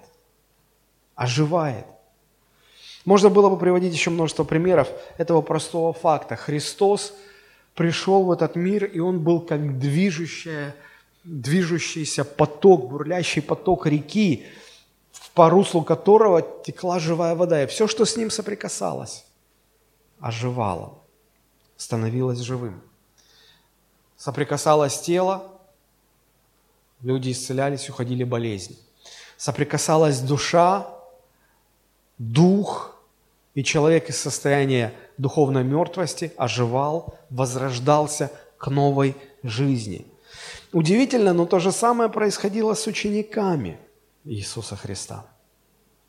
Оживает. 1.14 1.86
Можно 3.04 3.30
было 3.30 3.50
бы 3.50 3.58
приводить 3.58 3.92
еще 3.92 4.10
множество 4.10 4.44
примеров 4.44 4.88
этого 5.18 5.42
простого 5.42 5.92
факта. 5.92 6.36
Христос 6.36 7.14
пришел 7.74 8.24
в 8.24 8.30
этот 8.30 8.54
мир, 8.54 8.84
и 8.84 9.00
Он 9.00 9.20
был 9.20 9.40
как 9.40 9.78
движущая 9.78 10.74
движущийся 11.24 12.24
поток, 12.24 12.88
бурлящий 12.88 13.42
поток 13.42 13.86
реки, 13.86 14.46
по 15.34 15.48
руслу 15.48 15.82
которого 15.82 16.42
текла 16.42 16.98
живая 16.98 17.34
вода. 17.34 17.62
И 17.62 17.66
все, 17.66 17.86
что 17.86 18.04
с 18.04 18.16
ним 18.16 18.30
соприкасалось, 18.30 19.24
оживало, 20.20 20.98
становилось 21.76 22.38
живым. 22.38 22.80
Соприкасалось 24.16 25.00
тело, 25.00 25.50
люди 27.00 27.32
исцелялись, 27.32 27.88
уходили 27.88 28.24
болезни. 28.24 28.76
Соприкасалась 29.36 30.20
душа, 30.20 30.86
дух, 32.18 32.96
и 33.54 33.64
человек 33.64 34.08
из 34.08 34.18
состояния 34.18 34.94
духовной 35.18 35.64
мертвости 35.64 36.32
оживал, 36.36 37.18
возрождался 37.30 38.30
к 38.58 38.68
новой 38.68 39.16
жизни. 39.42 40.06
Удивительно, 40.72 41.32
но 41.34 41.46
то 41.46 41.58
же 41.58 41.70
самое 41.70 42.08
происходило 42.08 42.74
с 42.74 42.86
учениками 42.86 43.78
Иисуса 44.24 44.76
Христа. 44.76 45.26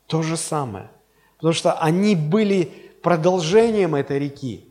То 0.06 0.22
же 0.22 0.36
самое. 0.36 0.90
Потому 1.36 1.52
что 1.52 1.72
они 1.74 2.16
были 2.16 2.70
продолжением 3.02 3.94
этой 3.94 4.18
реки. 4.18 4.64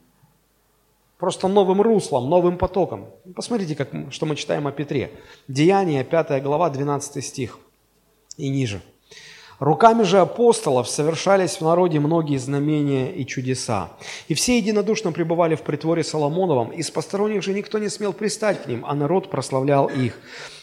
Просто 1.20 1.48
новым 1.48 1.82
руслом, 1.82 2.30
новым 2.30 2.58
потоком. 2.58 3.10
Посмотрите, 3.36 3.76
как, 3.76 3.90
что 4.12 4.26
мы 4.26 4.36
читаем 4.36 4.68
о 4.68 4.72
Петре. 4.72 5.12
Деяние, 5.48 6.04
5 6.04 6.42
глава, 6.42 6.70
12 6.70 7.24
стих 7.24 7.60
и 8.36 8.50
ниже. 8.50 8.82
Руками 9.60 10.04
же 10.04 10.20
апостолов 10.20 10.90
совершались 10.90 11.58
в 11.58 11.62
народе 11.62 12.00
многие 12.00 12.38
знамения 12.38 13.12
и 13.12 13.26
чудеса. 13.26 13.92
И 14.28 14.34
все 14.34 14.58
единодушно 14.58 15.12
пребывали 15.12 15.56
в 15.56 15.62
притворе 15.62 16.04
Соломоновом, 16.04 16.72
из 16.72 16.90
посторонних 16.90 17.44
же 17.44 17.54
никто 17.54 17.78
не 17.78 17.90
смел 17.90 18.14
пристать 18.14 18.64
к 18.64 18.68
ним, 18.68 18.84
а 18.86 18.96
народ 18.96 19.30
прославлял 19.30 19.88
их. 19.88 20.20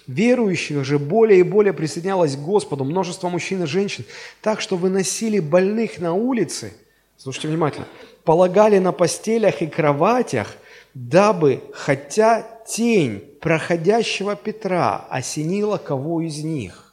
Верующих 0.06 0.84
же 0.84 0.98
более 0.98 1.40
и 1.40 1.44
более 1.44 1.72
присоединялось 1.72 2.36
к 2.36 2.40
Господу 2.40 2.84
множество 2.84 3.28
мужчин 3.28 3.62
и 3.62 3.66
женщин, 3.66 4.04
так 4.42 4.60
что 4.60 4.76
выносили 4.76 5.38
больных 5.38 6.00
на 6.00 6.14
улицы, 6.14 6.72
слушайте 7.16 7.48
внимательно, 7.48 7.86
полагали 8.24 8.78
на 8.78 8.90
постелях 8.90 9.62
и 9.62 9.66
кроватях, 9.66 10.56
дабы, 10.94 11.62
хотя 11.72 12.44
тень 12.66 13.20
проходящего 13.40 14.34
Петра 14.34 15.06
осенила 15.08 15.78
кого 15.78 16.22
из 16.22 16.42
них. 16.42 16.89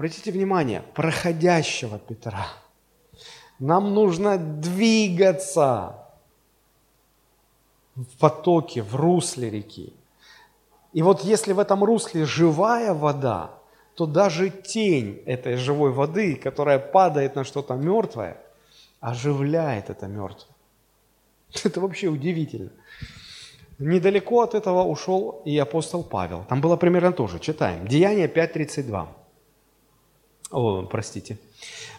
Обратите 0.00 0.32
внимание, 0.32 0.82
проходящего 0.94 1.98
Петра. 1.98 2.46
Нам 3.58 3.92
нужно 3.92 4.38
двигаться 4.38 6.06
в 7.94 8.16
потоке, 8.18 8.80
в 8.80 8.96
русле 8.96 9.50
реки. 9.50 9.92
И 10.94 11.02
вот 11.02 11.20
если 11.20 11.52
в 11.52 11.58
этом 11.58 11.84
русле 11.84 12.24
живая 12.24 12.94
вода, 12.94 13.50
то 13.94 14.06
даже 14.06 14.48
тень 14.48 15.22
этой 15.26 15.56
живой 15.56 15.92
воды, 15.92 16.34
которая 16.34 16.78
падает 16.78 17.34
на 17.34 17.44
что-то 17.44 17.74
мертвое, 17.74 18.38
оживляет 19.00 19.90
это 19.90 20.06
мертвое. 20.06 20.56
Это 21.62 21.78
вообще 21.78 22.08
удивительно. 22.08 22.70
Недалеко 23.78 24.40
от 24.40 24.54
этого 24.54 24.82
ушел 24.82 25.42
и 25.44 25.58
апостол 25.58 26.02
Павел. 26.02 26.46
Там 26.48 26.62
было 26.62 26.76
примерно 26.76 27.12
то 27.12 27.26
же. 27.26 27.38
Читаем. 27.38 27.86
Деяние 27.86 28.28
5.32 28.28 29.19
о, 30.50 30.82
простите, 30.82 31.38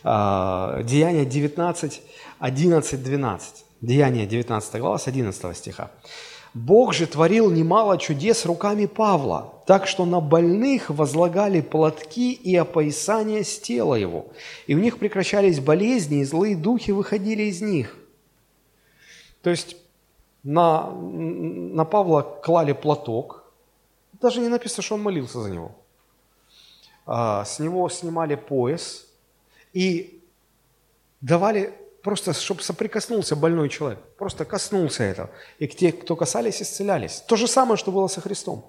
Деяние 0.03 1.25
19, 1.25 2.01
11, 2.39 3.03
12. 3.03 3.65
Деяние 3.81 4.27
19 4.27 4.79
глава 4.79 4.97
с 4.97 5.07
11 5.07 5.57
стиха. 5.57 5.91
«Бог 6.53 6.93
же 6.93 7.07
творил 7.07 7.49
немало 7.49 7.97
чудес 7.97 8.45
руками 8.45 8.85
Павла, 8.85 9.53
так 9.65 9.87
что 9.87 10.05
на 10.05 10.19
больных 10.19 10.89
возлагали 10.89 11.61
платки 11.61 12.33
и 12.33 12.53
опоясания 12.57 13.43
с 13.43 13.57
тела 13.57 13.95
его, 13.95 14.25
и 14.67 14.75
у 14.75 14.79
них 14.79 14.99
прекращались 14.99 15.61
болезни, 15.61 16.19
и 16.19 16.25
злые 16.25 16.57
духи 16.57 16.91
выходили 16.91 17.43
из 17.43 17.61
них». 17.61 17.95
То 19.41 19.49
есть 19.49 19.77
на, 20.43 20.91
на 20.91 21.85
Павла 21.85 22.21
клали 22.21 22.73
платок, 22.73 23.45
даже 24.19 24.41
не 24.41 24.49
написано, 24.49 24.83
что 24.83 24.95
он 24.95 25.03
молился 25.03 25.39
за 25.41 25.49
него– 25.49 25.71
с 27.05 27.59
него 27.59 27.89
снимали 27.89 28.35
пояс 28.35 29.07
и 29.73 30.23
давали 31.19 31.73
просто, 32.03 32.33
чтобы 32.33 32.61
соприкоснулся 32.61 33.35
больной 33.35 33.69
человек, 33.69 33.99
просто 34.17 34.45
коснулся 34.45 35.03
этого. 35.03 35.29
И 35.59 35.67
те, 35.67 35.91
кто 35.91 36.15
касались, 36.15 36.61
исцелялись. 36.61 37.23
То 37.27 37.35
же 37.35 37.47
самое, 37.47 37.77
что 37.77 37.91
было 37.91 38.07
со 38.07 38.21
Христом. 38.21 38.65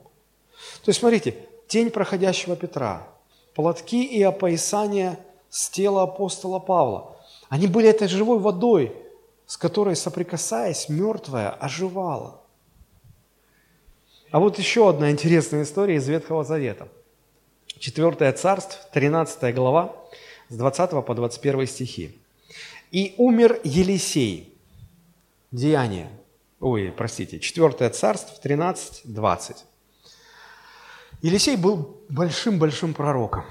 То 0.84 0.88
есть, 0.88 1.00
смотрите, 1.00 1.36
тень 1.66 1.90
проходящего 1.90 2.56
Петра, 2.56 3.08
платки 3.54 4.04
и 4.04 4.22
опоясания 4.22 5.18
с 5.50 5.68
тела 5.68 6.02
апостола 6.02 6.58
Павла. 6.58 7.16
Они 7.48 7.66
были 7.66 7.88
этой 7.88 8.08
живой 8.08 8.38
водой, 8.38 8.96
с 9.46 9.56
которой, 9.56 9.96
соприкасаясь, 9.96 10.88
мертвая 10.88 11.50
оживала. 11.50 12.40
А 14.30 14.38
вот 14.38 14.58
еще 14.58 14.88
одна 14.88 15.10
интересная 15.10 15.62
история 15.62 15.96
из 15.96 16.08
Ветхого 16.08 16.44
Завета– 16.44 16.88
4 17.82 18.32
царств, 18.32 18.78
13 18.92 19.52
глава, 19.56 19.96
с 20.48 20.56
20 20.56 21.04
по 21.04 21.14
21 21.14 21.66
стихи. 21.66 22.16
«И 22.92 23.14
умер 23.18 23.58
Елисей». 23.64 24.54
Деяние. 25.50 26.08
Ой, 26.60 26.94
простите, 26.96 27.40
4 27.40 27.90
царств, 27.90 28.40
13, 28.40 29.12
20. 29.12 29.64
Елисей 31.22 31.56
был 31.56 31.96
большим-большим 32.08 32.94
пророком, 32.94 33.44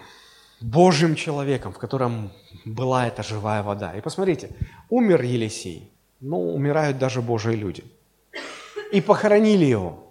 Божьим 0.62 1.16
человеком, 1.16 1.74
в 1.74 1.78
котором 1.78 2.32
была 2.64 3.08
эта 3.08 3.24
живая 3.24 3.64
вода. 3.64 3.98
И 3.98 4.02
посмотрите, 4.02 4.50
умер 4.90 5.24
Елисей, 5.24 5.92
ну, 6.22 6.56
умирают 6.56 6.98
даже 6.98 7.22
Божьи 7.22 7.52
люди. 7.52 7.84
И 8.94 9.02
похоронили 9.02 9.66
его. 9.66 10.08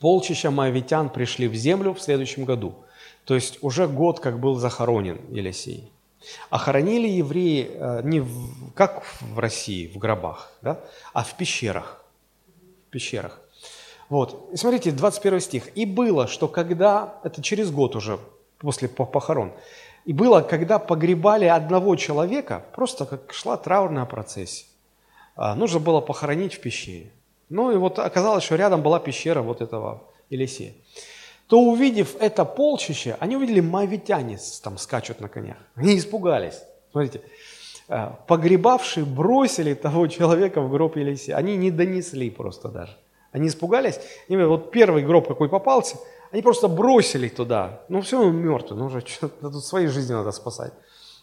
Полчища 0.00 0.50
моавитян 0.50 1.10
пришли 1.10 1.46
в 1.46 1.54
землю 1.54 1.92
в 1.92 2.00
следующем 2.00 2.46
году. 2.46 2.74
То 3.26 3.34
есть 3.34 3.58
уже 3.60 3.88
год 3.88 4.20
как 4.20 4.38
был 4.38 4.54
захоронен 4.54 5.20
Елисей. 5.30 5.92
А 6.48 6.58
хоронили 6.58 7.08
евреи 7.08 7.70
э, 7.72 8.00
не 8.04 8.20
в, 8.20 8.72
как 8.72 9.02
в 9.20 9.38
России, 9.38 9.88
в 9.88 9.98
гробах, 9.98 10.52
да, 10.62 10.80
а 11.12 11.22
в 11.22 11.36
пещерах. 11.36 12.04
В 12.86 12.90
пещерах. 12.90 13.40
Вот. 14.08 14.48
И 14.52 14.56
смотрите, 14.56 14.92
21 14.92 15.40
стих. 15.40 15.76
«И 15.76 15.84
было, 15.86 16.28
что 16.28 16.46
когда...» 16.46 17.20
Это 17.24 17.42
через 17.42 17.70
год 17.70 17.96
уже, 17.96 18.18
после 18.58 18.88
похорон. 18.88 19.52
«И 20.04 20.12
было, 20.12 20.40
когда 20.40 20.78
погребали 20.78 21.46
одного 21.46 21.96
человека, 21.96 22.64
просто 22.74 23.06
как 23.06 23.32
шла 23.32 23.56
траурная 23.56 24.04
процессия. 24.04 24.66
А, 25.34 25.56
нужно 25.56 25.80
было 25.80 26.00
похоронить 26.00 26.54
в 26.54 26.60
пещере. 26.60 27.10
Ну 27.48 27.72
и 27.72 27.76
вот 27.76 27.98
оказалось, 27.98 28.44
что 28.44 28.54
рядом 28.54 28.82
была 28.82 29.00
пещера 29.00 29.42
вот 29.42 29.60
этого 29.60 30.04
Елисея 30.30 30.74
то 31.48 31.60
увидев 31.60 32.16
это 32.18 32.44
полчище, 32.44 33.16
они 33.20 33.36
увидели 33.36 33.60
мавитяне 33.60 34.38
там 34.62 34.78
скачут 34.78 35.20
на 35.20 35.28
конях. 35.28 35.56
Они 35.76 35.96
испугались. 35.96 36.60
Смотрите, 36.90 37.20
э, 37.88 38.10
погребавшие 38.26 39.06
бросили 39.06 39.74
того 39.74 40.08
человека 40.08 40.60
в 40.60 40.70
гроб 40.70 40.96
Елисея. 40.96 41.36
Они 41.36 41.56
не 41.56 41.70
донесли 41.70 42.30
просто 42.30 42.68
даже. 42.68 42.96
Они 43.30 43.48
испугались. 43.48 44.00
И 44.28 44.36
вот 44.36 44.72
первый 44.72 45.04
гроб, 45.04 45.28
какой 45.28 45.48
попался, 45.48 45.98
они 46.32 46.42
просто 46.42 46.68
бросили 46.68 47.28
туда. 47.28 47.80
Ну 47.88 48.00
все, 48.00 48.20
он 48.20 48.36
мертвый, 48.36 48.78
ну 48.78 48.86
уже 48.86 49.04
тут 49.40 49.64
своей 49.64 49.86
жизни 49.86 50.14
надо 50.14 50.32
спасать. 50.32 50.72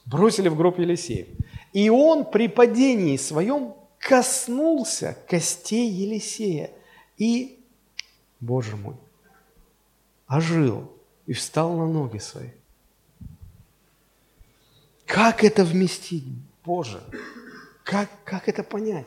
Бросили 0.05 0.47
в 0.47 0.55
гроб 0.55 0.79
Елисея. 0.79 1.27
И 1.73 1.89
он 1.89 2.25
при 2.25 2.47
падении 2.47 3.17
своем 3.17 3.73
коснулся 3.99 5.17
костей 5.27 5.89
Елисея. 5.89 6.69
И, 7.17 7.59
Боже 8.39 8.75
мой, 8.75 8.95
ожил 10.27 10.91
и 11.25 11.33
встал 11.33 11.73
на 11.77 11.87
ноги 11.87 12.17
свои. 12.17 12.49
Как 15.05 15.43
это 15.43 15.63
вместить, 15.63 16.25
Боже? 16.65 17.03
Как, 17.83 18.09
как 18.23 18.47
это 18.49 18.63
понять? 18.63 19.05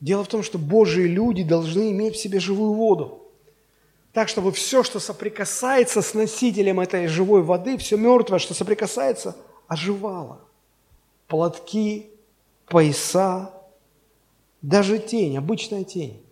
Дело 0.00 0.24
в 0.24 0.28
том, 0.28 0.42
что 0.42 0.58
Божьи 0.58 1.04
люди 1.04 1.42
должны 1.42 1.90
иметь 1.92 2.16
в 2.16 2.20
себе 2.20 2.40
живую 2.40 2.74
воду. 2.74 3.22
Так, 4.12 4.28
чтобы 4.28 4.52
все, 4.52 4.82
что 4.82 5.00
соприкасается 5.00 6.02
с 6.02 6.12
носителем 6.12 6.80
этой 6.80 7.06
живой 7.06 7.42
воды, 7.42 7.78
все 7.78 7.96
мертвое, 7.96 8.38
что 8.38 8.52
соприкасается, 8.52 9.36
оживало. 9.68 10.40
Платки, 11.28 12.10
пояса, 12.66 13.54
даже 14.60 14.98
тень, 14.98 15.36
обычная 15.36 15.84
тень. 15.84 16.22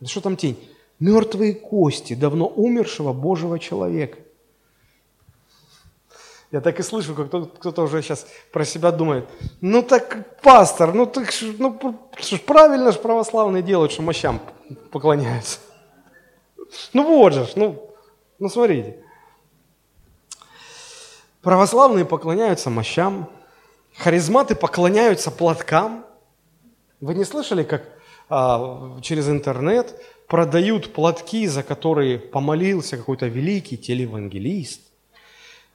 Да 0.00 0.06
что 0.06 0.20
там 0.20 0.36
тень? 0.36 0.58
Мертвые 1.00 1.54
кости 1.54 2.14
давно 2.14 2.46
умершего 2.46 3.12
Божьего 3.12 3.58
человека. 3.58 4.18
Я 6.52 6.60
так 6.60 6.80
и 6.80 6.82
слышу, 6.82 7.14
как 7.14 7.28
кто-то 7.28 7.82
уже 7.82 8.02
сейчас 8.02 8.26
про 8.52 8.64
себя 8.64 8.90
думает, 8.90 9.28
ну 9.60 9.82
так, 9.82 10.40
пастор, 10.40 10.92
ну 10.92 11.06
так 11.06 11.32
ну, 11.58 11.78
правильно 12.44 12.90
же 12.90 12.98
православные 12.98 13.62
делают, 13.62 13.92
что 13.92 14.02
мощам 14.02 14.40
поклоняются. 14.90 15.60
Ну 16.92 17.04
вот 17.06 17.34
же, 17.34 17.48
ну, 17.54 17.94
ну 18.38 18.48
смотрите. 18.48 18.98
Православные 21.40 22.04
поклоняются 22.04 22.68
мощам, 22.68 23.30
харизматы 23.96 24.56
поклоняются 24.56 25.30
платкам. 25.30 26.04
Вы 27.00 27.14
не 27.14 27.24
слышали, 27.24 27.62
как 27.62 27.84
а, 28.28 29.00
через 29.02 29.28
интернет 29.28 29.94
продают 30.30 30.92
платки, 30.92 31.48
за 31.48 31.64
которые 31.64 32.16
помолился 32.16 32.96
какой-то 32.96 33.26
великий 33.26 33.76
телеевангелист? 33.76 34.80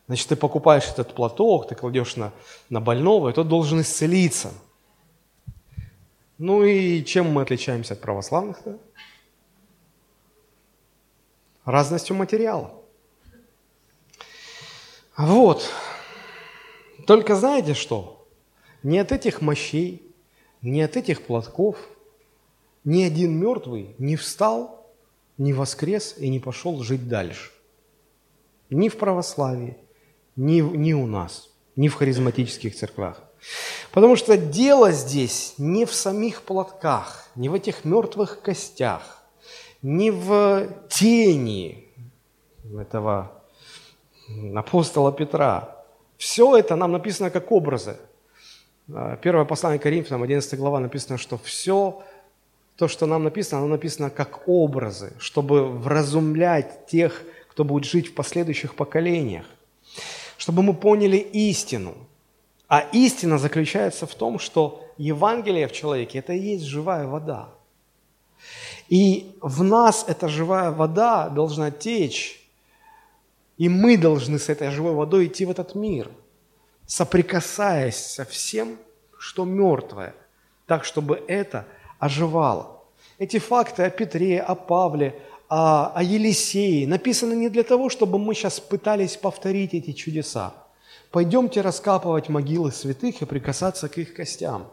Значит, 0.08 0.30
ты 0.30 0.36
покупаешь 0.38 0.86
этот 0.86 1.14
платок, 1.14 1.68
ты 1.68 1.76
кладешь 1.76 2.16
на, 2.16 2.32
на 2.70 2.80
больного, 2.80 3.30
и 3.30 3.34
тот 3.34 3.50
должен 3.50 3.82
исцелиться. 3.82 4.54
Ну 6.38 6.64
и 6.64 7.04
чем 7.04 7.34
мы 7.34 7.42
отличаемся 7.42 7.96
от 7.96 8.02
православных-то? 8.02 8.80
Разностью 11.66 12.16
материала. 12.16 12.72
Вот. 15.18 15.70
Только 17.06 17.36
знаете 17.36 17.74
что? 17.74 18.26
Не 18.84 19.00
от 19.00 19.12
этих 19.12 19.42
мощей, 19.42 20.16
не 20.62 20.82
от 20.82 20.96
этих 20.96 21.26
платков 21.26 21.78
ни 22.86 23.04
один 23.04 23.38
мертвый 23.38 23.96
не 23.98 24.16
встал, 24.16 24.94
не 25.38 25.54
воскрес 25.54 26.16
и 26.18 26.30
не 26.30 26.40
пошел 26.40 26.82
жить 26.82 27.10
дальше. 27.10 27.52
Ни 28.70 28.90
в 28.90 28.98
православии, 28.98 29.78
ни, 30.36 30.62
ни 30.62 30.94
у 30.94 31.06
нас, 31.06 31.50
ни 31.76 31.88
в 31.88 31.96
харизматических 31.96 32.76
церквях. 32.76 33.22
Потому 33.92 34.16
что 34.16 34.38
дело 34.38 34.92
здесь 34.92 35.56
не 35.58 35.86
в 35.86 35.94
самих 35.94 36.44
платках, 36.44 37.28
не 37.36 37.50
в 37.50 37.54
этих 37.54 37.86
мертвых 37.86 38.42
костях, 38.42 39.24
не 39.82 40.12
в 40.12 40.68
тени 40.90 41.90
этого 42.80 43.44
апостола 44.56 45.12
Петра. 45.12 45.84
Все 46.18 46.58
это 46.58 46.76
нам 46.76 46.92
написано 46.92 47.30
как 47.30 47.52
образы. 47.52 47.98
Первое 49.22 49.46
послание 49.46 49.80
Коринфянам, 49.80 50.24
11 50.24 50.60
глава, 50.60 50.80
написано, 50.80 51.18
что 51.18 51.38
все 51.38 52.04
то, 52.78 52.88
что 52.88 53.06
нам 53.06 53.24
написано, 53.24 53.62
оно 53.62 53.70
написано 53.70 54.10
как 54.10 54.48
образы, 54.48 55.14
чтобы 55.20 55.68
вразумлять 55.68 56.88
тех, 56.88 57.24
кто 57.50 57.64
будет 57.64 57.86
жить 57.86 58.08
в 58.08 58.14
последующих 58.14 58.76
поколениях 58.76 59.46
чтобы 60.38 60.64
мы 60.64 60.74
поняли 60.74 61.18
истину. 61.18 61.96
А 62.68 62.82
истина 62.92 63.38
заключается 63.38 64.08
в 64.08 64.16
том, 64.16 64.40
что 64.40 64.86
Евангелие 64.98 65.68
в 65.68 65.72
человеке– 65.72 66.20
это 66.20 66.34
и 66.34 66.40
есть 66.40 66.66
живая 66.66 67.08
вода. 67.08 67.50
И 68.90 69.36
в 69.42 69.64
нас 69.64 70.06
эта 70.08 70.28
живая 70.28 70.72
вода 70.72 71.30
должна 71.30 71.72
течь, 71.72 72.42
и 73.58 73.70
мы 73.70 73.98
должны 73.98 74.38
с 74.40 74.50
этой 74.50 74.70
живой 74.70 74.94
водой 74.94 75.28
идти 75.28 75.46
в 75.46 75.52
этот 75.52 75.76
мир, 75.76 76.10
соприкасаясь 76.86 77.98
со 77.98 78.26
всем, 78.26 78.78
что 79.18 79.46
мертвое, 79.46 80.14
так, 80.68 80.86
чтобы 80.86 81.24
это 81.28 81.66
оживало. 82.06 82.84
Эти 83.18 83.40
факты 83.40 83.84
о 83.84 83.90
Петре, 83.90 84.42
о 84.42 84.56
Павле, 84.56 85.16
о, 85.48 85.92
о 85.94 86.04
Елисее 86.04 86.88
написано 86.88 87.34
не 87.34 87.50
для 87.50 87.64
того, 87.64 87.90
чтобы 87.90 88.18
мы 88.18 88.34
сейчас 88.34 88.60
пытались 88.60 89.16
повторить 89.16 89.74
эти 89.74 89.92
чудеса. 89.92 90.54
Пойдемте 91.12 91.62
раскапывать 91.62 92.30
могилы 92.30 92.72
святых 92.72 93.22
и 93.22 93.26
прикасаться 93.26 93.88
к 93.88 93.98
их 93.98 94.14
костям. 94.14 94.68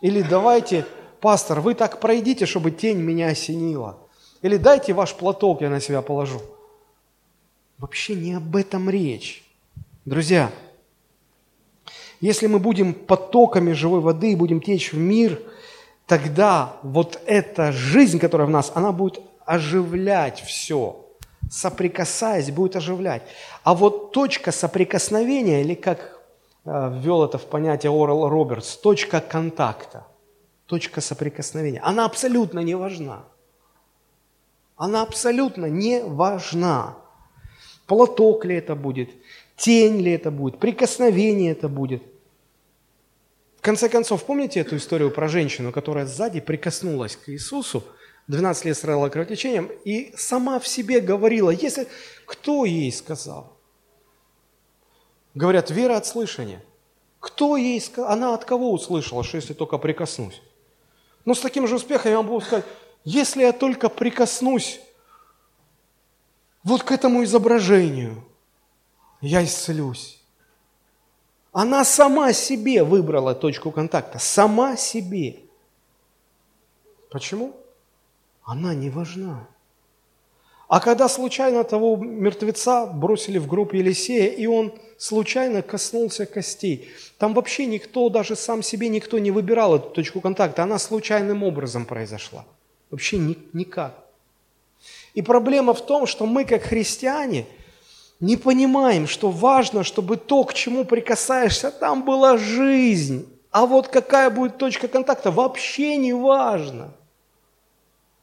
Или 0.00 0.22
давайте, 0.22 0.86
пастор, 1.20 1.60
вы 1.60 1.74
так 1.74 2.00
пройдите, 2.00 2.46
чтобы 2.46 2.70
тень 2.70 2.98
меня 2.98 3.28
осенила. 3.28 3.98
Или 4.40 4.56
дайте 4.56 4.92
ваш 4.92 5.14
платок, 5.14 5.60
я 5.60 5.70
на 5.70 5.80
себя 5.80 6.02
положу. 6.02 6.40
Вообще 7.78 8.14
не 8.14 8.32
об 8.34 8.56
этом 8.56 8.88
речь. 8.88 9.44
Друзья, 10.04 10.50
если 12.20 12.46
мы 12.46 12.58
будем 12.58 12.94
потоками 12.94 13.72
живой 13.72 14.00
воды 14.00 14.32
и 14.32 14.36
будем 14.36 14.60
течь 14.60 14.92
в 14.92 14.96
мир, 14.96 15.40
тогда 16.12 16.76
вот 16.82 17.18
эта 17.24 17.72
жизнь, 17.72 18.18
которая 18.18 18.46
в 18.46 18.50
нас, 18.50 18.70
она 18.74 18.92
будет 18.92 19.22
оживлять 19.46 20.42
все. 20.42 21.06
Соприкасаясь, 21.50 22.50
будет 22.50 22.76
оживлять. 22.76 23.22
А 23.64 23.72
вот 23.72 24.12
точка 24.12 24.52
соприкосновения, 24.52 25.62
или 25.62 25.72
как 25.72 26.20
э, 26.66 26.98
ввел 27.00 27.24
это 27.24 27.38
в 27.38 27.46
понятие 27.46 27.90
Орел 27.90 28.28
Робертс, 28.28 28.76
точка 28.76 29.22
контакта, 29.22 30.06
точка 30.66 31.00
соприкосновения, 31.00 31.80
она 31.82 32.04
абсолютно 32.04 32.60
не 32.60 32.74
важна. 32.74 33.24
Она 34.76 35.00
абсолютно 35.00 35.64
не 35.64 36.02
важна. 36.02 36.98
Платок 37.86 38.44
ли 38.44 38.56
это 38.56 38.74
будет, 38.74 39.08
тень 39.56 40.02
ли 40.02 40.12
это 40.12 40.30
будет, 40.30 40.58
прикосновение 40.58 41.52
это 41.52 41.70
будет. 41.70 42.02
В 43.62 43.64
конце 43.64 43.88
концов, 43.88 44.24
помните 44.24 44.58
эту 44.58 44.76
историю 44.76 45.12
про 45.12 45.28
женщину, 45.28 45.70
которая 45.70 46.04
сзади 46.04 46.40
прикоснулась 46.40 47.14
к 47.14 47.28
Иисусу, 47.28 47.84
12 48.26 48.64
лет 48.64 48.76
страдала 48.76 49.08
кровотечением, 49.08 49.70
и 49.84 50.12
сама 50.16 50.58
в 50.58 50.66
себе 50.66 51.00
говорила, 51.00 51.50
если 51.50 51.86
кто 52.26 52.64
ей 52.64 52.90
сказал? 52.90 53.56
Говорят, 55.34 55.70
вера 55.70 55.96
от 55.96 56.06
слышания. 56.06 56.60
Кто 57.20 57.56
ей 57.56 57.80
сказал? 57.80 58.10
Она 58.10 58.34
от 58.34 58.44
кого 58.44 58.72
услышала, 58.72 59.22
что 59.22 59.36
если 59.36 59.54
только 59.54 59.78
прикоснусь? 59.78 60.42
Но 61.24 61.32
с 61.32 61.38
таким 61.38 61.68
же 61.68 61.76
успехом 61.76 62.10
я 62.10 62.20
могу 62.20 62.40
сказать, 62.40 62.64
если 63.04 63.42
я 63.42 63.52
только 63.52 63.88
прикоснусь 63.88 64.80
вот 66.64 66.82
к 66.82 66.90
этому 66.90 67.22
изображению, 67.22 68.24
я 69.20 69.44
исцелюсь. 69.44 70.21
Она 71.52 71.84
сама 71.84 72.32
себе 72.32 72.82
выбрала 72.82 73.34
точку 73.34 73.70
контакта, 73.70 74.18
сама 74.18 74.76
себе. 74.76 75.36
Почему? 77.10 77.54
она 78.44 78.74
не 78.74 78.90
важна. 78.90 79.48
А 80.68 80.80
когда 80.80 81.08
случайно 81.08 81.64
того 81.64 81.96
мертвеца 81.96 82.86
бросили 82.86 83.38
в 83.38 83.46
гроб 83.46 83.74
Елисея, 83.74 84.30
и 84.30 84.46
он 84.46 84.72
случайно 84.96 85.60
коснулся 85.60 86.24
костей, 86.24 86.90
там 87.18 87.34
вообще 87.34 87.66
никто, 87.66 88.08
даже 88.08 88.36
сам 88.36 88.62
себе 88.62 88.88
никто 88.88 89.18
не 89.18 89.30
выбирал 89.30 89.76
эту 89.76 89.90
точку 89.90 90.20
контакта, 90.20 90.62
она 90.62 90.78
случайным 90.78 91.42
образом 91.42 91.84
произошла. 91.84 92.46
Вообще 92.90 93.18
ни, 93.18 93.36
никак. 93.52 94.02
И 95.12 95.20
проблема 95.20 95.74
в 95.74 95.84
том, 95.84 96.06
что 96.06 96.24
мы, 96.24 96.46
как 96.46 96.62
христиане, 96.62 97.46
не 98.22 98.38
понимаем, 98.38 99.06
что 99.06 99.30
важно, 99.30 99.84
чтобы 99.84 100.16
то, 100.16 100.44
к 100.44 100.54
чему 100.54 100.86
прикасаешься, 100.86 101.70
там 101.70 102.02
была 102.04 102.38
жизнь. 102.38 103.28
А 103.50 103.66
вот 103.66 103.88
какая 103.88 104.30
будет 104.30 104.56
точка 104.56 104.88
контакта, 104.88 105.30
вообще 105.30 105.98
не 105.98 106.14
важно– 106.14 106.94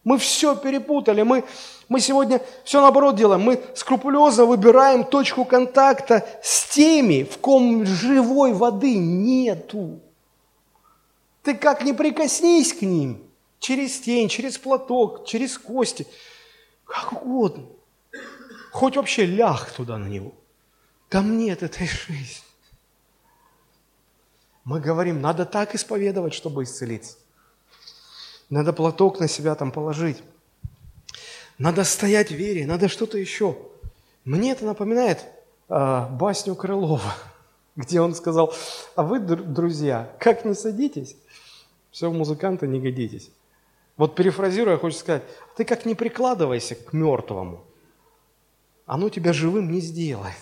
мы 0.03 0.17
все 0.17 0.55
перепутали. 0.55 1.21
Мы, 1.23 1.43
мы 1.87 1.99
сегодня 1.99 2.41
все 2.63 2.81
наоборот 2.81 3.15
делаем. 3.15 3.41
Мы 3.41 3.61
скрупулезно 3.75 4.45
выбираем 4.45 5.03
точку 5.03 5.45
контакта 5.45 6.27
с 6.41 6.65
теми, 6.69 7.23
в 7.23 7.37
ком 7.37 7.85
живой 7.85 8.53
воды 8.53 8.97
нету. 8.97 9.99
Ты 11.43 11.53
как 11.53 11.83
не 11.83 11.93
прикоснись 11.93 12.73
к 12.73 12.81
ним, 12.81 13.21
через 13.59 13.99
тень, 13.99 14.29
через 14.29 14.57
платок, 14.57 15.25
через 15.25 15.57
кости, 15.57 16.07
как 16.85 17.23
угодно. 17.23 17.65
Хоть 18.71 18.95
вообще 18.95 19.25
ляг 19.25 19.71
туда 19.71 19.97
на 19.97 20.07
него. 20.07 20.33
Там 21.09 21.37
нет 21.37 21.63
этой 21.63 21.87
жизни. 21.87 22.43
Мы 24.63 24.79
говорим, 24.79 25.21
надо 25.21 25.45
так 25.45 25.73
исповедовать, 25.73 26.33
чтобы 26.33 26.63
исцелиться. 26.63 27.17
Надо 28.49 28.73
платок 28.73 29.19
на 29.19 29.27
себя 29.27 29.55
там 29.55 29.71
положить. 29.71 30.21
Надо 31.57 31.83
стоять 31.83 32.29
в 32.29 32.35
вере, 32.35 32.65
надо 32.65 32.87
что-то 32.87 33.17
еще. 33.17 33.57
Мне 34.23 34.51
это 34.51 34.65
напоминает 34.65 35.25
э, 35.67 36.07
басню 36.11 36.55
Крылова, 36.55 37.13
где 37.75 37.99
он 37.99 38.13
сказал, 38.15 38.53
а 38.95 39.03
вы, 39.03 39.19
друзья, 39.19 40.13
как 40.19 40.45
не 40.45 40.53
садитесь, 40.53 41.15
все 41.91 42.09
в 42.09 42.13
музыканта 42.13 42.67
не 42.67 42.79
годитесь. 42.79 43.31
Вот 43.97 44.15
перефразируя, 44.15 44.77
хочу 44.77 44.95
сказать, 44.95 45.23
ты 45.57 45.65
как 45.65 45.85
не 45.85 45.95
прикладывайся 45.95 46.75
к 46.75 46.93
мертвому, 46.93 47.65
оно 48.89 49.09
тебя 49.09 49.33
живым 49.33 49.71
не 49.71 49.81
сделает. 49.81 50.35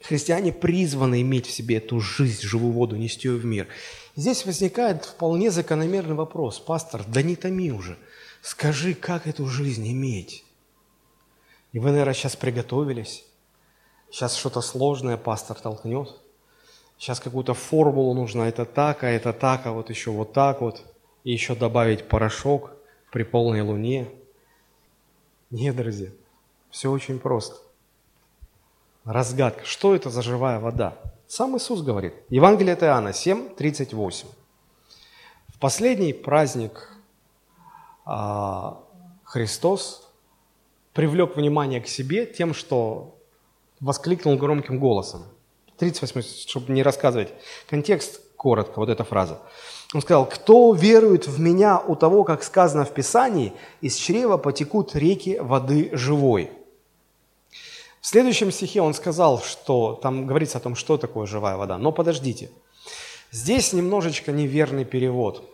Христиане 0.00 0.52
призваны 0.52 1.20
иметь 1.20 1.46
в 1.46 1.50
себе 1.50 1.78
эту 1.78 1.98
жизнь, 1.98 2.46
живую 2.46 2.72
воду, 2.72 2.94
нести 2.94 3.26
ее 3.26 3.36
в 3.36 3.44
мир. 3.44 3.66
Здесь 4.14 4.46
возникает 4.46 5.04
вполне 5.04 5.50
закономерный 5.50 6.14
вопрос. 6.14 6.60
Пастор, 6.60 7.02
да 7.08 7.22
не 7.22 7.34
томи 7.34 7.72
уже. 7.72 7.98
Скажи, 8.40 8.94
как 8.94 9.26
эту 9.26 9.46
жизнь 9.46 9.90
иметь? 9.90 10.44
И 11.72 11.80
вы, 11.80 11.90
наверное, 11.90 12.14
сейчас 12.14 12.36
приготовились. 12.36 13.24
Сейчас 14.12 14.36
что-то 14.36 14.60
сложное 14.60 15.16
пастор 15.16 15.58
толкнет. 15.58 16.14
Сейчас 16.98 17.18
какую-то 17.18 17.54
формулу 17.54 18.14
нужно. 18.14 18.42
Это 18.42 18.64
так, 18.64 19.02
а 19.02 19.08
это 19.08 19.32
так, 19.32 19.66
а 19.66 19.72
вот 19.72 19.90
еще 19.90 20.12
вот 20.12 20.32
так 20.32 20.60
вот. 20.60 20.84
И 21.24 21.32
еще 21.32 21.56
добавить 21.56 22.06
порошок. 22.06 22.70
при 23.10 23.24
полной 23.24 23.62
луне. 23.62 24.08
Нет, 25.50 25.74
друзья, 25.74 26.10
все 26.70 26.92
очень 26.92 27.18
просто. 27.18 27.56
Разгадка. 29.04 29.64
Что 29.64 29.96
это 29.96 30.08
за 30.08 30.22
живая 30.22 30.60
вода? 30.60 30.96
Сам 31.26 31.56
Иисус 31.56 31.82
говорит. 31.82 32.14
Евангелие 32.28 32.74
от 32.74 32.84
Иоанна 32.84 33.12
7, 33.12 33.56
38. 33.56 34.28
В 35.48 35.58
последний 35.58 36.12
праздник 36.12 36.96
а, 38.04 38.80
Христос 39.24 40.08
привлек 40.92 41.36
внимание 41.36 41.80
к 41.80 41.88
себе 41.88 42.26
тем, 42.26 42.54
что 42.54 43.18
воскликнул 43.80 44.36
громким 44.36 44.78
голосом. 44.78 45.24
38, 45.78 46.22
чтобы 46.48 46.72
не 46.72 46.84
рассказывать 46.84 47.32
контекст, 47.68 48.20
коротко, 48.36 48.78
вот 48.78 48.88
эта 48.88 49.02
фраза. 49.02 49.40
Он 49.92 50.02
сказал, 50.02 50.28
кто 50.28 50.72
верует 50.72 51.26
в 51.26 51.40
меня, 51.40 51.80
у 51.80 51.96
того, 51.96 52.22
как 52.22 52.44
сказано 52.44 52.84
в 52.84 52.94
Писании, 52.94 53.52
из 53.80 53.96
чрева 53.96 54.36
потекут 54.36 54.94
реки 54.94 55.38
воды 55.40 55.90
живой. 55.92 56.50
В 58.00 58.06
следующем 58.06 58.52
стихе 58.52 58.80
он 58.80 58.94
сказал, 58.94 59.42
что 59.42 59.98
там 60.00 60.26
говорится 60.26 60.58
о 60.58 60.60
том, 60.60 60.76
что 60.76 60.96
такое 60.96 61.26
живая 61.26 61.56
вода. 61.56 61.76
Но 61.76 61.90
подождите, 61.90 62.50
здесь 63.32 63.72
немножечко 63.72 64.30
неверный 64.32 64.84
перевод. 64.84 65.44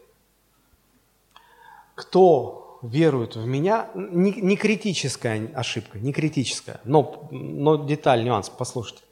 Кто 1.94 2.78
верует 2.82 3.36
в 3.36 3.46
меня, 3.46 3.88
не, 3.94 4.32
не 4.32 4.56
критическая 4.56 5.50
ошибка, 5.54 5.98
не 5.98 6.12
критическая, 6.12 6.78
но, 6.84 7.26
но 7.30 7.76
деталь, 7.76 8.22
нюанс, 8.22 8.50
послушайте. 8.50 9.02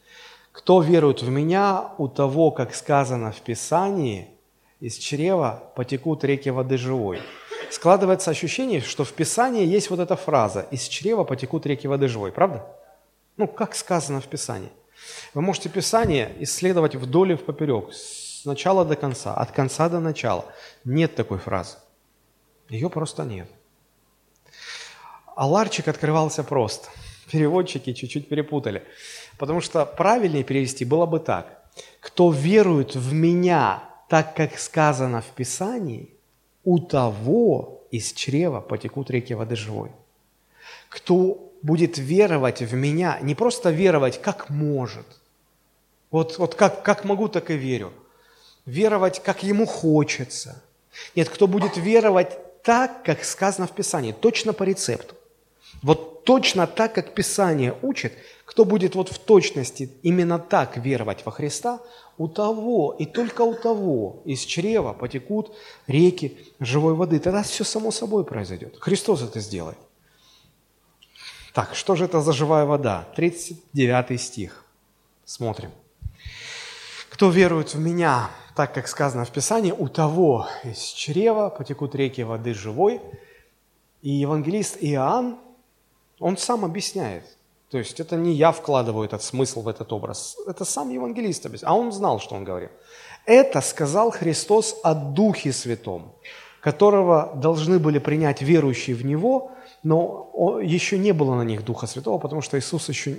Кто 0.53 0.83
верует 0.83 1.22
в 1.22 1.29
меня, 1.31 1.93
у 1.99 2.09
того, 2.09 2.51
как 2.51 2.75
сказано 2.75 3.33
в 3.33 3.41
Писании, 3.41 4.34
из 4.85 4.99
чрева 4.99 5.72
потекут 5.76 6.24
реки 6.24 6.51
воды 6.51 6.76
живой. 6.76 7.22
Складывается 7.70 8.30
ощущение, 8.30 8.82
что 8.82 9.05
в 9.05 9.14
Писании 9.14 9.64
есть 9.64 9.89
вот 9.89 9.99
эта 9.99 10.14
фраза 10.14 10.66
«из 10.70 10.82
чрева 10.89 11.24
потекут 11.24 11.64
реки 11.64 11.89
воды 11.89 12.07
живой». 12.07 12.32
Правда? 12.32 12.66
Ну, 13.39 13.49
как 13.49 13.74
сказано 13.74 14.20
в 14.20 14.26
Писании. 14.26 14.68
Вы 15.32 15.41
можете 15.41 15.70
Писание 15.70 16.37
исследовать 16.41 16.97
вдоль 16.97 17.32
и 17.32 17.37
поперек, 17.37 17.95
с 17.95 18.45
начала 18.45 18.85
до 18.85 18.95
конца, 18.95 19.32
от 19.32 19.53
конца 19.53 19.89
до 19.89 20.01
начала. 20.01 20.45
Нет 20.85 21.14
такой 21.14 21.39
фразы. 21.39 21.78
Ее 22.68 22.91
просто 22.91 23.24
нет. 23.24 23.49
А 25.35 25.47
ларчик 25.47 25.89
открывался 25.89 26.45
просто. 26.45 26.91
Переводчики 27.32 27.95
чуть-чуть 27.95 28.28
перепутали. 28.28 28.85
Потому 29.39 29.62
что 29.62 29.87
правильнее 29.87 30.45
перевести 30.45 30.85
было 30.85 31.07
бы 31.07 31.20
так. 31.20 31.64
Кто 32.01 32.30
верует 32.30 32.95
в 32.95 33.14
меня, 33.14 33.93
так 34.09 34.34
как 34.34 34.59
сказано 34.59 35.20
в 35.20 35.26
Писании, 35.26 36.11
у 36.64 36.78
того 36.78 37.84
из 37.90 38.12
чрева 38.12 38.61
потекут 38.61 39.11
реки 39.11 39.34
воды 39.34 39.57
живой. 39.57 39.90
Кто 40.88 41.52
будет 41.62 41.98
веровать 41.98 42.61
в 42.61 42.74
меня, 42.74 43.18
не 43.20 43.34
просто 43.34 43.70
веровать, 43.70 44.20
как 44.20 44.50
может. 44.50 45.07
Вот, 46.11 46.38
вот 46.38 46.55
как, 46.55 46.82
как 46.82 47.05
могу, 47.05 47.28
так 47.28 47.50
и 47.50 47.57
верю. 47.57 47.92
Веровать, 48.66 49.22
как 49.22 49.42
ему 49.42 49.66
хочется. 49.66 50.62
Нет, 51.16 51.28
кто 51.28 51.46
будет 51.46 51.76
веровать 51.76 52.62
так, 52.62 53.02
как 53.02 53.24
сказано 53.24 53.66
в 53.66 53.72
Писании, 53.72 54.12
точно 54.12 54.52
по 54.52 54.62
рецепту. 54.62 55.14
Вот 55.85 56.24
точно 56.24 56.66
так, 56.66 56.95
как 56.95 57.14
Писание 57.14 57.76
учит, 57.82 58.14
кто 58.47 58.64
будет 58.64 58.95
вот 58.95 59.11
в 59.11 59.18
точности 59.18 59.91
именно 60.03 60.39
так 60.39 60.78
веровать 60.78 61.26
во 61.26 61.30
Христа, 61.30 61.78
у 62.16 62.26
того 62.26 62.97
и 62.99 63.05
только 63.05 63.43
у 63.43 63.55
того 63.55 64.22
из 64.24 64.41
чрева 64.41 64.95
потекут 64.95 65.55
реки 65.87 66.39
живой 66.59 66.95
воды. 66.95 67.20
Тогда 67.20 67.43
все 67.43 67.64
само 67.64 67.91
собой 67.91 68.24
произойдет. 68.24 68.76
Христос 68.80 69.22
это 69.22 69.41
сделает. 69.41 69.76
Так, 71.53 71.74
что 71.74 71.97
же 71.97 72.07
это 72.07 72.22
за 72.22 72.32
живая 72.32 72.64
вода? 72.64 73.07
39 73.16 74.18
стих. 74.18 74.64
Смотрим. 75.26 75.70
Кто 77.11 77.28
верует 77.28 77.74
в 77.74 77.78
меня, 77.78 78.30
так 78.57 78.72
как 78.72 78.89
сказано 78.89 79.26
в 79.26 79.30
Писании, 79.30 79.72
у 79.72 79.89
того 79.89 80.49
из 80.64 80.78
чрева 80.78 81.51
потекут 81.51 81.95
реки 81.95 82.22
воды 82.22 82.55
живой. 82.55 83.03
И 84.01 84.11
евангелист 84.11 84.78
Иоанн, 84.80 85.39
он 86.19 86.37
сам 86.37 86.65
объясняет. 86.65 87.25
То 87.71 87.79
есть 87.79 88.01
это 88.01 88.17
не 88.17 88.33
я 88.33 88.53
вкладываю 88.53 89.05
этот 89.05 89.23
смысл 89.23 89.62
в 89.62 89.69
этот 89.69 89.93
образ, 89.93 90.37
это 90.47 90.65
сам 90.65 90.91
евангелист 90.91 91.47
объясняет. 91.47 91.73
А 91.73 91.75
он 91.75 91.93
знал, 91.93 92.21
что 92.21 92.37
он 92.37 92.45
говорил. 92.45 92.71
Это 93.27 93.61
сказал 93.61 94.11
Христос 94.11 94.79
о 94.83 94.95
Духе 94.95 95.53
Святом, 95.53 96.12
которого 96.61 97.33
должны 97.35 97.79
были 97.79 97.99
принять 97.99 98.43
верующие 98.43 98.97
в 98.97 99.05
Него– 99.05 99.51
но 99.85 100.61
еще 100.62 100.99
не 100.99 101.12
было 101.12 101.37
на 101.37 101.43
них 101.43 101.65
Духа 101.65 101.87
Святого, 101.87 102.19
потому 102.19 102.41
что 102.41 102.59
Иисус 102.59 102.89
еще... 102.89 103.17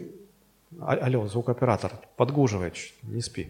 А, 0.82 0.93
алло, 0.93 1.28
звукооператор, 1.28 1.91
подгуживает, 2.18 2.76
не 3.04 3.22
спи. 3.22 3.48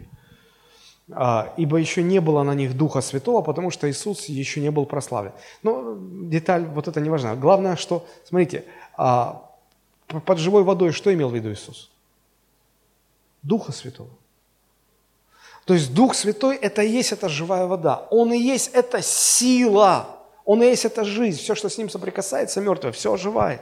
А, 1.12 1.54
ибо 1.58 1.78
еще 1.78 2.04
не 2.04 2.20
было 2.20 2.44
на 2.44 2.54
них 2.54 2.76
Духа 2.76 3.02
Святого, 3.02 3.42
потому 3.42 3.72
что 3.72 3.90
Иисус 3.90 4.26
еще 4.26 4.60
не 4.60 4.70
был 4.70 4.86
прославлен. 4.86 5.32
Но 5.64 5.98
деталь 6.30 6.66
вот 6.66 6.90
это 6.90 7.00
не 7.00 7.10
важна. 7.10 7.36
Главное, 7.36 7.78
что, 7.78 8.06
смотрите, 8.26 8.66
а, 8.98 9.50
под 10.08 10.38
живой 10.38 10.64
водой 10.64 10.92
что 10.92 11.14
имел 11.14 11.30
в 11.30 11.36
виду 11.36 11.52
Иисус? 11.52 11.90
Духа 13.42 13.72
Святого. 13.72 14.10
То 15.66 15.74
есть 15.74 15.94
Дух 15.94 16.14
Святой– 16.14 16.56
это 16.62 16.84
и 16.84 16.90
есть 16.90 17.12
эта 17.12 17.28
живая 17.28 17.66
вода. 17.66 18.08
Он 18.12 18.32
и 18.32 18.38
есть 18.38 18.70
эта 18.74 19.02
сила, 19.02 20.20
он 20.46 20.62
и 20.62 20.68
есть 20.68 20.86
эта 20.86 21.04
жизнь. 21.04 21.40
Все, 21.40 21.56
что 21.56 21.70
с 21.70 21.78
ним 21.78 21.90
соприкасается, 21.90 22.62
мертвое, 22.62 22.92
все 22.92 23.14
оживает. 23.14 23.62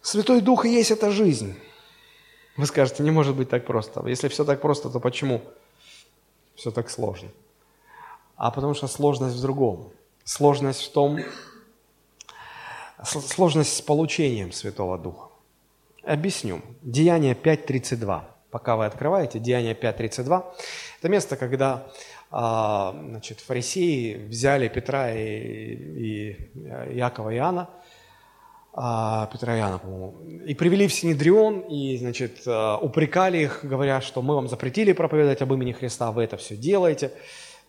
Святой 0.00 0.40
Дух 0.40 0.64
и 0.64 0.72
есть 0.72 0.90
эта 0.90 1.10
жизнь. 1.10 1.54
Вы 2.56 2.66
скажете, 2.66 3.02
не 3.02 3.10
может 3.10 3.36
быть 3.36 3.50
так 3.50 3.66
просто. 3.66 4.06
Если 4.08 4.28
все 4.28 4.44
так 4.44 4.62
просто, 4.62 4.88
то 4.88 4.98
почему 4.98 5.42
все 6.56 6.70
так 6.70 6.90
сложно? 6.90 7.28
А 8.36 8.50
потому 8.50 8.72
что 8.74 8.86
сложность 8.86 9.36
в 9.36 9.42
другом. 9.42 9.92
Сложность 10.24 10.82
в 10.82 10.92
том, 10.92 11.20
сложность 13.04 13.76
с 13.76 13.82
получением 13.82 14.52
Святого 14.52 14.98
Духа. 14.98 15.28
Объясню. 16.02 16.62
Деяние 16.82 17.34
5.32. 17.34 18.22
Пока 18.50 18.76
вы 18.76 18.86
открываете, 18.86 19.38
Деяние 19.38 19.74
5.32. 19.74 20.44
Это 20.98 21.08
место, 21.08 21.36
когда 21.36 21.86
а, 22.30 22.94
значит, 23.08 23.40
фарисеи 23.40 24.14
взяли 24.28 24.68
Петра 24.68 25.12
и, 25.12 25.74
и 25.74 26.50
Якова 26.94 27.30
и 27.30 27.36
Иоанна, 27.36 27.68
а, 28.72 29.26
Петра 29.32 29.56
и 29.56 29.58
Иоанна, 29.58 29.78
по-моему, 29.78 30.14
и 30.46 30.54
привели 30.54 30.86
в 30.86 30.92
Синедрион, 30.92 31.60
и, 31.60 31.96
значит, 31.96 32.42
а, 32.46 32.78
упрекали 32.78 33.38
их, 33.38 33.60
говоря, 33.64 34.00
что 34.00 34.22
мы 34.22 34.36
вам 34.36 34.48
запретили 34.48 34.92
проповедовать 34.92 35.42
об 35.42 35.52
имени 35.52 35.72
Христа, 35.72 36.12
вы 36.12 36.22
это 36.22 36.36
все 36.36 36.56
делаете. 36.56 37.10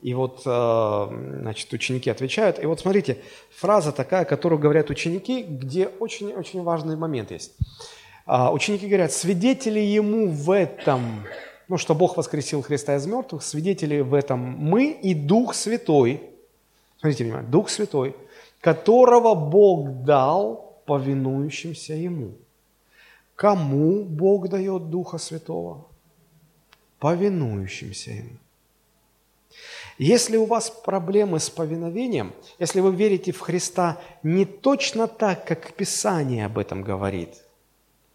И 0.01 0.13
вот, 0.13 0.41
значит, 0.43 1.71
ученики 1.73 2.09
отвечают. 2.09 2.61
И 2.61 2.65
вот 2.65 2.79
смотрите, 2.79 3.17
фраза 3.51 3.91
такая, 3.91 4.25
которую 4.25 4.59
говорят 4.59 4.89
ученики, 4.89 5.43
где 5.43 5.87
очень-очень 5.87 6.63
важный 6.63 6.95
момент 6.95 7.31
есть. 7.31 7.53
Ученики 8.27 8.87
говорят, 8.87 9.11
свидетели 9.11 9.79
ему 9.79 10.27
в 10.27 10.51
этом 10.51 11.25
ну, 11.71 11.77
что 11.77 11.95
Бог 11.95 12.17
воскресил 12.17 12.61
Христа 12.61 12.97
из 12.97 13.05
мертвых, 13.05 13.41
свидетели 13.43 14.01
в 14.01 14.13
этом 14.13 14.39
мы 14.39 14.91
и 14.91 15.13
Дух 15.13 15.55
Святой, 15.55 16.21
смотрите 16.99 17.23
внимание, 17.23 17.49
Дух 17.49 17.69
Святой, 17.69 18.13
которого 18.59 19.35
Бог 19.35 20.03
дал 20.03 20.81
повинующимся 20.85 21.93
Ему. 21.93 22.33
Кому 23.35 24.03
Бог 24.03 24.49
дает 24.49 24.89
Духа 24.89 25.17
Святого? 25.17 25.87
Повинующимся 26.99 28.11
Ему. 28.11 28.37
Если 29.97 30.37
у 30.37 30.45
вас 30.45 30.69
проблемы 30.69 31.39
с 31.39 31.49
повиновением, 31.49 32.33
если 32.59 32.79
вы 32.79 32.95
верите 32.95 33.31
в 33.31 33.39
Христа 33.39 33.97
не 34.23 34.45
точно 34.45 35.07
так, 35.07 35.45
как 35.45 35.73
Писание 35.73 36.45
об 36.45 36.57
этом 36.57 36.83
говорит, 36.83 37.43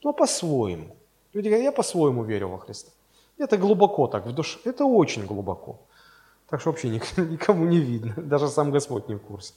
но 0.02 0.12
по-своему. 0.12 0.96
Люди 1.32 1.48
говорят, 1.48 1.64
я 1.64 1.72
по-своему 1.72 2.24
верю 2.24 2.48
во 2.48 2.58
Христа. 2.58 2.90
Это 3.38 3.58
глубоко 3.58 4.06
так 4.06 4.26
в 4.26 4.32
душе, 4.32 4.58
это 4.64 4.84
очень 4.84 5.26
глубоко. 5.26 5.80
Так 6.48 6.60
что 6.60 6.70
вообще 6.70 6.88
никому 7.16 7.66
не 7.66 7.78
видно, 7.78 8.14
даже 8.16 8.48
сам 8.48 8.70
Господь 8.70 9.08
не 9.08 9.14
в 9.14 9.20
курсе. 9.20 9.52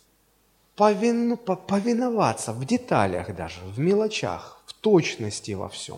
Повину, 0.76 1.38
повиноваться 1.38 2.54
в 2.54 2.66
деталях 2.66 3.36
даже, 3.36 3.60
в 3.66 3.80
мелочах, 3.80 4.62
в 4.66 4.74
точности 4.74 5.52
во 5.52 5.68
всем. 5.68 5.98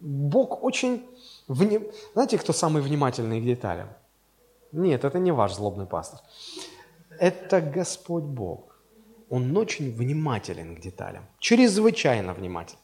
Бог 0.00 0.64
очень... 0.64 1.06
Вне... 1.48 1.80
Знаете, 2.12 2.38
кто 2.38 2.52
самый 2.52 2.82
внимательный 2.82 3.40
к 3.40 3.44
деталям? 3.44 3.88
Нет, 4.72 5.04
это 5.04 5.18
не 5.18 5.32
ваш 5.32 5.54
злобный 5.54 5.86
пастор. 5.86 6.20
Это 7.18 7.60
Господь 7.60 8.24
Бог. 8.24 8.78
Он 9.28 9.56
очень 9.56 9.92
внимателен 9.92 10.76
к 10.76 10.80
деталям, 10.80 11.26
чрезвычайно 11.38 12.34
внимателен. 12.34 12.78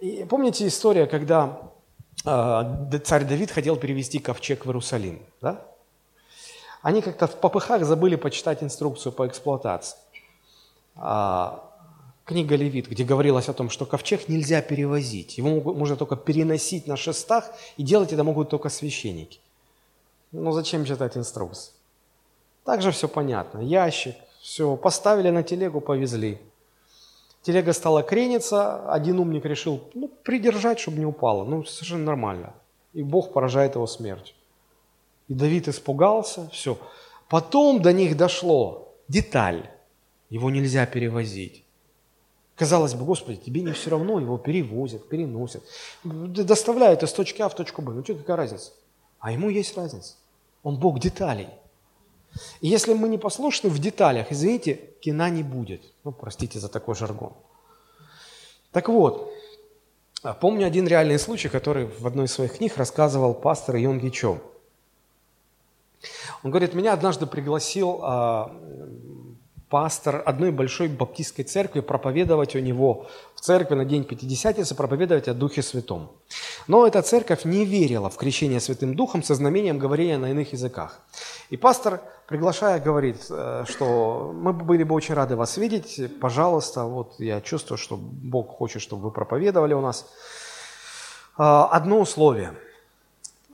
И 0.00 0.24
помните 0.28 0.66
история, 0.66 1.06
когда 1.06 1.70
а, 2.24 2.88
царь 3.04 3.24
Давид 3.24 3.50
хотел 3.50 3.76
перевести 3.76 4.18
ковчег 4.18 4.64
в 4.64 4.68
Иерусалим. 4.68 5.20
Да? 5.40 5.66
Они 6.82 7.02
как-то 7.02 7.26
в 7.26 7.36
попыхах 7.36 7.84
забыли 7.84 8.16
почитать 8.16 8.62
инструкцию 8.62 9.12
по 9.12 9.26
эксплуатации. 9.26 9.96
А, 10.96 11.70
книга 12.24 12.56
Левит, 12.56 12.88
где 12.88 13.04
говорилось 13.04 13.48
о 13.48 13.52
том, 13.52 13.70
что 13.70 13.86
ковчег 13.86 14.28
нельзя 14.28 14.62
перевозить. 14.62 15.38
Его 15.38 15.60
можно 15.72 15.96
только 15.96 16.16
переносить 16.16 16.86
на 16.86 16.96
шестах, 16.96 17.50
и 17.76 17.82
делать 17.82 18.12
это 18.12 18.24
могут 18.24 18.50
только 18.50 18.68
священники. 18.68 19.40
Ну 20.36 20.50
зачем 20.50 20.84
читать 20.84 21.16
инструкцию? 21.16 21.72
Также 22.64 22.90
все 22.90 23.06
понятно. 23.06 23.60
Ящик, 23.60 24.16
все, 24.42 24.76
поставили 24.76 25.30
на 25.30 25.44
телегу, 25.44 25.80
повезли. 25.80 26.40
Телега 27.42 27.72
стала 27.72 28.02
крениться, 28.02 28.90
один 28.90 29.20
умник 29.20 29.44
решил, 29.44 29.80
ну, 29.94 30.08
придержать, 30.24 30.80
чтобы 30.80 30.98
не 30.98 31.06
упало. 31.06 31.44
Ну, 31.44 31.62
совершенно 31.64 32.04
нормально. 32.04 32.52
И 32.94 33.04
Бог 33.04 33.32
поражает 33.32 33.76
его 33.76 33.86
смертью. 33.86 34.34
И 35.28 35.34
Давид 35.34 35.68
испугался, 35.68 36.48
все. 36.50 36.78
Потом 37.28 37.80
до 37.80 37.92
них 37.92 38.16
дошло, 38.16 38.92
деталь, 39.06 39.70
его 40.30 40.50
нельзя 40.50 40.84
перевозить. 40.84 41.64
Казалось 42.56 42.94
бы, 42.94 43.04
Господи, 43.04 43.38
тебе 43.38 43.62
не 43.62 43.72
все 43.72 43.90
равно, 43.90 44.18
его 44.18 44.36
перевозят, 44.36 45.08
переносят, 45.08 45.62
доставляют 46.02 47.04
из 47.04 47.12
точки 47.12 47.40
А 47.40 47.48
в 47.48 47.54
точку 47.54 47.82
Б. 47.82 47.92
Ну 47.92 48.02
что, 48.02 48.14
какая 48.16 48.36
разница? 48.36 48.72
А 49.20 49.30
ему 49.30 49.48
есть 49.48 49.76
разница. 49.76 50.14
Он 50.64 50.76
Бог 50.76 50.98
деталей. 50.98 51.48
И 52.60 52.66
если 52.66 52.94
мы 52.94 53.08
не 53.08 53.18
послушны 53.18 53.70
в 53.70 53.78
деталях, 53.78 54.32
извините, 54.32 54.80
кина 55.00 55.30
не 55.30 55.44
будет. 55.44 55.82
Ну, 56.02 56.10
простите 56.10 56.58
за 56.58 56.68
такой 56.68 56.96
жаргон. 56.96 57.32
Так 58.72 58.88
вот, 58.88 59.30
помню 60.40 60.66
один 60.66 60.88
реальный 60.88 61.18
случай, 61.18 61.48
который 61.48 61.86
в 61.86 62.06
одной 62.06 62.24
из 62.24 62.32
своих 62.32 62.56
книг 62.56 62.76
рассказывал 62.76 63.34
пастор 63.34 63.76
Йонги 63.76 64.08
Чо. 64.08 64.38
Он 66.42 66.50
говорит, 66.50 66.74
меня 66.74 66.92
однажды 66.92 67.26
пригласил 67.26 68.00
а, 68.02 68.50
пастор 69.68 70.22
одной 70.24 70.50
большой 70.50 70.88
баптистской 70.88 71.44
церкви 71.44 71.80
проповедовать 71.80 72.54
у 72.56 72.60
него 72.60 73.06
в 73.34 73.40
церкви 73.40 73.74
на 73.74 73.84
день 73.84 74.04
Пятидесятницы, 74.04 74.74
проповедовать 74.74 75.28
о 75.28 75.34
Духе 75.34 75.62
Святом. 75.62 76.10
Но 76.66 76.86
эта 76.86 77.02
церковь 77.02 77.44
не 77.44 77.64
верила 77.64 78.10
в 78.10 78.16
крещение 78.16 78.60
Святым 78.60 78.94
Духом 78.94 79.22
со 79.22 79.34
знамением 79.34 79.78
говорения 79.78 80.18
на 80.18 80.30
иных 80.30 80.52
языках. 80.52 81.00
И 81.50 81.56
пастор, 81.56 82.00
приглашая, 82.26 82.80
говорит, 82.80 83.26
э, 83.30 83.64
что 83.68 84.32
мы 84.34 84.52
были 84.52 84.82
бы 84.82 84.94
очень 84.94 85.14
рады 85.14 85.36
вас 85.36 85.56
видеть, 85.56 86.20
пожалуйста, 86.20 86.84
вот 86.84 87.14
я 87.18 87.40
чувствую, 87.40 87.78
что 87.78 87.96
Бог 87.96 88.56
хочет, 88.56 88.82
чтобы 88.82 89.02
вы 89.04 89.10
проповедовали 89.10 89.74
у 89.74 89.80
нас. 89.80 90.06
А, 91.36 91.66
одно 91.66 92.00
условие– 92.00 92.54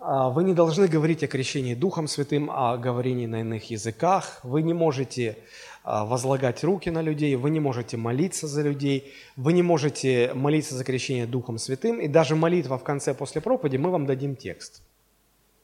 а, 0.03 0.31
вы 0.31 0.45
не 0.45 0.55
должны 0.55 0.89
говорить 0.89 1.23
о 1.23 1.27
крещении 1.27 1.75
Духом 1.75 2.09
Святым, 2.09 2.51
о 2.51 2.79
говорении 2.79 3.27
на 3.27 3.43
иных 3.43 3.71
языках. 3.71 4.41
Вы 4.43 4.63
не 4.63 4.73
можете 4.73 5.37
а, 5.37 5.45
возлагать 5.85 6.63
руки 6.63 6.91
на 6.91 7.03
людей, 7.03 7.37
вы 7.37 7.51
не 7.51 7.61
можете 7.61 7.97
молиться 7.97 8.47
за 8.47 8.63
людей, 8.63 9.13
вы 9.37 9.53
не 9.53 9.63
можете 9.63 10.33
молиться 10.35 10.75
за 10.75 10.85
крещение 10.85 11.27
Духом 11.27 11.59
Святым. 11.59 12.01
И 12.01 12.09
даже 12.09 12.37
молитва 12.37 12.79
в 12.79 12.85
конце 12.85 13.15
после 13.15 13.41
проповеди, 13.41 13.77
мы 13.77 13.91
вам 13.91 14.07
дадим 14.07 14.37
текст. 14.37 14.83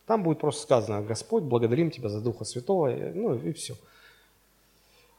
Там 0.07 0.23
будет 0.23 0.39
просто 0.39 0.63
сказано, 0.63 1.03
Господь, 1.03 1.43
благодарим 1.43 1.91
Тебя 1.91 2.09
за 2.09 2.21
Духа 2.21 2.45
Святого, 2.45 2.89
ну 3.15 3.35
и 3.35 3.53
все. 3.53 3.75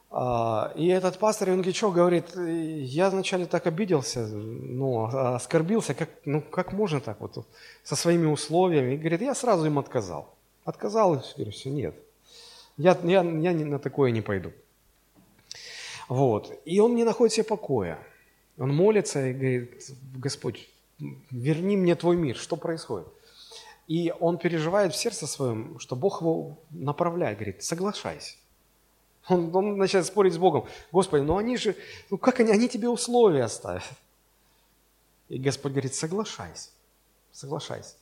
А, 0.09 0.71
и 0.75 0.87
этот 0.87 1.19
пастор 1.19 1.49
Юнгичо 1.49 1.91
говорит, 1.91 2.35
я 2.35 3.09
вначале 3.09 3.45
так 3.45 3.67
обиделся, 3.67 4.25
ну, 4.25 5.05
оскорбился, 5.05 5.93
как, 5.93 6.09
ну, 6.23 6.41
как 6.41 6.71
можно 6.71 7.01
так 7.01 7.19
вот 7.19 7.45
со 7.83 7.95
своими 7.95 8.25
условиями. 8.25 8.93
И 8.93 8.97
говорит, 8.97 9.21
я 9.21 9.35
сразу 9.35 9.65
им 9.65 9.77
отказал. 9.77 10.33
Отказал, 10.63 11.21
и 11.37 11.49
все, 11.49 11.69
нет, 11.69 11.95
я, 12.77 12.97
я, 13.03 13.21
я 13.21 13.53
на 13.53 13.79
такое 13.79 14.11
не 14.11 14.21
пойду. 14.21 14.51
Вот. 16.07 16.51
И 16.65 16.79
он 16.79 16.95
не 16.95 17.03
находит 17.03 17.33
себе 17.33 17.43
покоя. 17.43 17.99
Он 18.57 18.73
молится 18.73 19.27
и 19.27 19.33
говорит, 19.33 19.89
Господь, 20.15 20.69
верни 21.31 21.77
мне 21.77 21.95
твой 21.95 22.15
мир, 22.15 22.35
что 22.35 22.55
происходит? 22.55 23.07
И 23.87 24.13
он 24.19 24.37
переживает 24.37 24.93
в 24.93 24.97
сердце 24.97 25.27
своем, 25.27 25.79
что 25.79 25.95
Бог 25.95 26.21
его 26.21 26.57
направляет, 26.71 27.37
говорит, 27.37 27.63
соглашайся. 27.63 28.35
Он, 29.29 29.53
он 29.55 29.77
начинает 29.77 30.07
спорить 30.07 30.33
с 30.33 30.37
Богом. 30.37 30.65
Господи, 30.91 31.21
ну 31.21 31.37
они 31.37 31.57
же, 31.57 31.75
ну 32.09 32.17
как 32.17 32.39
они, 32.39 32.51
они 32.51 32.67
тебе 32.67 32.89
условия 32.89 33.43
оставят. 33.43 33.83
И 35.29 35.37
Господь 35.37 35.73
говорит, 35.73 35.93
соглашайся, 35.93 36.69
соглашайся. 37.31 37.95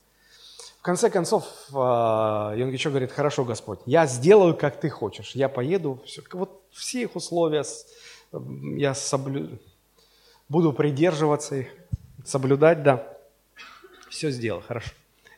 Конце 0.86 1.10
концов, 1.10 1.46
а, 1.74 2.54
Йонгичо 2.56 2.92
говорит, 2.92 3.12
хорошо, 3.12 3.44
Господь, 3.44 3.80
я 3.88 4.06
сделаю, 4.06 4.56
как 4.56 4.80
ты 4.80 4.88
хочешь, 4.92 5.32
я 5.32 5.50
поеду, 5.50 6.00
все, 6.06 6.22
вот 6.34 6.62
все 6.70 7.02
их 7.02 7.16
условия 7.16 7.64
я 8.78 8.94
соблю... 8.94 9.58
буду 10.48 10.74
придерживаться 10.74 11.56
их, 11.56 11.70
соблюдать, 12.24 12.84
да. 12.84 13.18
Все 14.12 14.30
сделал, 14.30 14.62
хорошо. 14.62 14.92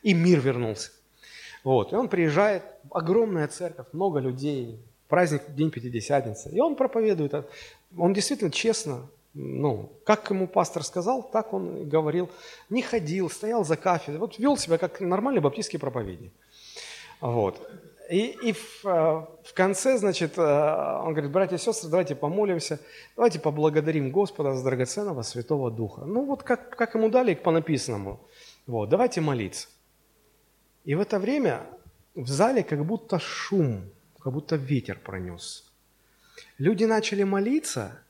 И 0.04 0.14
мир 0.14 0.42
вернулся. 0.42 0.92
Вот, 1.64 1.94
и 1.94 1.96
он 1.96 2.10
приезжает, 2.10 2.64
огромная 2.92 3.48
церковь, 3.48 3.88
много 3.94 4.20
людей, 4.20 4.78
праздник 5.08 5.44
День 5.56 5.72
Пятидесятницы. 5.72 6.50
И 6.50 6.60
он 6.60 6.76
проповедует. 6.76 7.34
Он 7.98 8.14
действительно 8.14 8.52
честно, 8.52 9.08
ну, 9.38 9.92
как 10.04 10.30
ему 10.32 10.48
пастор 10.48 10.84
сказал, 10.84 11.22
так 11.22 11.54
он 11.54 11.78
и 11.78 11.86
говорил. 11.86 12.30
Не 12.70 12.82
ходил, 12.82 13.30
стоял 13.30 13.64
за 13.64 13.78
кафедрой. 13.78 14.20
Вот 14.20 14.40
вел 14.40 14.58
себя 14.58 14.78
как 14.78 15.00
нормальный 15.00 15.42
баптистский 15.42 15.80
проповедник. 15.80 16.34
Вот. 17.22 17.62
И, 18.10 18.38
и 18.42 18.54
в, 18.54 18.86
э, 18.86 19.26
в 19.44 19.54
конце, 19.54 19.98
значит, 19.98 20.38
э, 20.38 20.42
он 20.42 21.14
говорит, 21.14 21.32
братья 21.32 21.58
и 21.58 21.60
сестры, 21.60 21.90
давайте 21.90 22.16
помолимся, 22.16 22.80
давайте 23.16 23.40
поблагодарим 23.40 24.12
Господа 24.12 24.56
за 24.56 24.64
драгоценного 24.64 25.24
Святого 25.24 25.70
Духа. 25.70 26.06
Ну 26.06 26.26
вот 26.26 26.44
как, 26.44 26.76
как 26.76 26.96
ему 26.96 27.10
дали 27.10 27.36
по 27.36 27.52
написанному. 27.52 28.20
Вот, 28.66 28.90
давайте 28.90 29.20
молиться. 29.22 29.68
И 30.86 30.96
в 30.96 31.02
это 31.02 31.20
время 31.20 31.68
в 32.16 32.28
зале 32.28 32.64
как 32.64 32.86
будто 32.86 33.20
шум 33.20 33.92
как 34.28 34.34
будто 34.34 34.58
ветер 34.58 35.00
пронес. 35.00 35.72
Люди 36.58 36.86
начали 36.86 37.24
молиться, 37.24 38.02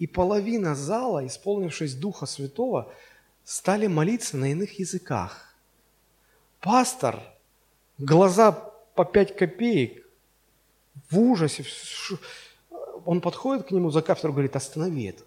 и 0.00 0.06
половина 0.06 0.74
зала, 0.74 1.26
исполнившись 1.26 1.94
Духа 1.94 2.24
Святого, 2.24 2.90
стали 3.44 3.86
молиться 3.86 4.38
на 4.38 4.50
иных 4.50 4.78
языках. 4.78 5.54
Пастор, 6.60 7.20
глаза 7.98 8.50
по 8.94 9.04
пять 9.04 9.36
копеек, 9.36 10.06
в 11.10 11.18
ужасе, 11.18 11.64
он 13.04 13.20
подходит 13.20 13.68
к 13.68 13.70
нему 13.72 13.90
за 13.90 14.00
кафедру, 14.00 14.32
говорит, 14.32 14.56
останови 14.56 15.04
это. 15.04 15.22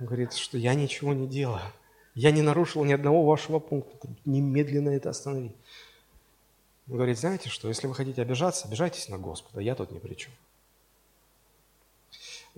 Он 0.00 0.06
говорит, 0.06 0.32
что 0.32 0.58
я 0.58 0.74
ничего 0.74 1.12
не 1.12 1.28
делаю. 1.28 1.62
Я 2.14 2.32
не 2.32 2.42
нарушил 2.42 2.84
ни 2.84 2.92
одного 2.92 3.24
вашего 3.24 3.60
пункта. 3.60 4.08
Немедленно 4.24 4.90
это 4.90 5.10
останови. 5.10 5.54
Он 6.88 6.96
говорит, 6.96 7.18
знаете 7.18 7.50
что, 7.50 7.68
если 7.68 7.86
вы 7.86 7.94
хотите 7.94 8.20
обижаться, 8.20 8.66
обижайтесь 8.66 9.08
на 9.08 9.18
Господа, 9.18 9.60
я 9.60 9.76
тут 9.76 9.92
ни 9.92 9.98
при 10.00 10.14
чем. 10.14 10.32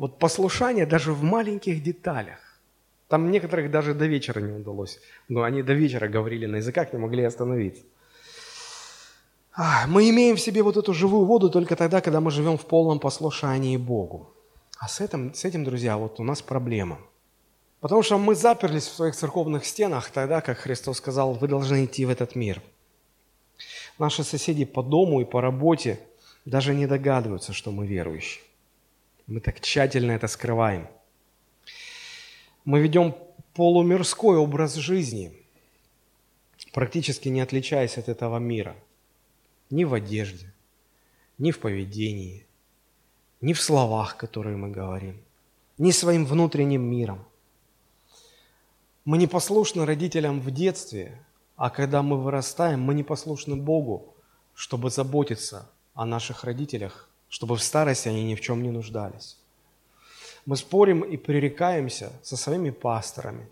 Вот 0.00 0.18
послушание 0.18 0.86
даже 0.86 1.12
в 1.12 1.22
маленьких 1.22 1.82
деталях. 1.82 2.38
Там 3.08 3.30
некоторых 3.30 3.70
даже 3.70 3.94
до 3.94 4.06
вечера 4.06 4.40
не 4.40 4.52
удалось. 4.52 4.98
Но 5.28 5.42
они 5.42 5.62
до 5.62 5.74
вечера 5.74 6.08
говорили 6.08 6.46
на 6.46 6.56
языках, 6.56 6.92
не 6.92 6.98
могли 6.98 7.22
остановиться. 7.22 7.82
Мы 9.88 10.08
имеем 10.08 10.36
в 10.36 10.40
себе 10.40 10.62
вот 10.62 10.76
эту 10.76 10.94
живую 10.94 11.26
воду 11.26 11.50
только 11.50 11.76
тогда, 11.76 12.00
когда 12.00 12.20
мы 12.20 12.30
живем 12.30 12.56
в 12.56 12.64
полном 12.64 12.98
послушании 12.98 13.76
Богу. 13.76 14.32
А 14.78 14.88
с 14.88 15.00
этим, 15.00 15.34
с 15.34 15.44
этим, 15.44 15.64
друзья, 15.64 15.96
вот 15.96 16.18
у 16.20 16.24
нас 16.24 16.40
проблема. 16.40 16.98
Потому 17.80 18.02
что 18.02 18.18
мы 18.18 18.34
заперлись 18.34 18.86
в 18.86 18.94
своих 18.94 19.14
церковных 19.14 19.66
стенах 19.66 20.10
тогда, 20.10 20.40
как 20.40 20.58
Христос 20.58 20.96
сказал, 20.96 21.34
вы 21.34 21.46
должны 21.48 21.84
идти 21.84 22.06
в 22.06 22.10
этот 22.10 22.34
мир– 22.34 22.62
Наши 24.00 24.24
соседи 24.24 24.64
по 24.64 24.82
дому 24.82 25.20
и 25.20 25.26
по 25.26 25.42
работе 25.42 26.00
даже 26.46 26.74
не 26.74 26.86
догадываются, 26.86 27.52
что 27.52 27.70
мы 27.70 27.86
верующие. 27.86 28.42
Мы 29.30 29.38
так 29.38 29.60
тщательно 29.60 30.10
это 30.10 30.26
скрываем. 30.26 30.88
Мы 32.64 32.80
ведем 32.80 33.14
полумирской 33.54 34.36
образ 34.36 34.74
жизни, 34.74 35.32
практически 36.72 37.28
не 37.28 37.40
отличаясь 37.40 37.96
от 37.96 38.08
этого 38.08 38.38
мира. 38.38 38.74
Ни 39.70 39.84
в 39.84 39.94
одежде, 39.94 40.52
ни 41.38 41.52
в 41.52 41.60
поведении, 41.60 42.44
ни 43.40 43.52
в 43.52 43.62
словах, 43.62 44.16
которые 44.16 44.56
мы 44.56 44.68
говорим, 44.68 45.22
ни 45.78 45.92
своим 45.92 46.26
внутренним 46.26 46.82
миром. 46.82 47.24
Мы 49.04 49.16
не 49.16 49.28
послушны 49.28 49.86
родителям 49.86 50.40
в 50.40 50.50
детстве, 50.50 51.24
а 51.54 51.70
когда 51.70 52.02
мы 52.02 52.20
вырастаем, 52.20 52.80
мы 52.80 52.94
не 52.94 53.04
послушны 53.04 53.54
Богу, 53.54 54.16
чтобы 54.54 54.90
заботиться 54.90 55.70
о 55.94 56.04
наших 56.04 56.42
родителях, 56.42 57.09
чтобы 57.30 57.56
в 57.56 57.62
старости 57.62 58.08
они 58.08 58.24
ни 58.24 58.34
в 58.34 58.40
чем 58.42 58.62
не 58.62 58.70
нуждались. 58.70 59.38
Мы 60.44 60.56
спорим 60.56 61.00
и 61.00 61.16
пререкаемся 61.16 62.12
со 62.22 62.36
своими 62.36 62.70
пасторами, 62.70 63.48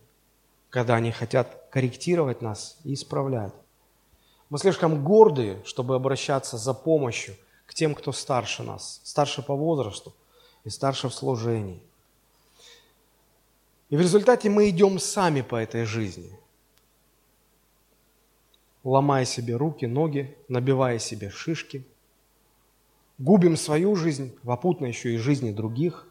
когда 0.68 0.96
они 0.96 1.12
хотят 1.12 1.68
корректировать 1.70 2.42
нас 2.42 2.76
и 2.84 2.92
исправлять. 2.92 3.52
Мы 4.50 4.58
слишком 4.58 5.04
гордые, 5.04 5.62
чтобы 5.64 5.94
обращаться 5.94 6.58
за 6.58 6.74
помощью 6.74 7.36
к 7.66 7.74
тем, 7.74 7.94
кто 7.94 8.12
старше 8.12 8.62
нас, 8.62 9.00
старше 9.04 9.42
по 9.42 9.54
возрасту 9.54 10.12
и 10.64 10.70
старше 10.70 11.08
в 11.08 11.14
служении. 11.14 11.80
И 13.90 13.96
в 13.96 14.00
результате 14.00 14.50
мы 14.50 14.68
идем 14.68 14.98
сами 14.98 15.42
по 15.42 15.56
этой 15.56 15.84
жизни, 15.84 16.36
ломая 18.82 19.24
себе 19.24 19.56
руки, 19.56 19.86
ноги, 19.86 20.36
набивая 20.48 20.98
себе 20.98 21.30
шишки, 21.30 21.86
губим 23.18 23.56
свою 23.56 23.96
жизнь, 23.96 24.36
вопутно 24.42 24.86
еще 24.86 25.14
и 25.14 25.18
жизни 25.18 25.50
других. 25.50 26.06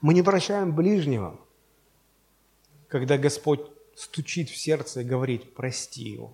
Мы 0.00 0.14
не 0.14 0.22
прощаем 0.22 0.74
ближнего, 0.74 1.38
когда 2.88 3.18
Господь 3.18 3.60
стучит 3.94 4.48
в 4.48 4.56
сердце 4.56 5.02
и 5.02 5.04
говорит 5.04 5.54
«прости 5.54 6.02
его». 6.02 6.32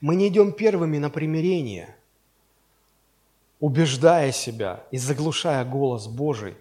Мы 0.00 0.16
не 0.16 0.28
идем 0.28 0.52
первыми 0.52 0.96
на 0.96 1.10
примирение, 1.10 1.94
убеждая 3.60 4.32
себя 4.32 4.84
и 4.90 4.96
заглушая 4.96 5.64
голос 5.64 6.08
Божий. 6.08 6.56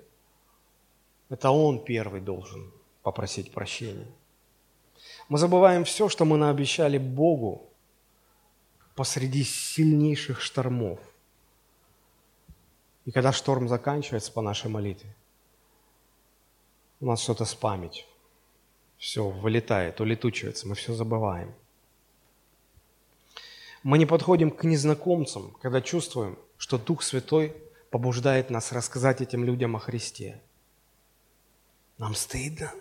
Это 1.30 1.50
Он 1.50 1.84
первый 1.84 2.20
должен 2.20 2.70
попросить 3.02 3.54
прощения. 3.54 4.08
Мы 5.30 5.38
забываем 5.38 5.86
все, 5.86 6.10
что 6.10 6.26
мы 6.26 6.38
наобещали 6.38 6.98
Богу 6.98 7.69
посреди 9.00 9.46
сильнейших 9.46 10.42
штормов. 10.42 11.00
И 13.06 13.12
когда 13.12 13.32
шторм 13.32 13.70
заканчивается 13.70 14.30
по 14.30 14.42
нашей 14.42 14.70
молитве, 14.70 15.16
у 17.00 17.06
нас 17.06 17.22
что-то 17.22 17.46
с 17.46 17.56
памятью. 17.56 18.04
Все 18.98 19.30
вылетает, 19.30 20.02
улетучивается, 20.02 20.68
мы 20.68 20.76
все 20.76 20.94
забываем. 20.94 21.56
Мы 23.84 23.98
не 23.98 24.06
подходим 24.06 24.52
к 24.52 24.66
незнакомцам, 24.66 25.56
когда 25.62 25.80
чувствуем, 25.82 26.38
что 26.58 26.78
Дух 26.78 27.02
Святой 27.02 27.56
побуждает 27.92 28.50
нас 28.50 28.74
рассказать 28.74 29.22
этим 29.22 29.46
людям 29.46 29.78
о 29.78 29.80
Христе. 29.80 30.42
Нам 31.98 32.16
стыдно. 32.16 32.74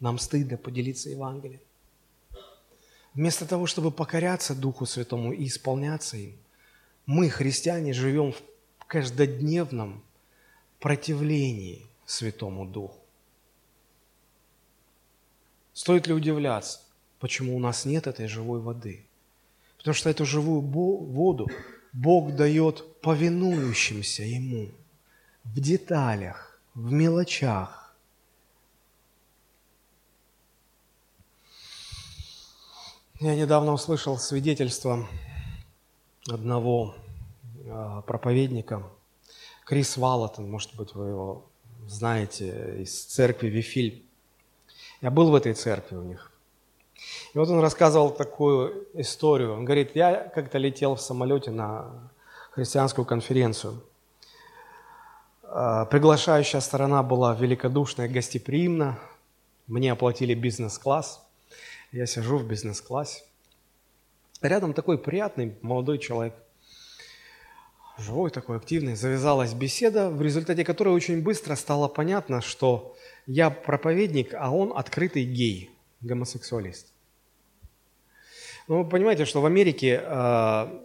Нам 0.00 0.18
стыдно 0.18 0.56
поделиться 0.56 1.10
Евангелием. 1.10 1.60
Вместо 3.14 3.46
того, 3.46 3.66
чтобы 3.66 3.90
покоряться 3.90 4.54
Духу 4.54 4.86
Святому 4.86 5.32
и 5.32 5.46
исполняться 5.46 6.16
им, 6.16 6.36
мы, 7.06 7.28
христиане, 7.28 7.92
живем 7.92 8.32
в 8.32 8.84
каждодневном 8.86 10.02
противлении 10.78 11.86
Святому 12.06 12.66
Духу. 12.66 13.00
Стоит 15.72 16.06
ли 16.06 16.14
удивляться, 16.14 16.80
почему 17.18 17.56
у 17.56 17.58
нас 17.58 17.84
нет 17.84 18.06
этой 18.06 18.26
живой 18.26 18.60
воды? 18.60 19.06
Потому 19.78 19.94
что 19.94 20.10
эту 20.10 20.26
живую 20.26 20.60
воду 20.60 21.48
Бог 21.92 22.34
дает 22.36 23.00
повинующимся 23.00 24.22
Ему 24.22 24.68
в 25.44 25.58
деталях, 25.60 26.60
в 26.74 26.92
мелочах. 26.92 27.79
Я 33.20 33.36
недавно 33.36 33.74
услышал 33.74 34.16
свидетельство 34.16 35.06
одного 36.26 36.94
а, 37.68 38.00
проповедника, 38.00 38.82
Крис 39.66 39.98
Валатон, 39.98 40.50
может 40.50 40.74
быть, 40.74 40.94
вы 40.94 41.08
его 41.08 41.44
знаете, 41.86 42.76
из 42.78 43.04
церкви 43.04 43.48
Вифиль. 43.48 44.06
Я 45.02 45.10
был 45.10 45.30
в 45.30 45.34
этой 45.34 45.52
церкви 45.52 45.96
у 45.96 46.02
них. 46.02 46.32
И 47.34 47.38
вот 47.38 47.50
он 47.50 47.60
рассказывал 47.60 48.08
такую 48.08 48.88
историю. 48.94 49.52
Он 49.52 49.66
говорит, 49.66 49.94
я 49.94 50.14
как-то 50.34 50.56
летел 50.56 50.94
в 50.94 51.02
самолете 51.02 51.50
на 51.50 52.10
христианскую 52.52 53.04
конференцию. 53.04 53.82
А, 55.42 55.84
приглашающая 55.84 56.60
сторона 56.60 57.02
была 57.02 57.34
великодушная, 57.34 58.08
гостеприимна. 58.08 58.98
Мне 59.66 59.92
оплатили 59.92 60.32
бизнес-класс. 60.32 61.22
Я 61.92 62.06
сижу 62.06 62.38
в 62.38 62.46
бизнес-классе. 62.46 63.24
Рядом 64.42 64.74
такой 64.74 64.96
приятный 64.96 65.56
молодой 65.60 65.98
человек. 65.98 66.34
Живой 67.98 68.30
такой, 68.30 68.56
активный. 68.56 68.94
Завязалась 68.94 69.52
беседа, 69.52 70.08
в 70.08 70.22
результате 70.22 70.64
которой 70.64 70.94
очень 70.94 71.22
быстро 71.22 71.56
стало 71.56 71.88
понятно, 71.88 72.40
что 72.40 72.96
я 73.26 73.50
проповедник, 73.50 74.34
а 74.34 74.50
он 74.50 74.72
открытый 74.74 75.24
гей, 75.24 75.70
гомосексуалист. 76.00 76.92
Ну, 78.68 78.84
вы 78.84 78.88
понимаете, 78.88 79.24
что 79.24 79.40
в 79.40 79.46
Америке 79.46 80.00
э, 80.02 80.80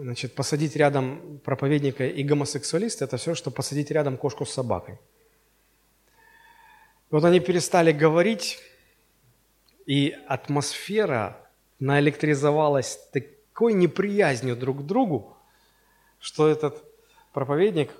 значит, 0.00 0.34
посадить 0.34 0.74
рядом 0.74 1.38
проповедника 1.44 2.06
и 2.06 2.22
гомосексуалиста– 2.24 3.04
это 3.06 3.18
все, 3.18 3.34
что 3.34 3.50
посадить 3.50 3.90
рядом 3.90 4.16
кошку 4.16 4.46
с 4.46 4.52
собакой. 4.52 4.98
Вот 7.10 7.24
они 7.24 7.40
перестали 7.40 7.92
говорить, 7.92 8.58
и 9.86 10.16
атмосфера 10.26 11.36
наэлектризовалась 11.78 12.98
такой 13.12 13.74
неприязнью 13.74 14.56
друг 14.56 14.80
к 14.80 14.82
другу, 14.82 15.36
что 16.18 16.48
этот 16.48 16.82
проповедник, 17.32 17.90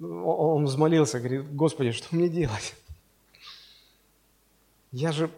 он 0.00 0.64
взмолился, 0.64 1.18
говорит, 1.18 1.54
Господи, 1.54 1.92
что 1.92 2.14
мне 2.16 2.28
делать? 2.28 2.74
Я 4.92 5.12
же, 5.12 5.30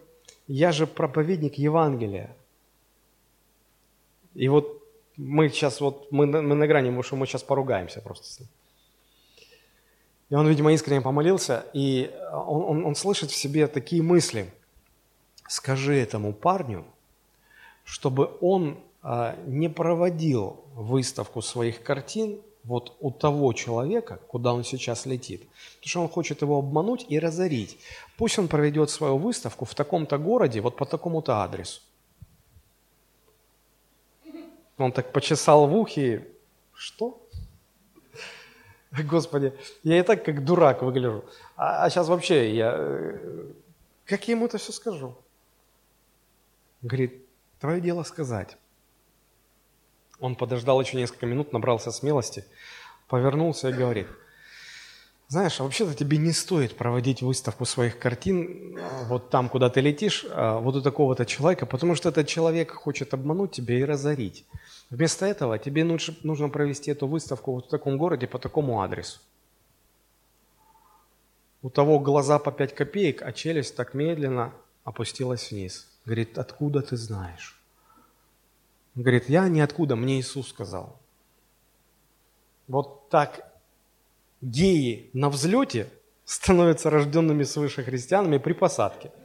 я 0.47 0.71
же 0.71 0.87
проповедник 0.87 1.55
Евангелия. 1.55 2.35
И 4.33 4.47
вот 4.47 4.81
мы 5.15 5.49
сейчас 5.49 5.79
вот, 5.79 6.11
мы, 6.11 6.25
мы 6.25 6.55
на 6.55 6.65
грани, 6.65 7.01
что 7.03 7.15
мы 7.15 7.27
сейчас 7.27 7.43
поругаемся 7.43 8.01
просто 8.01 8.25
с 8.25 8.39
ним. 8.39 8.49
И 10.29 10.35
он, 10.35 10.47
видимо, 10.47 10.73
искренне 10.73 11.01
помолился, 11.01 11.65
и 11.73 12.11
он, 12.31 12.63
он, 12.63 12.85
он 12.85 12.95
слышит 12.95 13.29
в 13.29 13.35
себе 13.35 13.67
такие 13.67 14.01
мысли. 14.01 14.51
Скажи 15.47 15.95
этому 15.95 16.33
парню, 16.33 16.85
чтобы 17.83 18.37
он 18.41 18.79
а, 19.01 19.35
не 19.45 19.69
проводил 19.69 20.63
выставку 20.75 21.41
своих 21.41 21.83
картин 21.83 22.39
вот 22.63 22.95
у 23.01 23.11
того 23.11 23.51
человека, 23.53 24.19
куда 24.27 24.53
он 24.53 24.63
сейчас 24.63 25.05
летит. 25.05 25.41
Потому 25.75 25.89
что 25.89 26.01
он 26.01 26.09
хочет 26.09 26.41
его 26.41 26.59
обмануть 26.59 27.05
и 27.09 27.19
разорить. 27.19 27.77
Пусть 28.17 28.39
он 28.39 28.47
проведет 28.47 28.89
свою 28.89 29.17
выставку 29.17 29.65
в 29.65 29.75
таком-то 29.75 30.17
городе, 30.17 30.61
вот 30.61 30.77
по 30.77 30.85
такому-то 30.85 31.43
адресу. 31.43 31.81
Он 34.77 34.91
так 34.91 35.11
почесал 35.11 35.67
в 35.67 35.75
ухе. 35.75 36.27
Что? 36.73 37.21
Господи, 38.91 39.53
я 39.83 39.99
и 39.99 40.03
так 40.03 40.23
как 40.23 40.45
дурак 40.45 40.81
выгляжу. 40.81 41.25
А, 41.55 41.83
а 41.83 41.89
сейчас 41.89 42.07
вообще 42.07 42.55
я... 42.55 42.73
Э, 42.77 43.51
как 44.05 44.27
я 44.27 44.35
ему 44.35 44.45
это 44.45 44.57
все 44.57 44.71
скажу? 44.71 45.15
Говорит, 46.83 47.25
твое 47.59 47.79
дело 47.79 48.03
сказать. 48.03 48.57
Он 50.19 50.35
подождал 50.35 50.79
еще 50.81 50.97
несколько 50.97 51.25
минут, 51.25 51.53
набрался 51.53 51.91
смелости, 51.91 52.45
повернулся 53.07 53.69
и 53.69 53.73
говорит, 53.73 54.07
знаешь, 55.29 55.59
а 55.59 55.63
вообще-то 55.63 55.95
тебе 55.95 56.17
не 56.17 56.33
стоит 56.33 56.75
проводить 56.75 57.21
выставку 57.21 57.65
своих 57.65 57.97
картин 57.97 58.77
а, 58.77 59.05
вот 59.05 59.29
там, 59.29 59.47
куда 59.49 59.69
ты 59.69 59.79
летишь, 59.79 60.25
а, 60.29 60.59
вот 60.59 60.75
у 60.75 60.81
такого-то 60.81 61.25
человека, 61.25 61.65
потому 61.65 61.95
что 61.95 62.09
этот 62.09 62.27
человек 62.27 62.71
хочет 62.71 63.13
обмануть 63.13 63.51
тебя 63.51 63.79
и 63.79 63.83
разорить. 63.83 64.45
Вместо 64.89 65.25
этого 65.25 65.57
тебе 65.57 65.85
нужно 65.85 66.49
провести 66.49 66.91
эту 66.91 67.07
выставку 67.07 67.53
вот 67.53 67.67
в 67.67 67.69
таком 67.69 67.97
городе 67.97 68.27
по 68.27 68.39
такому 68.39 68.81
адресу. 68.81 69.19
У 71.61 71.69
того 71.69 71.97
глаза 71.99 72.39
по 72.39 72.51
5 72.51 72.75
копеек, 72.75 73.21
а 73.21 73.31
челюсть 73.31 73.75
так 73.75 73.93
медленно 73.93 74.53
опустилась 74.83 75.49
вниз. 75.49 75.92
Говорит, 76.05 76.37
откуда 76.37 76.81
ты 76.81 76.97
знаешь? 76.97 77.59
говорит, 78.95 79.27
я 79.27 79.47
ниоткуда, 79.47 79.95
мне 79.95 80.19
Иисус 80.19 80.49
сказал. 80.49 80.99
Вот 82.67 83.09
так 83.09 83.51
геи 84.41 85.09
на 85.13 85.29
взлете 85.29 85.89
становятся 86.25 86.89
рожденными 86.89 87.43
свыше 87.43 87.83
христианами 87.83 88.37
при 88.37 88.53
посадке– 88.53 89.11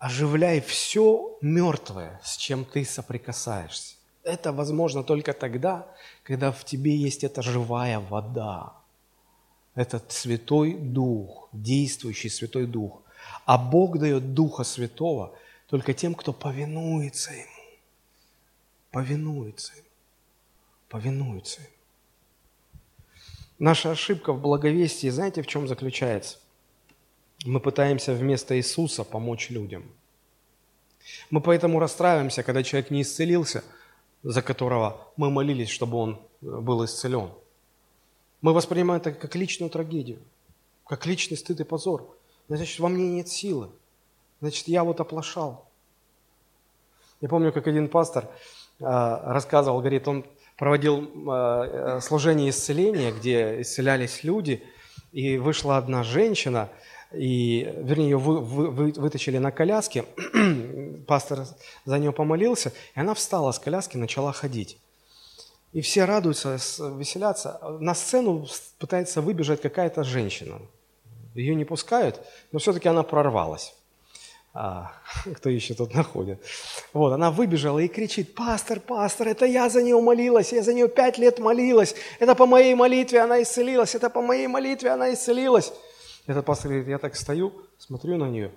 оживляй 0.00 0.62
все 0.62 1.36
мертвое, 1.42 2.20
с 2.24 2.36
чем 2.36 2.64
ты 2.64 2.84
соприкасаешься. 2.84 3.96
Это 4.24 4.50
возможно 4.50 5.04
только 5.04 5.32
тогда, 5.34 5.86
когда 6.24 6.52
в 6.52 6.64
тебе 6.64 6.96
есть 6.96 7.22
эта 7.22 7.42
живая 7.42 8.00
вода, 8.00 8.79
этот 9.74 10.12
Святой 10.12 10.74
Дух, 10.74 11.48
действующий 11.52 12.28
Святой 12.28 12.66
Дух. 12.66 13.02
А 13.44 13.58
Бог 13.58 13.98
дает 13.98 14.34
Духа 14.34 14.64
Святого 14.64 15.36
только 15.68 15.94
тем, 15.94 16.14
кто 16.14 16.32
повинуется 16.32 17.32
Ему. 17.32 17.46
Повинуется 18.90 19.72
Ему. 19.74 19.86
Повинуется 20.88 21.60
Ему. 21.60 21.70
Наша 23.58 23.90
ошибка 23.90 24.32
в 24.32 24.40
благовестии, 24.40 25.10
знаете, 25.10 25.42
в 25.42 25.46
чем 25.46 25.68
заключается? 25.68 26.38
Мы 27.44 27.60
пытаемся 27.60 28.14
вместо 28.14 28.56
Иисуса 28.56 29.04
помочь 29.04 29.50
людям. 29.50 29.84
Мы 31.30 31.40
поэтому 31.40 31.78
расстраиваемся, 31.78 32.42
когда 32.42 32.62
человек 32.62 32.90
не 32.90 33.02
исцелился, 33.02 33.62
за 34.22 34.42
которого 34.42 35.08
мы 35.16 35.30
молились, 35.30 35.68
чтобы 35.68 35.98
он 35.98 36.20
был 36.40 36.84
исцелен. 36.84 37.30
Мы 38.42 38.52
воспринимаем 38.52 39.00
это 39.00 39.12
как 39.12 39.34
личную 39.34 39.70
трагедию, 39.70 40.18
как 40.86 41.06
личный 41.06 41.36
стыд 41.36 41.60
и 41.60 41.64
позор. 41.64 42.16
Значит, 42.48 42.78
во 42.80 42.88
мне 42.88 43.08
нет 43.08 43.28
силы. 43.28 43.70
Значит, 44.40 44.68
я 44.68 44.82
вот 44.82 45.00
оплошал. 45.00 45.66
Я 47.20 47.28
помню, 47.28 47.52
как 47.52 47.66
один 47.66 47.88
пастор 47.88 48.28
а, 48.80 49.32
рассказывал, 49.32 49.80
говорит, 49.80 50.08
он 50.08 50.24
проводил 50.56 51.10
а, 51.28 51.98
э, 51.98 52.00
служение 52.00 52.50
исцеления, 52.50 53.12
где 53.12 53.60
исцелялись 53.60 54.24
люди, 54.24 54.62
и 55.12 55.36
вышла 55.36 55.76
одна 55.76 56.02
женщина, 56.02 56.70
и, 57.12 57.74
вернее, 57.76 58.10
ее 58.10 58.18
вы, 58.18 58.40
вы, 58.40 58.70
вы, 58.70 58.92
вытащили 58.92 59.38
на 59.38 59.50
коляске, 59.50 60.04
пастор 61.06 61.46
за 61.84 61.98
нее 61.98 62.12
помолился, 62.12 62.72
и 62.94 63.00
она 63.00 63.14
встала 63.14 63.52
с 63.52 63.58
коляски, 63.58 63.96
начала 63.96 64.32
ходить. 64.32 64.78
И 65.72 65.80
все 65.82 66.04
радуются, 66.04 66.58
веселятся. 66.96 67.60
На 67.80 67.94
сцену 67.94 68.46
пытается 68.78 69.20
выбежать 69.20 69.60
какая-то 69.60 70.02
женщина. 70.02 70.60
Ее 71.34 71.54
не 71.54 71.64
пускают, 71.64 72.20
но 72.50 72.58
все-таки 72.58 72.88
она 72.88 73.02
прорвалась. 73.02 73.74
А, 74.52 74.92
кто 75.36 75.48
еще 75.48 75.74
тут 75.74 75.94
находит. 75.94 76.42
Вот, 76.92 77.12
она 77.12 77.30
выбежала 77.30 77.78
и 77.78 77.88
кричит, 77.88 78.34
пастор, 78.34 78.80
пастор, 78.80 79.28
это 79.28 79.46
я 79.46 79.68
за 79.68 79.82
нее 79.82 80.00
молилась, 80.00 80.52
я 80.52 80.62
за 80.62 80.74
нее 80.74 80.88
пять 80.88 81.18
лет 81.18 81.38
молилась, 81.38 81.94
это 82.18 82.34
по 82.34 82.46
моей 82.46 82.74
молитве 82.74 83.20
она 83.20 83.40
исцелилась, 83.42 83.94
это 83.94 84.10
по 84.10 84.20
моей 84.22 84.48
молитве 84.48 84.90
она 84.90 85.12
исцелилась. 85.12 85.72
Этот 86.26 86.44
пастор 86.44 86.70
говорит, 86.70 86.88
я 86.88 86.98
так 86.98 87.14
стою, 87.14 87.52
смотрю 87.78 88.16
на 88.16 88.28
нее, 88.28 88.50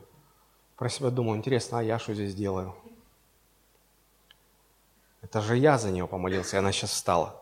про 0.78 0.90
себя 0.90 1.12
думаю, 1.12 1.38
интересно, 1.38 1.80
а 1.80 1.84
я 1.84 2.00
что 2.00 2.16
здесь 2.16 2.34
делаю? 2.34 2.76
Это 5.34 5.42
же 5.42 5.58
я 5.58 5.80
за 5.80 5.90
нее 5.90 6.06
помолился, 6.06 6.58
и 6.58 6.60
она 6.60 6.72
сейчас 6.72 6.92
встала. 6.92 7.42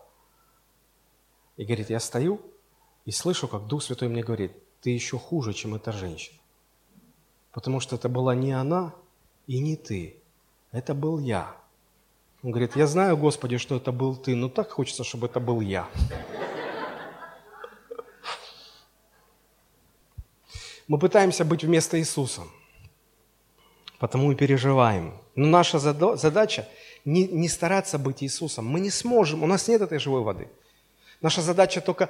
И 1.57 1.65
говорит, 1.65 1.89
я 1.89 1.99
стою 1.99 2.39
и 3.03 3.11
слышу, 3.11 3.49
как 3.49 3.67
Дух 3.67 3.83
Святой 3.83 4.07
мне 4.07 4.23
говорит, 4.23 4.53
ты 4.79 4.91
еще 4.91 5.19
хуже, 5.19 5.51
чем 5.51 5.75
эта 5.75 5.91
женщина. 5.91 6.39
Потому 7.51 7.81
что 7.81 7.97
это 7.97 8.07
была 8.07 8.33
не 8.33 8.53
она 8.53 8.93
и 9.45 9.59
не 9.59 9.75
ты, 9.75 10.15
это 10.71 10.93
был 10.93 11.19
я. 11.19 11.53
Он 12.43 12.51
говорит, 12.51 12.77
я 12.77 12.87
знаю, 12.87 13.17
Господи, 13.17 13.57
что 13.57 13.75
это 13.75 13.91
был 13.91 14.15
ты, 14.15 14.37
но 14.37 14.47
так 14.47 14.71
хочется, 14.71 15.03
чтобы 15.03 15.27
это 15.27 15.41
был 15.41 15.59
я. 15.59 15.89
Мы 20.87 20.97
пытаемся 20.97 21.43
быть 21.43 21.65
вместо 21.65 21.99
Иисуса, 21.99 22.43
потому 23.99 24.31
и 24.31 24.35
переживаем. 24.35 25.13
Но 25.35 25.47
наша 25.47 25.77
задача 25.77 26.69
не, 27.05 27.27
не 27.27 27.49
стараться 27.49 27.97
быть 27.97 28.23
Иисусом. 28.23 28.65
Мы 28.65 28.79
не 28.79 28.89
сможем, 28.89 29.43
у 29.43 29.47
нас 29.47 29.67
нет 29.67 29.81
этой 29.81 29.99
живой 29.99 30.21
воды. 30.21 30.47
Наша 31.21 31.41
задача 31.41 31.81
только 31.81 32.09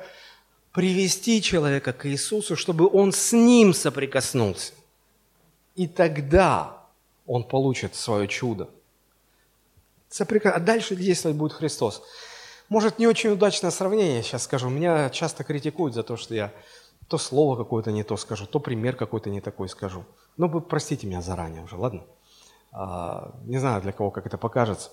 привести 0.71 1.41
человека 1.41 1.93
к 1.93 2.07
Иисусу, 2.07 2.55
чтобы 2.55 2.87
он 2.87 3.11
с 3.11 3.33
ним 3.33 3.73
соприкоснулся. 3.73 4.73
И 5.75 5.87
тогда 5.87 6.85
он 7.25 7.43
получит 7.43 7.95
свое 7.95 8.27
чудо. 8.27 8.69
А 10.19 10.59
дальше 10.59 10.95
действовать 10.95 11.37
будет 11.37 11.53
Христос. 11.53 12.03
Может, 12.69 12.99
не 12.99 13.07
очень 13.07 13.31
удачное 13.31 13.71
сравнение, 13.71 14.23
сейчас 14.23 14.43
скажу. 14.43 14.69
Меня 14.69 15.09
часто 15.09 15.43
критикуют 15.43 15.93
за 15.93 16.03
то, 16.03 16.17
что 16.17 16.33
я 16.33 16.53
то 17.07 17.17
слово 17.17 17.57
какое-то 17.57 17.91
не 17.91 18.03
то 18.03 18.15
скажу, 18.15 18.45
то 18.45 18.59
пример 18.59 18.95
какой-то 18.95 19.29
не 19.29 19.41
такой 19.41 19.67
скажу. 19.67 20.05
Но 20.37 20.47
вы 20.47 20.61
простите 20.61 21.05
меня 21.07 21.21
заранее 21.21 21.63
уже, 21.63 21.75
ладно? 21.75 22.05
А, 22.71 23.33
не 23.45 23.57
знаю, 23.57 23.81
для 23.81 23.91
кого 23.91 24.11
как 24.11 24.25
это 24.25 24.37
покажется. 24.37 24.91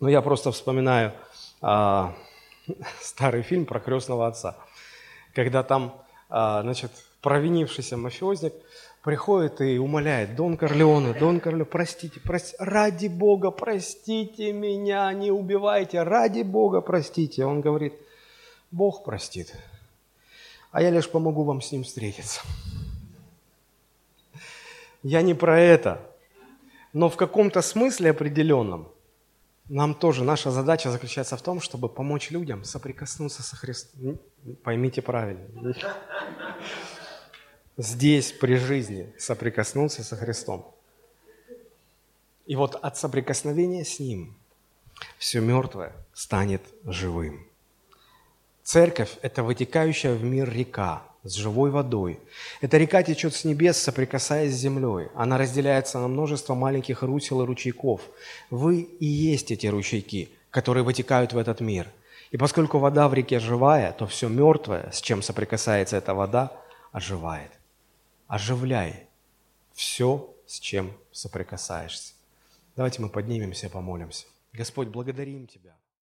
Но 0.00 0.08
я 0.08 0.22
просто 0.22 0.52
вспоминаю 0.52 1.12
а, 1.60 2.14
старый 3.00 3.42
фильм 3.42 3.66
про 3.66 3.80
крестного 3.80 4.26
отца, 4.26 4.56
когда 5.34 5.62
там, 5.62 6.00
а, 6.28 6.62
значит, 6.62 6.90
провинившийся 7.20 7.96
мафиозник 7.96 8.54
приходит 9.02 9.60
и 9.60 9.78
умоляет, 9.78 10.36
Дон 10.36 10.56
Корлеоне, 10.56 11.14
Дон 11.14 11.40
Корлеоне, 11.40 11.64
простите, 11.64 12.20
простите, 12.20 12.56
ради 12.58 13.08
Бога, 13.08 13.50
простите 13.50 14.52
меня, 14.52 15.12
не 15.12 15.30
убивайте, 15.30 16.02
ради 16.02 16.42
Бога, 16.42 16.80
простите. 16.80 17.44
Он 17.44 17.60
говорит, 17.60 17.94
Бог 18.70 19.04
простит, 19.04 19.54
а 20.70 20.80
я 20.80 20.90
лишь 20.90 21.10
помогу 21.10 21.44
вам 21.44 21.60
с 21.60 21.72
ним 21.72 21.84
встретиться. 21.84 22.40
Я 25.02 25.20
не 25.20 25.34
про 25.34 25.60
это 25.60 26.00
но 26.94 27.10
в 27.10 27.16
каком-то 27.16 27.60
смысле 27.60 28.10
определенном 28.10 28.88
нам 29.68 29.94
тоже 29.94 30.24
наша 30.24 30.50
задача 30.50 30.90
заключается 30.90 31.36
в 31.36 31.42
том, 31.42 31.60
чтобы 31.60 31.88
помочь 31.88 32.30
людям 32.30 32.64
соприкоснуться 32.64 33.42
со 33.42 33.56
Христом. 33.56 34.18
Поймите 34.62 35.02
правильно. 35.02 35.74
Здесь, 37.76 38.30
при 38.30 38.54
жизни, 38.56 39.12
соприкоснуться 39.18 40.04
со 40.04 40.16
Христом. 40.16 40.72
И 42.46 42.56
вот 42.56 42.76
от 42.76 42.96
соприкосновения 42.96 43.84
с 43.84 43.98
Ним 43.98 44.36
все 45.18 45.40
мертвое 45.40 45.92
станет 46.12 46.62
живым. 46.84 47.44
Церковь– 48.62 49.18
это 49.22 49.42
вытекающая 49.42 50.14
в 50.14 50.22
мир 50.22 50.48
река, 50.48 51.02
с 51.24 51.34
живой 51.34 51.70
водой. 51.70 52.20
Эта 52.60 52.76
река 52.76 53.02
течет 53.02 53.34
с 53.34 53.44
небес, 53.44 53.78
соприкасаясь 53.78 54.54
с 54.54 54.58
землей. 54.58 55.08
Она 55.14 55.38
разделяется 55.38 55.98
на 55.98 56.06
множество 56.06 56.54
маленьких 56.54 57.02
русел 57.02 57.42
и 57.42 57.46
ручейков. 57.46 58.02
Вы 58.50 58.82
и 58.82 59.06
есть 59.06 59.50
эти 59.50 59.66
ручейки, 59.66 60.30
которые 60.50 60.84
вытекают 60.84 61.32
в 61.32 61.38
этот 61.38 61.60
мир. 61.60 61.88
И 62.30 62.36
поскольку 62.36 62.78
вода 62.78 63.08
в 63.08 63.14
реке 63.14 63.38
живая, 63.38 63.92
то 63.92 64.06
все 64.06 64.28
мертвое, 64.28 64.90
с 64.92 65.00
чем 65.00 65.22
соприкасается 65.22 65.96
эта 65.96 66.14
вода, 66.14 66.52
оживает. 66.92 67.50
Оживляй 68.26 69.06
все, 69.72 70.34
с 70.46 70.60
чем 70.60 70.92
соприкасаешься. 71.12 72.14
Давайте 72.76 73.00
мы 73.00 73.08
поднимемся 73.08 73.66
и 73.66 73.70
помолимся. 73.70 74.26
Господь, 74.52 74.88
благодарим 74.88 75.46
Тебя. 75.46 75.74